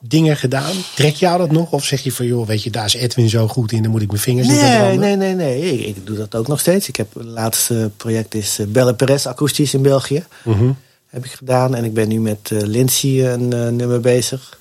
dingen 0.00 0.36
gedaan. 0.36 0.74
Trek 0.94 1.14
jou 1.14 1.38
dat 1.38 1.50
nog? 1.50 1.72
Of 1.72 1.84
zeg 1.84 2.02
je 2.02 2.12
van, 2.12 2.26
joh, 2.26 2.46
weet 2.46 2.62
je, 2.62 2.70
daar 2.70 2.84
is 2.84 2.94
Edwin 2.94 3.28
zo 3.28 3.48
goed 3.48 3.72
in, 3.72 3.82
dan 3.82 3.90
moet 3.90 4.02
ik 4.02 4.10
mijn 4.10 4.20
vingers 4.20 4.48
niet 4.48 4.60
aan 4.60 4.98
Nee, 4.98 4.98
nee, 4.98 5.16
nee, 5.16 5.34
nee. 5.34 5.72
Ik, 5.72 5.96
ik 5.96 6.06
doe 6.06 6.16
dat 6.16 6.34
ook 6.34 6.48
nog 6.48 6.60
steeds. 6.60 6.88
Ik 6.88 6.96
heb 6.96 7.14
het 7.14 7.24
laatste 7.24 7.90
project 7.96 8.34
is 8.34 8.58
eh, 8.58 8.66
Belle 8.66 8.94
Perez 8.94 9.26
akoestisch 9.26 9.74
in 9.74 9.82
België. 9.82 10.24
Mhm. 10.42 10.70
Heb 11.12 11.24
ik 11.24 11.32
gedaan. 11.32 11.74
En 11.74 11.84
ik 11.84 11.94
ben 11.94 12.08
nu 12.08 12.20
met 12.20 12.50
eh, 12.50 12.60
Lindsay 12.60 13.32
een 13.32 13.52
eh, 13.52 13.68
nummer 13.68 14.00
bezig. 14.00 14.58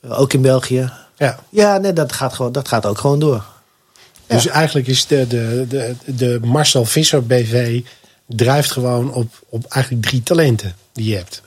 Eh, 0.00 0.20
ook 0.20 0.32
in 0.32 0.42
België. 0.42 0.92
Ja. 1.16 1.38
Ja, 1.48 1.78
nee, 1.78 1.92
dat 1.92 2.12
gaat, 2.12 2.34
gewoon, 2.34 2.52
dat 2.52 2.68
gaat 2.68 2.86
ook 2.86 2.98
gewoon 2.98 3.18
door. 3.18 3.44
Dus 4.26 4.46
eigenlijk 4.46 4.86
is 4.86 5.06
de, 5.06 5.26
de, 5.26 5.66
de, 5.68 5.94
de 6.04 6.38
Marcel 6.42 6.84
Visser 6.84 7.26
BV 7.26 7.82
drijft 8.26 8.70
gewoon 8.70 9.12
op, 9.12 9.44
op 9.48 9.64
eigenlijk 9.68 10.06
drie 10.06 10.22
talenten 10.22 10.76
die 10.92 11.10
je 11.10 11.16
hebt. 11.16 11.42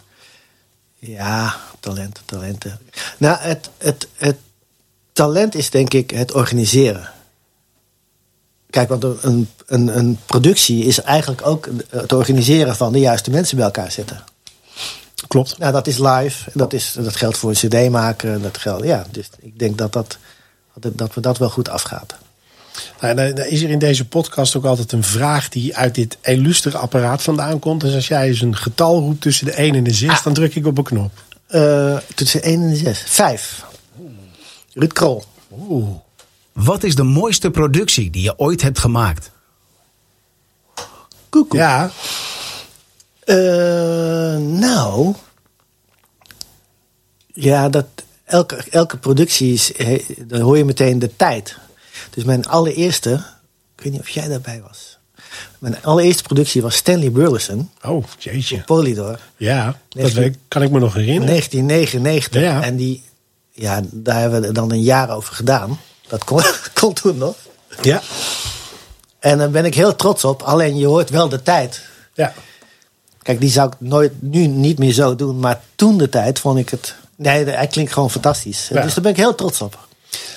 Ja, 0.99 1.55
talenten, 1.79 2.23
talenten. 2.25 2.79
Nou, 3.17 3.37
het, 3.39 3.69
het, 3.77 4.07
het 4.17 4.37
talent 5.13 5.55
is 5.55 5.69
denk 5.69 5.93
ik 5.93 6.09
het 6.09 6.33
organiseren. 6.33 7.11
Kijk, 8.77 8.89
want 8.89 9.23
een, 9.23 9.49
een, 9.65 9.97
een 9.97 10.19
productie 10.25 10.83
is 10.83 11.01
eigenlijk 11.01 11.47
ook 11.47 11.69
het 11.89 12.13
organiseren 12.13 12.75
van 12.75 12.93
de 12.93 12.99
juiste 12.99 13.31
mensen 13.31 13.55
bij 13.55 13.65
elkaar 13.65 13.91
zetten. 13.91 14.23
Klopt. 15.27 15.57
Nou, 15.57 15.71
dat 15.71 15.87
is 15.87 15.97
live. 15.97 16.51
Dat, 16.53 16.73
is, 16.73 16.95
dat 16.99 17.15
geldt 17.15 17.37
voor 17.37 17.49
een 17.49 17.55
cd 17.55 17.89
maken. 17.89 18.41
Dat 18.41 18.57
geldt, 18.57 18.83
ja, 18.83 19.05
dus 19.11 19.29
ik 19.39 19.59
denk 19.59 19.77
dat, 19.77 19.93
dat, 19.93 20.17
dat, 20.73 21.13
we 21.13 21.21
dat 21.21 21.37
wel 21.37 21.49
goed 21.49 21.69
afgaat. 21.69 22.15
Nou, 23.01 23.15
dan 23.15 23.45
is 23.45 23.61
er 23.61 23.69
in 23.69 23.79
deze 23.79 24.07
podcast 24.07 24.55
ook 24.55 24.65
altijd 24.65 24.91
een 24.91 25.03
vraag 25.03 25.49
die 25.49 25.75
uit 25.75 25.95
dit 25.95 26.17
illustere 26.21 26.77
apparaat 26.77 27.21
vandaan 27.21 27.59
komt. 27.59 27.81
Dus 27.81 27.95
als 27.95 28.07
jij 28.07 28.27
eens 28.27 28.41
een 28.41 28.55
getal 28.55 28.99
roept 28.99 29.21
tussen 29.21 29.45
de 29.45 29.53
1 29.53 29.75
en 29.75 29.83
de 29.83 29.93
6, 29.93 30.23
dan 30.23 30.33
druk 30.33 30.55
ik 30.55 30.65
op 30.65 30.77
een 30.77 30.83
knop. 30.83 31.11
Eh, 31.47 31.97
tussen 32.15 32.41
1 32.41 32.61
en 32.61 32.75
6. 32.75 33.03
5. 33.05 33.65
Ruud 34.73 34.93
Krol. 34.93 35.23
Oeh. 35.69 36.05
Wat 36.57 36.83
is 36.83 36.95
de 36.95 37.03
mooiste 37.03 37.51
productie 37.51 38.09
die 38.09 38.21
je 38.23 38.39
ooit 38.39 38.61
hebt 38.61 38.79
gemaakt? 38.79 39.31
Koekoek. 41.29 41.53
Ja, 41.53 41.91
Eh, 43.23 43.35
nou. 44.37 45.13
Ja, 47.33 47.69
dat, 47.69 47.85
elke, 48.25 48.63
elke 48.69 48.97
productie 48.97 49.53
is. 49.53 49.71
he- 49.77 50.05
dan 50.17 50.41
hoor 50.41 50.57
je 50.57 50.65
meteen 50.65 50.99
de 50.99 51.15
tijd. 51.15 51.57
Dus 52.09 52.23
mijn 52.23 52.45
allereerste. 52.45 53.11
Ik 53.75 53.83
weet 53.83 53.91
niet 53.91 54.01
of 54.01 54.09
jij 54.09 54.27
daarbij 54.27 54.61
was. 54.67 54.97
Mijn 55.59 55.83
allereerste 55.83 56.23
productie 56.23 56.61
was 56.61 56.75
Stanley 56.75 57.11
Burleson. 57.11 57.69
oh 57.83 58.03
jeetje. 58.19 58.61
Polydor. 58.63 59.19
Ja, 59.37 59.79
dat 59.89 60.13
kan 60.47 60.61
ik 60.63 60.71
me 60.71 60.79
nog 60.79 60.93
herinneren. 60.93 61.27
1999. 61.27 62.41
Ja. 62.41 62.63
En 62.63 62.75
die. 62.75 63.03
Ja, 63.51 63.81
daar 63.91 64.19
hebben 64.19 64.41
we 64.41 64.51
dan 64.51 64.71
een 64.71 64.81
jaar 64.83 65.09
over 65.09 65.35
gedaan. 65.35 65.79
Dat 66.07 66.23
kon, 66.23 66.41
kon 66.79 66.93
toen 66.93 67.17
nog. 67.17 67.35
Ja, 67.81 68.01
En 69.19 69.37
daar 69.37 69.49
ben 69.51 69.65
ik 69.65 69.75
heel 69.75 69.95
trots 69.95 70.23
op. 70.23 70.41
Alleen 70.41 70.77
je 70.77 70.85
hoort 70.85 71.09
wel 71.09 71.29
de 71.29 71.41
tijd. 71.43 71.81
ja. 72.13 72.33
Kijk, 73.21 73.39
die 73.39 73.49
zou 73.49 73.67
ik 73.67 73.73
nooit, 73.79 74.11
nu 74.21 74.47
niet 74.47 74.79
meer 74.79 74.93
zo 74.93 75.15
doen. 75.15 75.39
Maar 75.39 75.61
toen 75.75 75.97
de 75.97 76.09
tijd 76.09 76.39
vond 76.39 76.59
ik 76.59 76.69
het. 76.69 76.95
Nee, 77.15 77.45
hij 77.45 77.67
klinkt 77.67 77.93
gewoon 77.93 78.11
fantastisch. 78.11 78.67
Ja. 78.67 78.81
Dus 78.81 78.93
daar 78.93 79.03
ben 79.03 79.11
ik 79.11 79.17
heel 79.17 79.35
trots 79.35 79.61
op. 79.61 79.87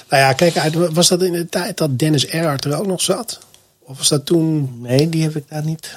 Nou 0.08 0.22
ja, 0.22 0.32
kijk, 0.32 0.54
was 0.92 1.08
dat 1.08 1.22
in 1.22 1.32
de 1.32 1.48
tijd 1.48 1.76
dat 1.76 1.98
Dennis 1.98 2.26
Erhardt 2.26 2.64
er 2.64 2.78
ook 2.78 2.86
nog 2.86 3.00
zat? 3.00 3.38
Of 3.80 3.98
was 3.98 4.08
dat 4.08 4.26
toen, 4.26 4.78
Nee, 4.80 5.08
die 5.08 5.22
heb 5.22 5.36
ik 5.36 5.44
daar 5.48 5.64
niet. 5.64 5.90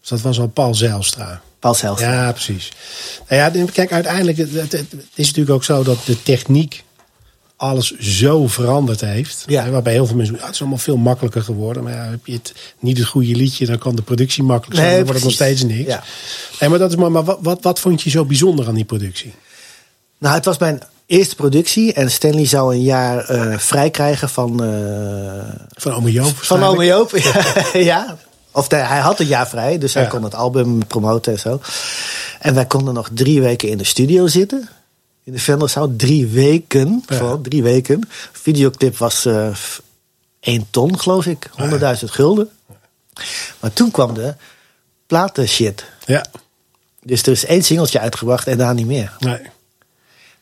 dus 0.00 0.08
dat 0.08 0.20
was 0.20 0.38
al 0.40 0.46
Paul 0.48 0.74
Zijlstra? 0.74 1.40
Paul 1.58 1.74
Zijlstra. 1.74 2.12
Ja, 2.12 2.32
precies. 2.32 2.72
Nou 3.28 3.54
ja, 3.58 3.64
kijk, 3.72 3.92
uiteindelijk, 3.92 4.38
het, 4.38 4.52
het- 4.52 4.72
het 4.72 4.92
is 5.14 5.26
natuurlijk 5.26 5.50
ook 5.56 5.64
zo 5.64 5.82
dat 5.82 5.98
de 6.04 6.22
techniek 6.22 6.84
alles 7.62 7.98
zo 7.98 8.46
veranderd 8.46 9.00
heeft. 9.00 9.44
Ja. 9.46 9.70
Waarbij 9.70 9.92
heel 9.92 10.06
veel 10.06 10.16
mensen 10.16 10.38
"Ah, 10.38 10.44
het 10.44 10.54
is 10.54 10.60
allemaal 10.60 10.78
veel 10.78 10.96
makkelijker 10.96 11.42
geworden. 11.42 11.82
Maar 11.82 11.92
ja, 11.92 12.04
heb 12.10 12.26
je 12.26 12.32
het 12.32 12.52
niet 12.78 12.98
het 12.98 13.06
goede 13.06 13.34
liedje, 13.34 13.66
dan 13.66 13.78
kan 13.78 13.96
de 13.96 14.02
productie 14.02 14.42
makkelijk 14.42 14.74
zijn. 14.76 14.86
Nee, 14.88 14.96
dan 14.96 15.04
wordt 15.06 15.18
het 15.20 15.28
nog 15.28 15.38
steeds 15.38 15.62
niks. 15.64 15.88
Ja. 15.88 16.02
Nee, 16.60 16.68
maar 16.70 16.78
dat 16.78 16.90
is 16.90 16.96
maar, 16.96 17.10
maar 17.12 17.24
wat, 17.24 17.38
wat, 17.40 17.62
wat 17.62 17.80
vond 17.80 18.02
je 18.02 18.10
zo 18.10 18.24
bijzonder 18.24 18.66
aan 18.66 18.74
die 18.74 18.84
productie? 18.84 19.34
Nou, 20.18 20.34
het 20.34 20.44
was 20.44 20.58
mijn 20.58 20.82
eerste 21.06 21.34
productie. 21.34 21.92
En 21.92 22.10
Stanley 22.10 22.46
zou 22.46 22.74
een 22.74 22.82
jaar 22.82 23.24
eh, 23.24 23.58
vrij 23.58 23.90
krijgen 23.90 24.28
van. 24.28 24.64
eh, 24.64 25.54
Van 25.68 25.92
Ome 25.92 26.12
Joop 26.12 26.36
van 26.36 26.62
Ome. 26.64 26.84
Joop. 26.84 27.10
ja. 27.72 28.16
Of 28.52 28.68
de- 28.68 28.76
hij 28.76 29.00
had 29.00 29.20
een 29.20 29.26
jaar 29.26 29.48
vrij, 29.48 29.78
dus 29.78 29.94
hij 29.94 30.02
Ja. 30.02 30.08
kon 30.08 30.22
het 30.22 30.34
album 30.34 30.86
promoten 30.86 31.32
en 31.32 31.38
zo. 31.38 31.60
En 32.40 32.54
wij 32.54 32.66
konden 32.66 32.94
nog 32.94 33.08
drie 33.14 33.40
weken 33.42 33.68
in 33.68 33.78
de 33.78 33.84
studio 33.84 34.26
zitten. 34.26 34.68
In 35.24 35.32
de 35.32 35.38
Venderzaal. 35.38 35.96
Drie 35.96 36.26
weken. 36.26 37.02
Ja. 37.08 37.16
Vooral 37.16 37.40
drie 37.40 37.62
weken. 37.62 38.08
Videoclip 38.32 38.96
was 38.96 39.24
eh 39.24 39.56
één 40.40 40.66
ton, 40.70 40.98
geloof 41.00 41.26
ik. 41.26 41.50
100.000 41.60 42.04
gulden. 42.04 42.50
Maar 43.60 43.72
toen 43.72 43.90
kwam 43.90 44.14
de 44.14 44.34
platen 45.06 45.48
shit. 45.48 45.84
Ja, 46.06 46.24
Dus 47.02 47.22
er 47.22 47.32
is 47.32 47.44
één 47.44 47.62
singeltje 47.62 47.98
uitgebracht 48.00 48.46
en 48.46 48.58
daar 48.58 48.74
niet 48.74 48.86
meer. 48.86 49.12
nee. 49.18 49.40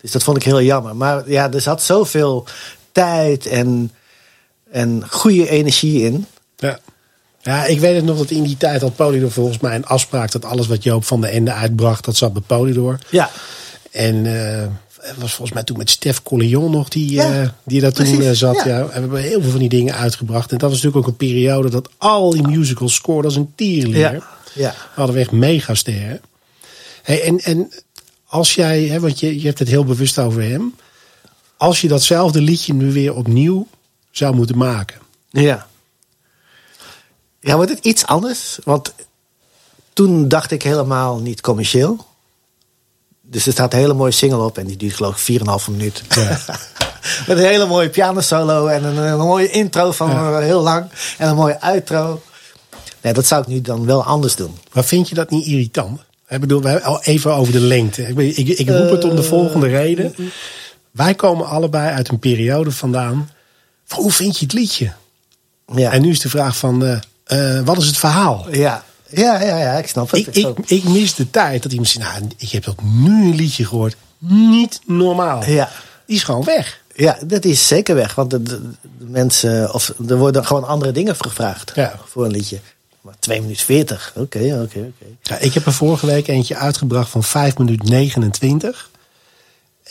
Dus 0.01 0.11
dat 0.11 0.23
vond 0.23 0.37
ik 0.37 0.43
heel 0.43 0.63
jammer. 0.63 0.97
Maar 0.97 1.31
ja, 1.31 1.53
er 1.53 1.61
zat 1.61 1.83
zoveel 1.83 2.47
tijd 2.93 3.47
en, 3.47 3.93
en 4.71 5.05
goede 5.11 5.49
energie 5.49 6.03
in. 6.03 6.27
Ja. 6.57 6.79
Ja, 7.43 7.65
ik 7.65 7.81
weet 7.81 7.97
het 7.97 8.05
nog 8.05 8.19
dat 8.19 8.31
in 8.31 8.43
die 8.43 8.57
tijd 8.57 8.81
had 8.81 8.97
Polydor 8.97 9.31
volgens 9.31 9.59
mij 9.59 9.75
een 9.75 9.87
afspraak 9.87 10.33
dat 10.33 10.45
alles 10.45 10.67
wat 10.67 10.83
Joop 10.83 11.05
van 11.05 11.21
de 11.21 11.27
Ende 11.29 11.53
uitbracht, 11.53 12.05
dat 12.05 12.17
zat 12.17 12.33
bij 12.33 12.43
Polydor. 12.47 12.99
Ja, 13.11 13.31
En 13.91 14.27
eh, 14.27 14.67
het 15.01 15.17
was 15.19 15.31
volgens 15.35 15.53
mij 15.53 15.63
toen 15.63 15.77
met 15.79 15.91
Stef 15.91 16.23
Collion 16.23 16.71
nog 16.71 16.89
die, 16.89 17.11
Ja, 17.11 17.43
eh, 17.43 17.49
die 17.65 17.81
daar 17.81 17.93
toen 17.93 18.05
precies, 18.05 18.25
eh, 18.27 18.33
zat. 18.33 18.57
ja. 18.57 18.65
Ja. 18.65 18.79
En 18.81 18.89
we 18.89 18.99
hebben 19.01 19.21
heel 19.23 19.41
veel 19.41 19.51
van 19.51 19.61
die 19.61 19.69
dingen 19.69 19.95
uitgebracht. 19.95 20.53
En 20.53 20.59
dat 20.59 20.71
was 20.71 20.83
natuurlijk 20.83 21.07
ook 21.07 21.13
een 21.13 21.29
periode 21.29 21.71
dat 21.71 21.89
al 21.99 22.31
die 22.31 22.47
musicals 22.49 22.95
scoorden 22.95 23.25
als 23.25 23.37
een 23.37 23.53
tierleer. 23.55 24.25
ja, 24.55 24.75
hadden 24.95 25.15
we 25.15 25.21
echt 25.21 25.33
megasterren. 25.33 26.21
Hey, 27.03 27.23
en, 27.23 27.39
en 27.39 27.73
als 28.27 28.55
jij, 28.55 28.83
hè, 28.83 29.01
want 29.01 29.21
je, 29.21 29.41
je 29.41 29.47
hebt 29.47 29.59
het 29.59 29.69
heel 29.69 29.85
bewust 29.85 30.19
over 30.19 30.43
hem. 30.43 30.75
Als 31.57 31.81
je 31.81 31.89
datzelfde 31.89 32.41
liedje 32.41 32.75
nu 32.75 32.93
weer 32.93 33.15
opnieuw 33.15 33.67
zou 34.11 34.35
moeten 34.35 34.57
maken. 34.59 34.99
Ja. 35.31 35.67
Ja, 37.41 37.57
wordt 37.57 37.71
het 37.71 37.85
iets 37.85 38.07
anders? 38.07 38.59
Want 38.65 38.93
toen 39.93 40.29
dacht 40.29 40.51
ik 40.51 40.63
helemaal 40.63 41.19
niet 41.19 41.41
commercieel. 41.41 42.07
Dus 43.31 43.47
er 43.47 43.53
staat 43.53 43.73
een 43.73 43.79
hele 43.79 43.95
mooie 43.95 44.11
single 44.13 44.39
op 44.45 44.59
en 44.59 44.67
die 44.67 44.77
duurt 44.77 44.95
geloof 44.95 45.29
ik 45.29 45.41
4,5 45.41 45.71
minuut. 45.71 46.03
Ja. 46.15 46.29
Met 47.27 47.39
een 47.39 47.45
hele 47.45 47.67
mooie 47.67 47.89
pianosolo 47.89 48.67
en 48.67 48.85
een, 48.85 48.97
een 48.97 49.19
mooie 49.19 49.51
intro 49.51 49.93
van 49.93 50.11
Ja. 50.11 50.33
eh, 50.33 50.39
heel 50.45 50.61
lang. 50.63 50.85
En 51.19 51.29
een 51.29 51.35
mooie 51.37 51.61
outro. 51.61 52.23
Nee, 53.01 53.13
dat 53.13 53.27
zou 53.27 53.43
ik 53.43 53.49
nu 53.49 53.61
dan 53.61 53.87
wel 53.87 54.05
anders 54.05 54.37
doen. 54.37 54.59
Maar 54.73 54.85
vind 54.85 55.09
je 55.09 55.15
dat 55.15 55.31
niet 55.31 55.47
irritant? 55.47 56.01
Ik 56.29 56.41
bedoel, 56.41 56.67
even 57.01 57.35
over 57.35 57.53
de 57.53 57.61
lengte. 57.61 58.03
Ik, 58.03 58.19
ik, 58.37 58.49
ik 58.59 58.69
roep 58.69 58.91
het 58.91 59.05
om 59.05 59.17
de 59.17 59.23
Eh, 59.23 59.29
volgende 59.29 59.67
reden. 59.69 60.15
Wij 60.91 61.15
komen 61.15 61.47
allebei 61.47 61.91
uit 61.95 62.09
een 62.09 62.19
periode 62.19 62.71
vandaan. 62.71 63.31
van 63.87 64.03
Hoe 64.03 64.13
vind 64.13 64.39
je 64.39 64.45
het 64.45 64.55
liedje? 64.55 64.93
Ja, 65.75 65.93
En 65.93 66.03
nu 66.03 66.11
is 66.11 66.21
de 66.21 66.29
vraag 66.29 66.57
van, 66.57 67.01
eh, 67.25 67.61
wat 67.65 67.77
is 67.79 67.87
het 67.87 67.97
verhaal? 67.97 68.47
ja. 68.51 68.85
Ja, 69.11 69.43
ja, 69.43 69.59
ja 69.59 69.73
ik 69.73 69.87
snap 69.87 70.11
het. 70.11 70.27
Ik, 70.27 70.35
ik, 70.37 70.59
ik 70.67 70.85
mis 70.85 71.15
de 71.15 71.31
tijd 71.31 71.63
dat 71.63 71.71
iemand 71.73 71.89
zegt, 71.89 72.09
nou, 72.13 72.23
ik 72.37 72.51
heb 72.51 72.69
ook 72.69 72.83
nu 72.83 73.23
een 73.31 73.35
liedje 73.35 73.65
gehoord. 73.67 73.97
Niet 74.19 74.81
normaal. 74.87 75.45
Ja. 75.45 75.71
Die 76.07 76.17
is 76.17 76.23
gewoon 76.23 76.45
weg. 76.45 76.81
Ja, 76.95 77.19
dat 77.27 77.45
is 77.45 77.67
zeker 77.67 77.95
weg. 77.95 78.15
Want 78.15 78.31
de, 78.31 78.43
de- 78.43 78.61
de 78.99 79.05
mensen, 79.07 79.75
of 79.75 79.93
er 80.09 80.17
worden 80.19 80.47
gewoon 80.47 80.65
andere 80.67 80.93
dingen 80.93 81.17
gevraagd 81.17 81.73
Ja. 81.75 81.99
voor 82.07 82.25
een 82.25 82.31
liedje. 82.31 82.59
Maar 83.01 83.15
2 83.19 83.41
minuten 83.41 83.65
40. 83.65 84.13
Oké, 84.17 84.39
oké, 84.39 84.79
oké. 84.79 85.07
Ja, 85.23 85.39
ik 85.39 85.55
heb 85.55 85.67
er 85.67 85.73
vorige 85.73 86.07
week 86.07 86.29
eentje 86.29 86.57
uitgebracht 86.57 87.11
van 87.11 87.25
5 87.25 87.59
minuten 87.59 87.89
29. 87.91 88.91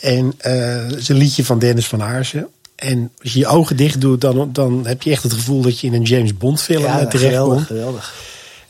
En 0.00 0.34
eh 0.38 0.88
dat 0.88 0.98
is 0.98 1.08
een 1.08 1.16
liedje 1.16 1.44
van 1.44 1.58
Dennis 1.58 1.86
van 1.86 2.02
Aarsen. 2.02 2.48
En 2.76 3.10
als 3.22 3.32
je 3.32 3.38
je 3.38 3.46
ogen 3.46 3.76
dicht 3.76 4.00
doet, 4.00 4.20
dan, 4.20 4.52
dan 4.52 4.86
heb 4.86 5.02
je 5.02 5.10
echt 5.10 5.22
het 5.22 5.32
gevoel 5.32 5.60
dat 5.62 5.80
je 5.80 5.86
in 5.86 5.94
een 5.94 6.02
James 6.02 6.36
Bond 6.36 6.62
film 6.62 6.82
Ja, 6.82 7.00
eh, 7.00 7.06
terechtkomt. 7.06 7.20
geweldig, 7.30 7.66
geweldig. 7.66 8.14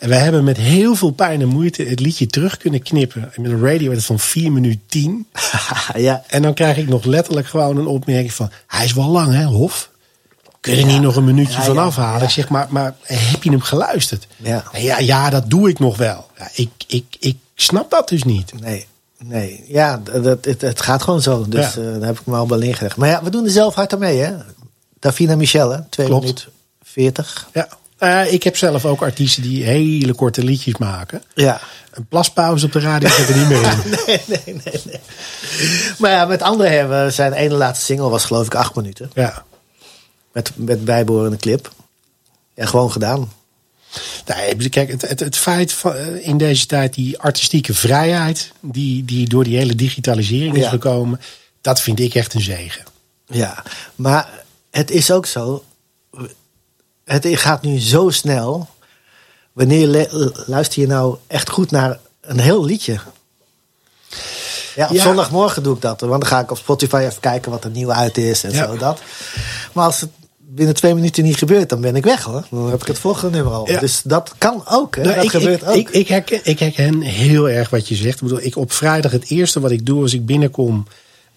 En 0.00 0.08
wij 0.08 0.18
hebben 0.18 0.44
met 0.44 0.56
heel 0.56 0.94
veel 0.94 1.10
pijn 1.10 1.40
en 1.40 1.48
moeite 1.48 1.82
het 1.82 2.00
liedje 2.00 2.26
terug 2.26 2.56
kunnen 2.56 2.82
knippen. 2.82 3.30
En 3.34 3.42
met 3.42 3.50
een 3.50 3.64
radio 3.64 3.90
het 3.90 4.04
van 4.04 4.18
4 4.18 4.52
minuten 4.52 4.82
10. 4.86 5.26
ja, 5.96 6.22
En 6.26 6.42
dan 6.42 6.54
krijg 6.54 6.76
ik 6.76 6.88
nog 6.88 7.04
letterlijk 7.04 7.46
gewoon 7.46 7.76
een 7.76 7.86
opmerking 7.86 8.32
van... 8.32 8.50
Hij 8.66 8.84
is 8.84 8.92
wel 8.92 9.08
lang, 9.08 9.32
hè, 9.34 9.44
Hof? 9.44 9.90
Kun 10.60 10.74
je 10.76 10.80
er 10.80 10.86
niet 10.86 11.00
nog 11.00 11.16
een 11.16 11.24
minuutje 11.24 11.52
Ja, 11.58 11.62
van 11.64 11.74
ja, 11.74 11.82
afhalen? 11.82 12.18
ja. 12.18 12.24
Ik 12.24 12.30
zeg, 12.30 12.48
maar, 12.48 12.66
maar 12.70 12.94
heb 13.02 13.42
je 13.42 13.50
hem 13.50 13.60
geluisterd? 13.60 14.26
Ja. 14.36 14.64
ja, 14.72 14.98
ja 14.98 15.30
dat 15.30 15.50
doe 15.50 15.68
ik 15.68 15.78
nog 15.78 15.96
wel. 15.96 16.26
Ja, 16.38 16.48
ik, 16.54 16.68
ik, 16.86 17.04
ik 17.18 17.36
snap 17.54 17.90
dat 17.90 18.08
dus 18.08 18.22
niet. 18.22 18.52
nee. 18.60 18.86
Nee, 19.24 19.64
ja, 19.68 20.02
dat, 20.22 20.44
het, 20.44 20.60
het 20.60 20.82
gaat 20.82 21.02
gewoon 21.02 21.22
zo. 21.22 21.44
Dus 21.48 21.74
Ja. 21.74 21.80
eh, 21.80 21.92
daar 21.98 22.06
heb 22.08 22.18
ik 22.20 22.26
me 22.26 22.36
al 22.36 22.48
wel 22.48 22.60
ingelegd. 22.60 22.96
Maar 22.96 23.08
ja, 23.08 23.22
we 23.22 23.30
doen 23.30 23.44
er 23.44 23.50
zelf 23.50 23.74
hard 23.74 23.92
aan 23.92 23.98
mee, 23.98 24.18
hè? 24.18 24.32
Davina 24.98 25.36
Michel, 25.36 25.70
hè? 25.70 25.78
2 25.88 26.06
Klopt. 26.06 26.22
minuten 26.22 26.48
40. 26.82 27.48
Ja. 27.52 27.68
Eh, 28.00 28.32
ik 28.32 28.42
heb 28.42 28.56
zelf 28.56 28.84
ook 28.84 29.02
artiesten 29.02 29.42
die 29.42 29.64
hele 29.64 30.12
korte 30.14 30.44
liedjes 30.44 30.76
maken. 30.76 31.22
Ja. 31.34 31.60
Een 31.90 32.06
plaspauze 32.06 32.66
op 32.66 32.72
de 32.72 32.80
radio 32.80 33.08
zit 33.08 33.28
er 33.28 33.36
niet 33.36 33.48
meer 33.48 33.62
in. 33.62 33.78
Nee, 34.06 34.20
nee, 34.26 34.40
nee, 34.64 34.80
nee. 34.84 35.00
Maar 35.98 36.10
ja, 36.10 36.24
met 36.24 36.42
anderen 36.42 36.72
hebben 36.72 37.12
zijn 37.12 37.32
ene 37.32 37.54
laatste 37.54 37.84
single 37.84 38.08
was 38.08 38.24
geloof 38.24 38.46
ik 38.46 38.54
acht 38.54 38.74
minuten. 38.74 39.10
Ja. 39.14 39.44
Met, 40.32 40.50
met 40.54 40.84
bijbehorende 40.84 41.36
clip. 41.36 41.72
Ja, 42.54 42.66
gewoon 42.66 42.92
gedaan. 42.92 43.32
Nee, 44.26 44.68
kijk, 44.68 44.90
het, 44.90 45.02
het, 45.08 45.20
het 45.20 45.36
feit 45.36 45.72
van, 45.72 45.94
eh, 45.94 46.26
in 46.28 46.38
deze 46.38 46.66
tijd, 46.66 46.94
die 46.94 47.18
artistieke 47.18 47.74
vrijheid, 47.74 48.52
die, 48.60 49.04
die 49.04 49.28
door 49.28 49.44
die 49.44 49.56
hele 49.56 49.74
digitalisering 49.74 50.56
is 50.56 50.62
Ja. 50.62 50.68
gekomen, 50.68 51.20
dat 51.60 51.80
vind 51.80 52.00
ik 52.00 52.14
echt 52.14 52.34
een 52.34 52.40
zegen. 52.40 52.84
Ja, 53.26 53.62
maar 53.94 54.28
het 54.70 54.90
is 54.90 55.10
ook 55.10 55.26
zo. 55.26 55.64
Het 57.12 57.26
gaat 57.38 57.62
nu 57.62 57.80
zo 57.80 58.10
snel. 58.10 58.68
Wanneer 59.52 60.08
luister 60.46 60.80
je 60.80 60.86
nou 60.86 61.16
echt 61.26 61.50
goed 61.50 61.70
naar 61.70 61.98
een 62.20 62.38
heel 62.38 62.64
liedje? 62.64 62.98
Ja, 64.74 64.86
op 64.88 64.94
Ja. 64.94 65.02
zondagmorgen 65.02 65.62
doe 65.62 65.74
ik 65.74 65.80
dat. 65.80 66.00
Want 66.00 66.12
dan 66.20 66.26
ga 66.30 66.40
ik 66.40 66.50
op 66.50 66.56
Spotify 66.58 66.96
even 67.08 67.20
kijken 67.20 67.50
wat 67.50 67.64
er 67.64 67.70
nieuw 67.70 67.92
uit 67.92 68.18
is 68.18 68.44
en 68.44 68.52
Ja. 68.52 68.66
zo 68.66 68.76
dat. 68.76 69.00
Maar 69.72 69.84
als 69.84 70.00
het 70.00 70.10
binnen 70.38 70.74
twee 70.74 70.94
minuten 70.94 71.24
niet 71.24 71.36
gebeurt, 71.36 71.68
dan 71.68 71.80
ben 71.80 71.96
ik 71.96 72.04
weg 72.04 72.22
hoor. 72.22 72.44
Dan 72.50 72.70
heb 72.70 72.80
ik 72.80 72.86
het 72.86 72.98
volgende 72.98 73.36
nummer 73.36 73.52
al. 73.54 73.70
Ja. 73.70 73.80
Dus 73.80 74.00
dat 74.04 74.34
kan 74.38 74.62
ook. 74.68 74.96
Hè? 74.96 75.02
Nou, 75.02 75.14
dat 75.14 75.24
ik, 75.24 75.30
gebeurt 75.30 75.62
ik, 75.62 75.68
ook. 75.68 75.74
Ik, 75.76 75.88
ik, 75.90 76.08
herken, 76.08 76.40
ik 76.42 76.58
herken 76.58 77.00
heel 77.00 77.48
erg 77.48 77.70
wat 77.70 77.88
je 77.88 77.94
zegt. 77.94 78.14
Ik 78.14 78.22
bedoel, 78.22 78.42
ik 78.42 78.56
op 78.56 78.72
vrijdag 78.72 79.10
het 79.12 79.30
eerste 79.30 79.60
wat 79.60 79.70
ik 79.70 79.86
doe 79.86 80.02
als 80.02 80.14
ik 80.14 80.26
binnenkom, 80.26 80.86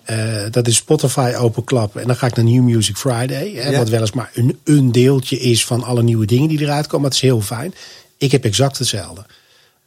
eh, 0.05 0.43
dat 0.51 0.67
is 0.67 0.75
Spotify 0.75 1.33
openklappen. 1.37 2.01
En 2.01 2.07
dan 2.07 2.15
ga 2.15 2.27
ik 2.27 2.35
naar 2.35 2.45
New 2.45 2.63
Music 2.63 2.97
Friday. 2.97 3.53
Hè, 3.55 3.69
Ja. 3.69 3.77
Wat 3.77 3.89
weliswaar 3.89 4.31
een, 4.33 4.59
een 4.63 4.91
deeltje 4.91 5.39
is 5.39 5.65
van 5.65 5.83
alle 5.83 6.03
nieuwe 6.03 6.25
dingen 6.25 6.49
die 6.49 6.61
eruit 6.61 6.83
komen. 6.87 7.01
Maar 7.01 7.09
het 7.09 7.23
is 7.23 7.29
heel 7.29 7.41
fijn. 7.41 7.73
Ik 8.17 8.31
heb 8.31 8.43
exact 8.45 8.77
hetzelfde. 8.77 9.25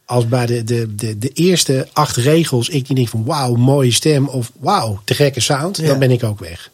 Als 0.05 0.27
bij 0.27 0.45
de, 0.45 0.63
de, 0.63 0.95
de, 0.95 1.17
de 1.17 1.29
eerste 1.29 1.87
acht 1.93 2.15
regels 2.15 2.69
ik 2.69 2.85
die 2.87 2.95
denk 2.95 3.07
van 3.09 3.25
wauw, 3.25 3.53
mooie 3.55 3.91
stem. 3.91 4.27
Of 4.27 4.51
wauw, 4.59 5.01
te 5.03 5.13
gekke 5.13 5.39
sound. 5.39 5.77
Ja. 5.77 5.87
Dan 5.87 5.99
ben 5.99 6.11
ik 6.11 6.23
ook 6.23 6.39
weg. 6.39 6.69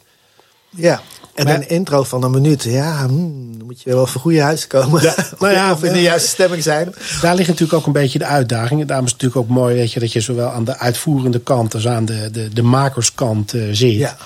ja. 0.70 1.02
En 1.34 1.44
Maar- 1.44 1.54
een 1.54 1.68
intro 1.68 2.02
van 2.02 2.22
een 2.22 2.30
minuut. 2.30 2.62
Ja, 2.62 3.06
hmm, 3.06 3.58
dan 3.58 3.66
moet 3.66 3.82
je 3.82 3.90
wel 3.90 4.06
voor 4.06 4.20
goede 4.20 4.40
huis 4.40 4.66
komen. 4.66 5.02
Ja, 5.02 5.14
nou 5.38 5.52
ja, 5.52 5.72
of 5.72 5.82
in 5.82 5.92
de 5.92 6.02
juiste 6.02 6.28
stemming 6.28 6.62
zijn. 6.62 6.94
Daar 7.20 7.34
ligt 7.34 7.48
natuurlijk 7.48 7.78
ook 7.78 7.86
een 7.86 7.92
beetje 7.92 8.18
de 8.18 8.24
uitdaging. 8.24 8.80
En 8.80 8.86
daarom 8.86 9.06
is 9.06 9.12
het 9.12 9.22
natuurlijk 9.22 9.50
ook 9.50 9.56
mooi 9.56 9.74
weet 9.74 9.92
je, 9.92 10.00
dat 10.00 10.12
je 10.12 10.20
zowel 10.20 10.48
aan 10.50 10.64
de 10.64 10.78
uitvoerende 10.78 11.40
kant 11.40 11.74
als 11.74 11.88
aan 11.88 12.04
de, 12.04 12.28
de, 12.32 12.48
de 12.48 12.62
makerskant 12.62 13.54
eh, 13.54 13.62
zit. 13.72 13.92
Ja. 13.94 14.16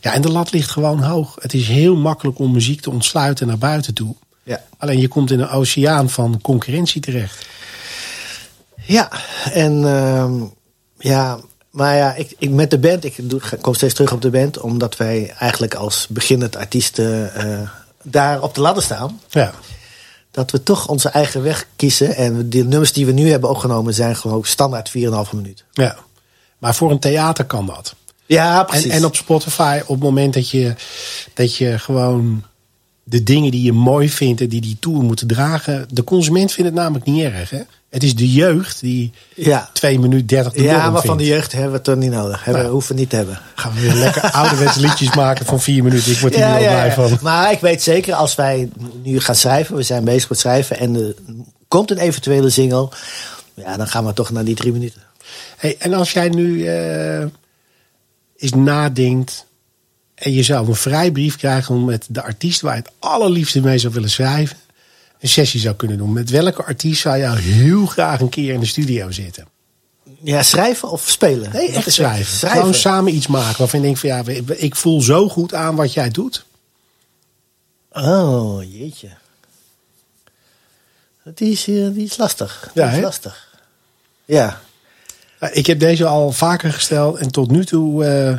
ja, 0.00 0.12
en 0.12 0.22
de 0.22 0.30
lat 0.30 0.52
ligt 0.52 0.70
gewoon 0.70 1.02
hoog. 1.02 1.36
Het 1.40 1.54
is 1.54 1.68
heel 1.68 1.96
makkelijk 1.96 2.38
om 2.38 2.52
muziek 2.52 2.80
te 2.80 2.90
ontsluiten 2.90 3.46
naar 3.46 3.58
buiten 3.58 3.94
toe. 3.94 4.14
Ja. 4.42 4.60
Alleen 4.78 5.00
je 5.00 5.08
komt 5.08 5.30
in 5.30 5.40
een 5.40 5.48
oceaan 5.48 6.10
van 6.10 6.38
concurrentie 6.42 7.00
terecht. 7.00 7.46
Ja, 8.84 9.10
en 9.52 9.84
ehm, 9.86 10.32
ja, 10.98 11.38
maar 11.72 11.96
ja, 11.96 12.14
ik, 12.14 12.34
ik, 12.38 12.50
met 12.50 12.70
de 12.70 12.78
band, 12.78 13.04
ik 13.04 13.14
doe, 13.30 13.40
kom 13.60 13.74
steeds 13.74 13.94
terug 13.94 14.12
op 14.12 14.22
de 14.22 14.30
band, 14.30 14.58
omdat 14.60 14.96
wij 14.96 15.34
eigenlijk 15.38 15.74
als 15.74 16.06
beginnend 16.10 16.56
artiesten 16.56 17.34
eh, 17.34 17.68
daar 18.02 18.42
op 18.42 18.54
de 18.54 18.60
ladder 18.60 18.82
staan. 18.82 19.20
Ja, 19.28 19.52
Dat 20.30 20.50
we 20.50 20.62
toch 20.62 20.88
onze 20.88 21.08
eigen 21.08 21.42
weg 21.42 21.66
kiezen. 21.76 22.14
En 22.16 22.50
de 22.50 22.64
nummers 22.64 22.92
die 22.92 23.06
we 23.06 23.12
nu 23.12 23.30
hebben 23.30 23.50
opgenomen 23.50 23.94
zijn 23.94 24.16
gewoon 24.16 24.44
standaard 24.44 24.88
4,5 24.90 24.94
minuut. 25.32 25.64
ja. 25.72 25.96
Maar 26.58 26.74
voor 26.74 26.90
een 26.90 26.98
theater 26.98 27.44
kan 27.44 27.66
dat. 27.66 27.94
Ja, 28.26 28.58
En, 28.60 28.66
precies. 28.66 28.92
en 28.92 29.04
op 29.04 29.16
Spotify, 29.16 29.80
op 29.82 29.88
het 29.94 30.04
moment 30.04 30.34
dat 30.34 30.50
je, 30.50 30.74
dat 31.34 31.56
je 31.56 31.78
gewoon 31.78 32.44
de 33.02 33.22
dingen 33.22 33.50
die 33.50 33.62
je 33.62 33.72
mooi 33.72 34.08
vindt 34.10 34.40
en 34.40 34.48
die 34.48 34.60
die 34.60 34.76
tour 34.80 35.02
moeten 35.02 35.26
dragen. 35.26 35.86
De 35.90 36.04
consument 36.04 36.52
vindt 36.52 36.70
het 36.70 36.78
namelijk 36.80 37.04
niet 37.04 37.24
erg. 37.24 37.50
Hè? 37.50 37.60
Het 37.92 38.02
is 38.02 38.14
de 38.14 38.32
jeugd 38.32 38.80
die 38.80 39.12
ja. 39.34 39.70
2 39.72 39.98
minuten 39.98 40.26
30 40.26 40.52
de 40.52 40.62
ja, 40.62 40.90
maar 40.90 41.02
van 41.02 41.16
de 41.16 41.24
jeugd 41.24 41.52
hebben 41.52 41.70
we 41.70 41.76
het 41.76 41.84
toch 41.84 41.96
niet 41.96 42.10
nodig. 42.10 42.44
Hebben, 42.44 42.62
Ja. 42.62 42.68
hoeven 42.70 42.94
we 42.94 43.00
niet 43.00 43.10
te 43.10 43.16
hebben. 43.16 43.38
Gaan 43.54 43.74
we 43.74 43.80
weer 43.80 43.94
lekker 43.94 44.22
ouderwets 44.40 44.76
liedjes 44.76 45.14
maken 45.14 45.46
van 45.46 45.60
4 45.60 45.82
minuten. 45.82 46.12
Ik 46.12 46.18
word 46.18 46.34
hier 46.34 46.48
wel 46.48 46.58
blij 46.58 46.92
van. 46.92 47.18
Maar 47.20 47.52
ik 47.52 47.60
weet 47.60 47.82
zeker, 47.82 48.14
als 48.14 48.34
wij 48.34 48.68
nu 49.02 49.20
gaan 49.20 49.34
schrijven, 49.34 49.76
we 49.76 49.82
zijn 49.82 50.04
bezig 50.04 50.28
met 50.28 50.38
schrijven 50.38 50.78
en 50.78 50.94
er 50.94 51.14
komt 51.68 51.90
een 51.90 51.98
eventuele 51.98 52.50
single, 52.50 52.88
ja, 53.54 53.76
dan 53.76 53.88
gaan 53.88 54.06
we 54.06 54.12
toch 54.12 54.30
naar 54.30 54.44
die 54.44 54.54
drie 54.54 54.72
minuten. 54.72 55.02
Hey, 55.56 55.76
en 55.78 55.92
als 55.94 56.12
jij 56.12 56.28
nu 56.28 56.66
eh, 56.66 57.20
eens 58.36 58.52
nadenkt 58.56 59.46
en 60.14 60.32
je 60.32 60.42
zou 60.42 60.68
een 60.68 60.74
vrijbrief 60.74 61.36
krijgen 61.36 61.74
om 61.74 61.84
met 61.84 62.06
de 62.08 62.22
artiest 62.22 62.60
waar 62.60 62.76
je 62.76 62.82
het 62.82 62.92
allerliefste 62.98 63.60
mee 63.60 63.78
zou 63.78 63.92
willen 63.92 64.10
schrijven, 64.10 64.56
een 65.22 65.28
sessie 65.28 65.60
zou 65.60 65.74
kunnen 65.74 65.98
doen. 65.98 66.12
Met 66.12 66.30
welke 66.30 66.64
artiest 66.64 67.00
zou 67.00 67.16
je 67.16 67.36
heel 67.36 67.86
graag 67.86 68.20
een 68.20 68.28
keer 68.28 68.52
in 68.54 68.60
de 68.60 68.66
studio 68.66 69.10
zitten? 69.10 69.46
Ja, 70.22 70.42
schrijven 70.42 70.90
of 70.90 71.08
spelen? 71.08 71.52
Nee, 71.52 71.72
echt 71.72 71.92
schrijven. 71.92 72.36
Schrijven. 72.36 72.58
Gewoon 72.58 72.74
samen 72.74 73.14
iets 73.14 73.26
maken 73.26 73.58
waarvan 73.58 73.80
je 73.80 73.84
denkt 73.84 74.00
van 74.00 74.08
ja, 74.08 74.22
ik 74.56 74.76
voel 74.76 75.00
zo 75.00 75.28
goed 75.28 75.54
aan 75.54 75.74
wat 75.76 75.92
jij 75.92 76.08
doet. 76.10 76.44
Oh, 77.92 78.62
jeetje. 78.78 79.08
Die 81.34 81.52
is, 81.52 81.68
eh, 81.68 81.74
die 81.92 82.04
is 82.04 82.16
lastig. 82.16 82.70
Die 82.74 82.82
Ja, 82.82 82.90
is 82.90 83.02
lastig. 83.02 83.48
Ja. 84.24 84.60
Ik 85.52 85.66
heb 85.66 85.78
deze 85.78 86.06
al 86.06 86.32
vaker 86.32 86.72
gesteld 86.72 87.16
en 87.16 87.30
tot 87.30 87.50
nu 87.50 87.64
toe 87.64 88.04
eh, 88.04 88.36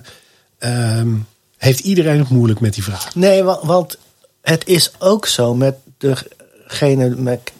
ehm, 0.97 1.15
heeft 1.57 1.79
iedereen 1.79 2.19
het 2.19 2.29
moeilijk 2.29 2.59
met 2.59 2.73
die 2.73 2.83
vraag. 2.83 3.15
Nee, 3.15 3.43
wa- 3.43 3.59
want 3.65 3.97
het 4.41 4.67
is 4.67 4.91
ook 4.99 5.25
zo 5.27 5.55
met 5.55 5.75
degene 6.79 7.09
met, 7.09 7.51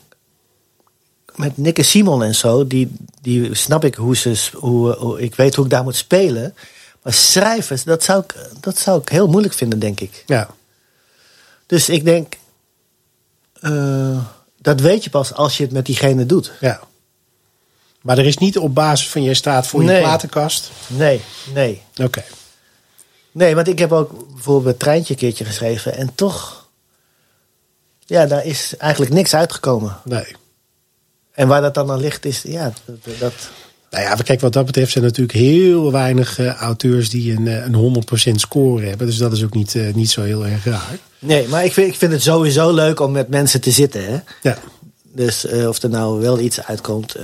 met 1.36 1.58
Nick 1.58 1.78
en 1.78 1.86
Simon 1.86 2.24
en 2.24 2.36
zo. 2.36 2.68
Die, 2.68 2.96
die 3.22 3.56
snap 3.56 3.84
ik 3.86 3.96
hoe 3.96 4.16
ze. 4.18 4.50
Hoe, 4.54 4.96
hoe- 4.96 5.22
ik 5.22 5.36
weet 5.36 5.56
hoe 5.56 5.66
ik 5.66 5.72
daar 5.72 5.84
moet 5.84 5.96
spelen. 5.96 6.56
Maar 7.02 7.14
schrijven, 7.14 7.80
dat 7.86 8.04
zou, 8.04 8.24
ik, 8.24 8.36
dat 8.60 8.78
zou 8.78 9.02
ik 9.02 9.10
heel 9.10 9.28
moeilijk 9.28 9.54
vinden, 9.54 9.80
denk 9.80 10.00
ik. 10.00 10.24
Ja, 10.26 10.50
Dus 11.66 11.90
ik 11.90 12.04
denk. 12.06 12.34
eh, 13.60 14.18
dat 14.62 14.80
weet 14.80 15.04
je 15.04 15.10
pas 15.10 15.34
als 15.34 15.58
je 15.58 15.64
het 15.64 15.72
met 15.74 15.86
diegene 15.86 16.26
doet. 16.26 16.52
ja. 16.60 16.80
Maar 18.02 18.18
er 18.18 18.26
is 18.26 18.38
niet 18.38 18.58
op 18.58 18.76
basis 18.76 19.10
van 19.10 19.24
jij 19.24 19.34
staat 19.34 19.68
voor 19.68 19.82
je 19.84 19.88
platenkast. 20.02 20.72
Nee, 20.88 21.22
nee. 21.54 21.82
Oké. 22.02 22.24
Nee, 23.32 23.56
want 23.56 23.68
ik 23.68 23.80
heb 23.80 23.92
ook 23.92 24.34
bijvoorbeeld 24.34 24.80
treintje 24.80 25.14
een 25.14 25.20
keertje 25.20 25.46
geschreven. 25.46 25.96
En 25.98 26.16
toch. 26.16 26.63
Ja, 28.06 28.26
daar 28.26 28.46
is 28.46 28.78
eigenlijk 28.78 29.14
niks 29.14 29.36
uitgekomen. 29.36 29.98
Nee. 30.04 30.36
En 31.32 31.48
waar 31.48 31.62
dat 31.62 31.74
dan 31.74 31.92
aan 31.92 32.00
ligt, 32.00 32.26
is. 32.26 32.42
Ja, 32.42 32.74
dat. 33.20 33.34
Nou 33.94 34.06
ja, 34.06 34.16
kijk, 34.16 34.42
wat 34.42 34.54
dat 34.54 34.66
betreft 34.66 34.92
zijn 34.92 35.04
er 35.04 35.10
natuurlijk 35.10 35.38
heel 35.38 35.92
weinig 35.92 36.40
uh, 36.40 36.54
auteurs 36.54 37.10
die 37.10 37.36
een, 37.36 37.46
uh, 37.46 37.66
een 37.66 38.04
100% 38.32 38.36
score 38.36 38.86
hebben. 38.86 39.08
Dus 39.08 39.18
dat 39.18 39.32
is 39.32 39.44
ook 39.44 39.54
niet, 39.54 39.74
uh, 39.74 39.94
niet 39.94 40.10
zo 40.10 40.22
heel 40.22 40.46
erg 40.46 40.66
raar. 40.66 40.98
Nee, 41.20 41.48
maar 41.48 41.66
ik 41.66 41.74
vind, 41.74 41.88
ik 41.88 41.96
vind 41.96 42.12
het 42.12 42.22
sowieso 42.22 42.72
leuk 42.72 43.00
om 43.00 43.12
met 43.12 43.28
mensen 43.28 43.62
te 43.62 43.72
zitten. 43.72 44.06
Hè? 44.06 44.20
Ja. 44.42 44.58
Dus 45.04 45.48
of 45.68 45.82
er 45.82 45.90
nou 45.90 46.22
wel 46.22 46.40
iets 46.40 46.64
uitkomt. 46.64 47.16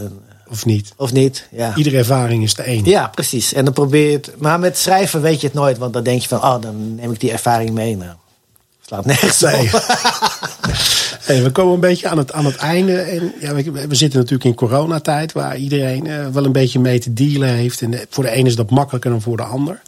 of 0.50 0.66
niet. 0.66 0.94
Of 0.96 1.12
niet, 1.12 1.48
ja. 1.52 1.76
Iedere 1.76 1.98
ervaring 1.98 2.44
is 2.44 2.54
de 2.54 2.64
één. 2.64 2.86
Ja, 2.86 3.08
precies. 3.08 3.54
En 3.54 3.66
dan 3.66 3.74
probeer 3.74 4.10
je 4.10 4.18
het. 4.18 4.32
Maar 4.38 4.60
met 4.60 4.78
schrijven 4.78 5.22
weet 5.22 5.42
je 5.42 5.48
het 5.48 5.56
nooit. 5.56 5.78
Want 5.78 5.94
dan 5.94 6.04
denk 6.04 6.22
je 6.22 6.28
van, 6.28 6.38
oh, 6.38 6.62
dan 6.62 6.96
neem 6.96 7.12
ik 7.12 7.20
die 7.20 7.32
ervaring 7.32 7.72
mee. 7.72 7.98
Nou, 7.98 8.12
slaat 8.90 9.06
nergens 9.06 9.42
nee. 11.28 11.42
We 11.44 11.50
komen 11.52 11.74
een 11.74 11.80
beetje 11.80 12.08
aan 12.08 12.18
het, 12.18 12.32
aan 12.32 12.46
het 12.46 12.56
einde. 12.56 12.98
En 12.98 13.34
ja, 13.40 13.54
we, 13.54 13.88
we 13.88 13.96
zitten 13.96 14.20
natuurlijk 14.20 14.50
in 14.50 14.56
coronatijd, 14.56 15.32
waar 15.32 15.58
iedereen 15.58 16.06
uh, 16.06 16.28
wel 16.28 16.46
een 16.46 16.52
beetje 16.52 16.80
mee 16.80 17.00
te 17.00 17.14
dealen 17.14 17.50
heeft. 17.50 17.82
En 17.82 18.00
voor 18.10 18.24
de 18.24 18.30
ene 18.30 18.50
is 18.50 18.56
dat 18.56 18.70
makkelijker 18.70 19.12
dan 19.12 19.22
voor 19.22 19.38
de 19.38 19.44
ander. 19.44 19.82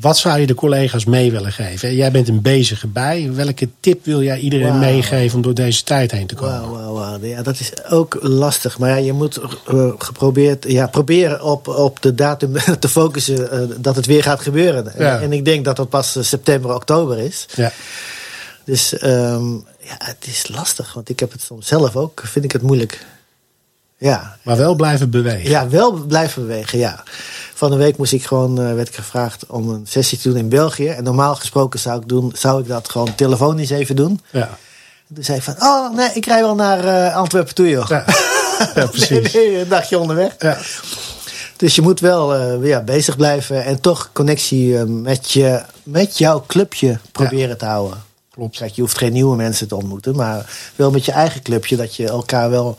Wat 0.00 0.18
zou 0.18 0.40
je 0.40 0.46
de 0.46 0.54
collega's 0.54 1.04
mee 1.04 1.30
willen 1.30 1.52
geven? 1.52 1.94
Jij 1.94 2.10
bent 2.10 2.28
een 2.28 2.42
bezige 2.42 2.86
bij. 2.86 3.32
Welke 3.32 3.68
tip 3.80 4.04
wil 4.04 4.22
jij 4.22 4.38
iedereen 4.38 4.72
wow. 4.72 4.80
meegeven 4.80 5.36
om 5.36 5.42
door 5.42 5.54
deze 5.54 5.82
tijd 5.82 6.10
heen 6.10 6.26
te 6.26 6.34
komen? 6.34 6.68
Wow, 6.68 6.76
wow, 6.76 7.20
wow. 7.20 7.24
Ja, 7.24 7.42
dat 7.42 7.60
is 7.60 7.72
ook 7.90 8.18
lastig. 8.20 8.78
Maar 8.78 8.88
ja, 8.90 8.96
je 8.96 9.12
moet 9.12 9.40
uh, 9.72 9.92
geprobeerd, 9.98 10.64
ja, 10.68 10.86
proberen 10.86 11.42
op, 11.42 11.68
op 11.68 12.02
de 12.02 12.14
datum 12.14 12.52
te 12.78 12.88
focussen 12.88 13.68
uh, 13.70 13.76
dat 13.78 13.96
het 13.96 14.06
weer 14.06 14.22
gaat 14.22 14.40
gebeuren. 14.40 14.92
Ja. 14.98 15.20
En 15.20 15.32
ik 15.32 15.44
denk 15.44 15.64
dat 15.64 15.76
dat 15.76 15.88
pas 15.88 16.16
september, 16.20 16.74
oktober 16.74 17.18
is. 17.18 17.46
Ja. 17.54 17.72
Dus 18.64 19.02
um, 19.02 19.64
ja, 19.78 19.96
het 19.98 20.26
is 20.26 20.48
lastig. 20.48 20.92
Want 20.92 21.08
ik 21.08 21.20
heb 21.20 21.32
het 21.32 21.42
soms 21.42 21.66
zelf 21.66 21.96
ook, 21.96 22.22
vind 22.24 22.44
ik 22.44 22.52
het 22.52 22.62
moeilijk. 22.62 23.06
Ja. 23.98 24.36
Maar 24.42 24.56
wel 24.56 24.74
blijven 24.74 25.10
bewegen. 25.10 25.50
Ja, 25.50 25.68
wel 25.68 25.92
blijven 25.92 26.46
bewegen, 26.46 26.78
ja. 26.78 27.02
Van 27.54 27.70
de 27.70 27.76
week 27.76 27.96
moest 27.96 28.12
ik 28.12 28.26
gewoon, 28.26 28.60
uh, 28.60 28.74
werd 28.74 28.88
ik 28.88 28.94
gevraagd 28.94 29.46
om 29.46 29.68
een 29.68 29.86
sessie 29.86 30.18
te 30.18 30.28
doen 30.28 30.38
in 30.38 30.48
België. 30.48 30.88
En 30.88 31.04
normaal 31.04 31.34
gesproken 31.34 31.80
zou 31.80 32.00
ik, 32.00 32.08
doen, 32.08 32.32
zou 32.36 32.60
ik 32.60 32.68
dat 32.68 32.88
gewoon 32.88 33.14
telefonisch 33.14 33.70
even 33.70 33.96
doen. 33.96 34.20
Ja. 34.30 34.58
En 35.08 35.14
toen 35.14 35.24
zei 35.24 35.38
ik 35.38 35.44
van, 35.44 35.54
oh 35.58 35.94
nee, 35.94 36.10
ik 36.14 36.26
rij 36.26 36.40
wel 36.40 36.54
naar 36.54 36.84
uh, 36.84 37.16
Antwerpen 37.16 37.54
toe, 37.54 37.68
joh. 37.68 37.88
Ja, 37.88 38.04
ja 38.74 38.86
precies. 38.86 39.32
nee, 39.32 39.50
nee, 39.50 39.60
een 39.60 39.68
dagje 39.68 39.98
onderweg. 39.98 40.34
Ja. 40.38 40.58
Dus 41.56 41.74
je 41.74 41.82
moet 41.82 42.00
wel 42.00 42.36
uh, 42.60 42.68
ja, 42.68 42.80
bezig 42.80 43.16
blijven 43.16 43.64
en 43.64 43.80
toch 43.80 44.10
connectie 44.12 44.76
met, 44.84 45.30
je, 45.30 45.62
met 45.82 46.18
jouw 46.18 46.44
clubje 46.46 46.98
proberen 47.12 47.48
ja. 47.48 47.56
te 47.56 47.64
houden. 47.64 48.02
Klopt. 48.34 48.56
Kijk, 48.56 48.72
je 48.72 48.80
hoeft 48.80 48.98
geen 48.98 49.12
nieuwe 49.12 49.36
mensen 49.36 49.68
te 49.68 49.76
ontmoeten, 49.76 50.16
maar 50.16 50.50
wel 50.76 50.90
met 50.90 51.04
je 51.04 51.12
eigen 51.12 51.42
clubje 51.42 51.76
dat 51.76 51.96
je 51.96 52.08
elkaar 52.08 52.50
wel 52.50 52.78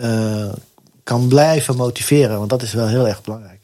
uh, 0.00 0.52
kan 1.04 1.28
blijven 1.28 1.76
motiveren. 1.76 2.38
Want 2.38 2.50
dat 2.50 2.62
is 2.62 2.72
wel 2.72 2.86
heel 2.86 3.08
erg 3.08 3.22
belangrijk. 3.22 3.57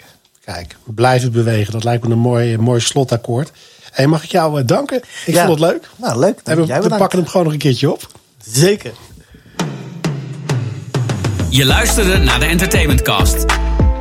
Kijk, 0.44 0.76
blijven 0.84 1.32
bewegen. 1.32 1.72
Dat 1.72 1.84
lijkt 1.84 2.04
me 2.04 2.12
een 2.12 2.18
mooi, 2.18 2.58
mooi 2.58 2.80
slotakkoord. 2.80 3.52
Hey, 3.90 4.06
mag 4.06 4.24
ik 4.24 4.30
jou 4.30 4.60
uh, 4.60 4.66
danken? 4.66 5.02
Ik 5.26 5.34
ja. 5.34 5.46
vond 5.46 5.60
het 5.60 5.70
leuk. 5.70 5.88
Nou, 5.96 6.18
leuk. 6.18 6.40
En 6.44 6.56
we, 6.56 6.80
we 6.82 6.88
pakken 6.88 7.18
hem 7.18 7.28
gewoon 7.28 7.44
nog 7.44 7.52
een 7.52 7.58
keertje 7.58 7.92
op. 7.92 8.06
Zeker. 8.46 8.92
Je 11.48 11.64
luisterde 11.64 12.18
naar 12.18 12.38
de 12.38 12.46
Entertainment 12.46 13.02
Cast. 13.02 13.46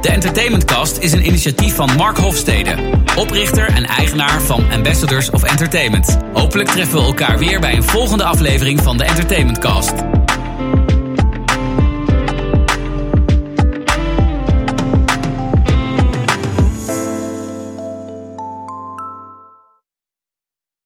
De 0.01 0.09
Entertainment 0.09 0.65
Cast 0.65 0.97
is 0.97 1.11
een 1.11 1.25
initiatief 1.25 1.75
van 1.75 1.95
Mark 1.95 2.17
Hofstede, 2.17 2.75
oprichter 3.17 3.67
en 3.67 3.85
eigenaar 3.85 4.41
van 4.41 4.71
Ambassadors 4.71 5.29
of 5.29 5.43
Entertainment. 5.43 6.17
Hopelijk 6.33 6.69
treffen 6.69 6.99
we 6.99 7.05
elkaar 7.05 7.39
weer 7.39 7.59
bij 7.59 7.75
een 7.75 7.83
volgende 7.83 8.23
aflevering 8.23 8.81
van 8.81 8.97
de 8.97 9.03
Entertainment 9.03 9.57
Cast. 9.57 9.93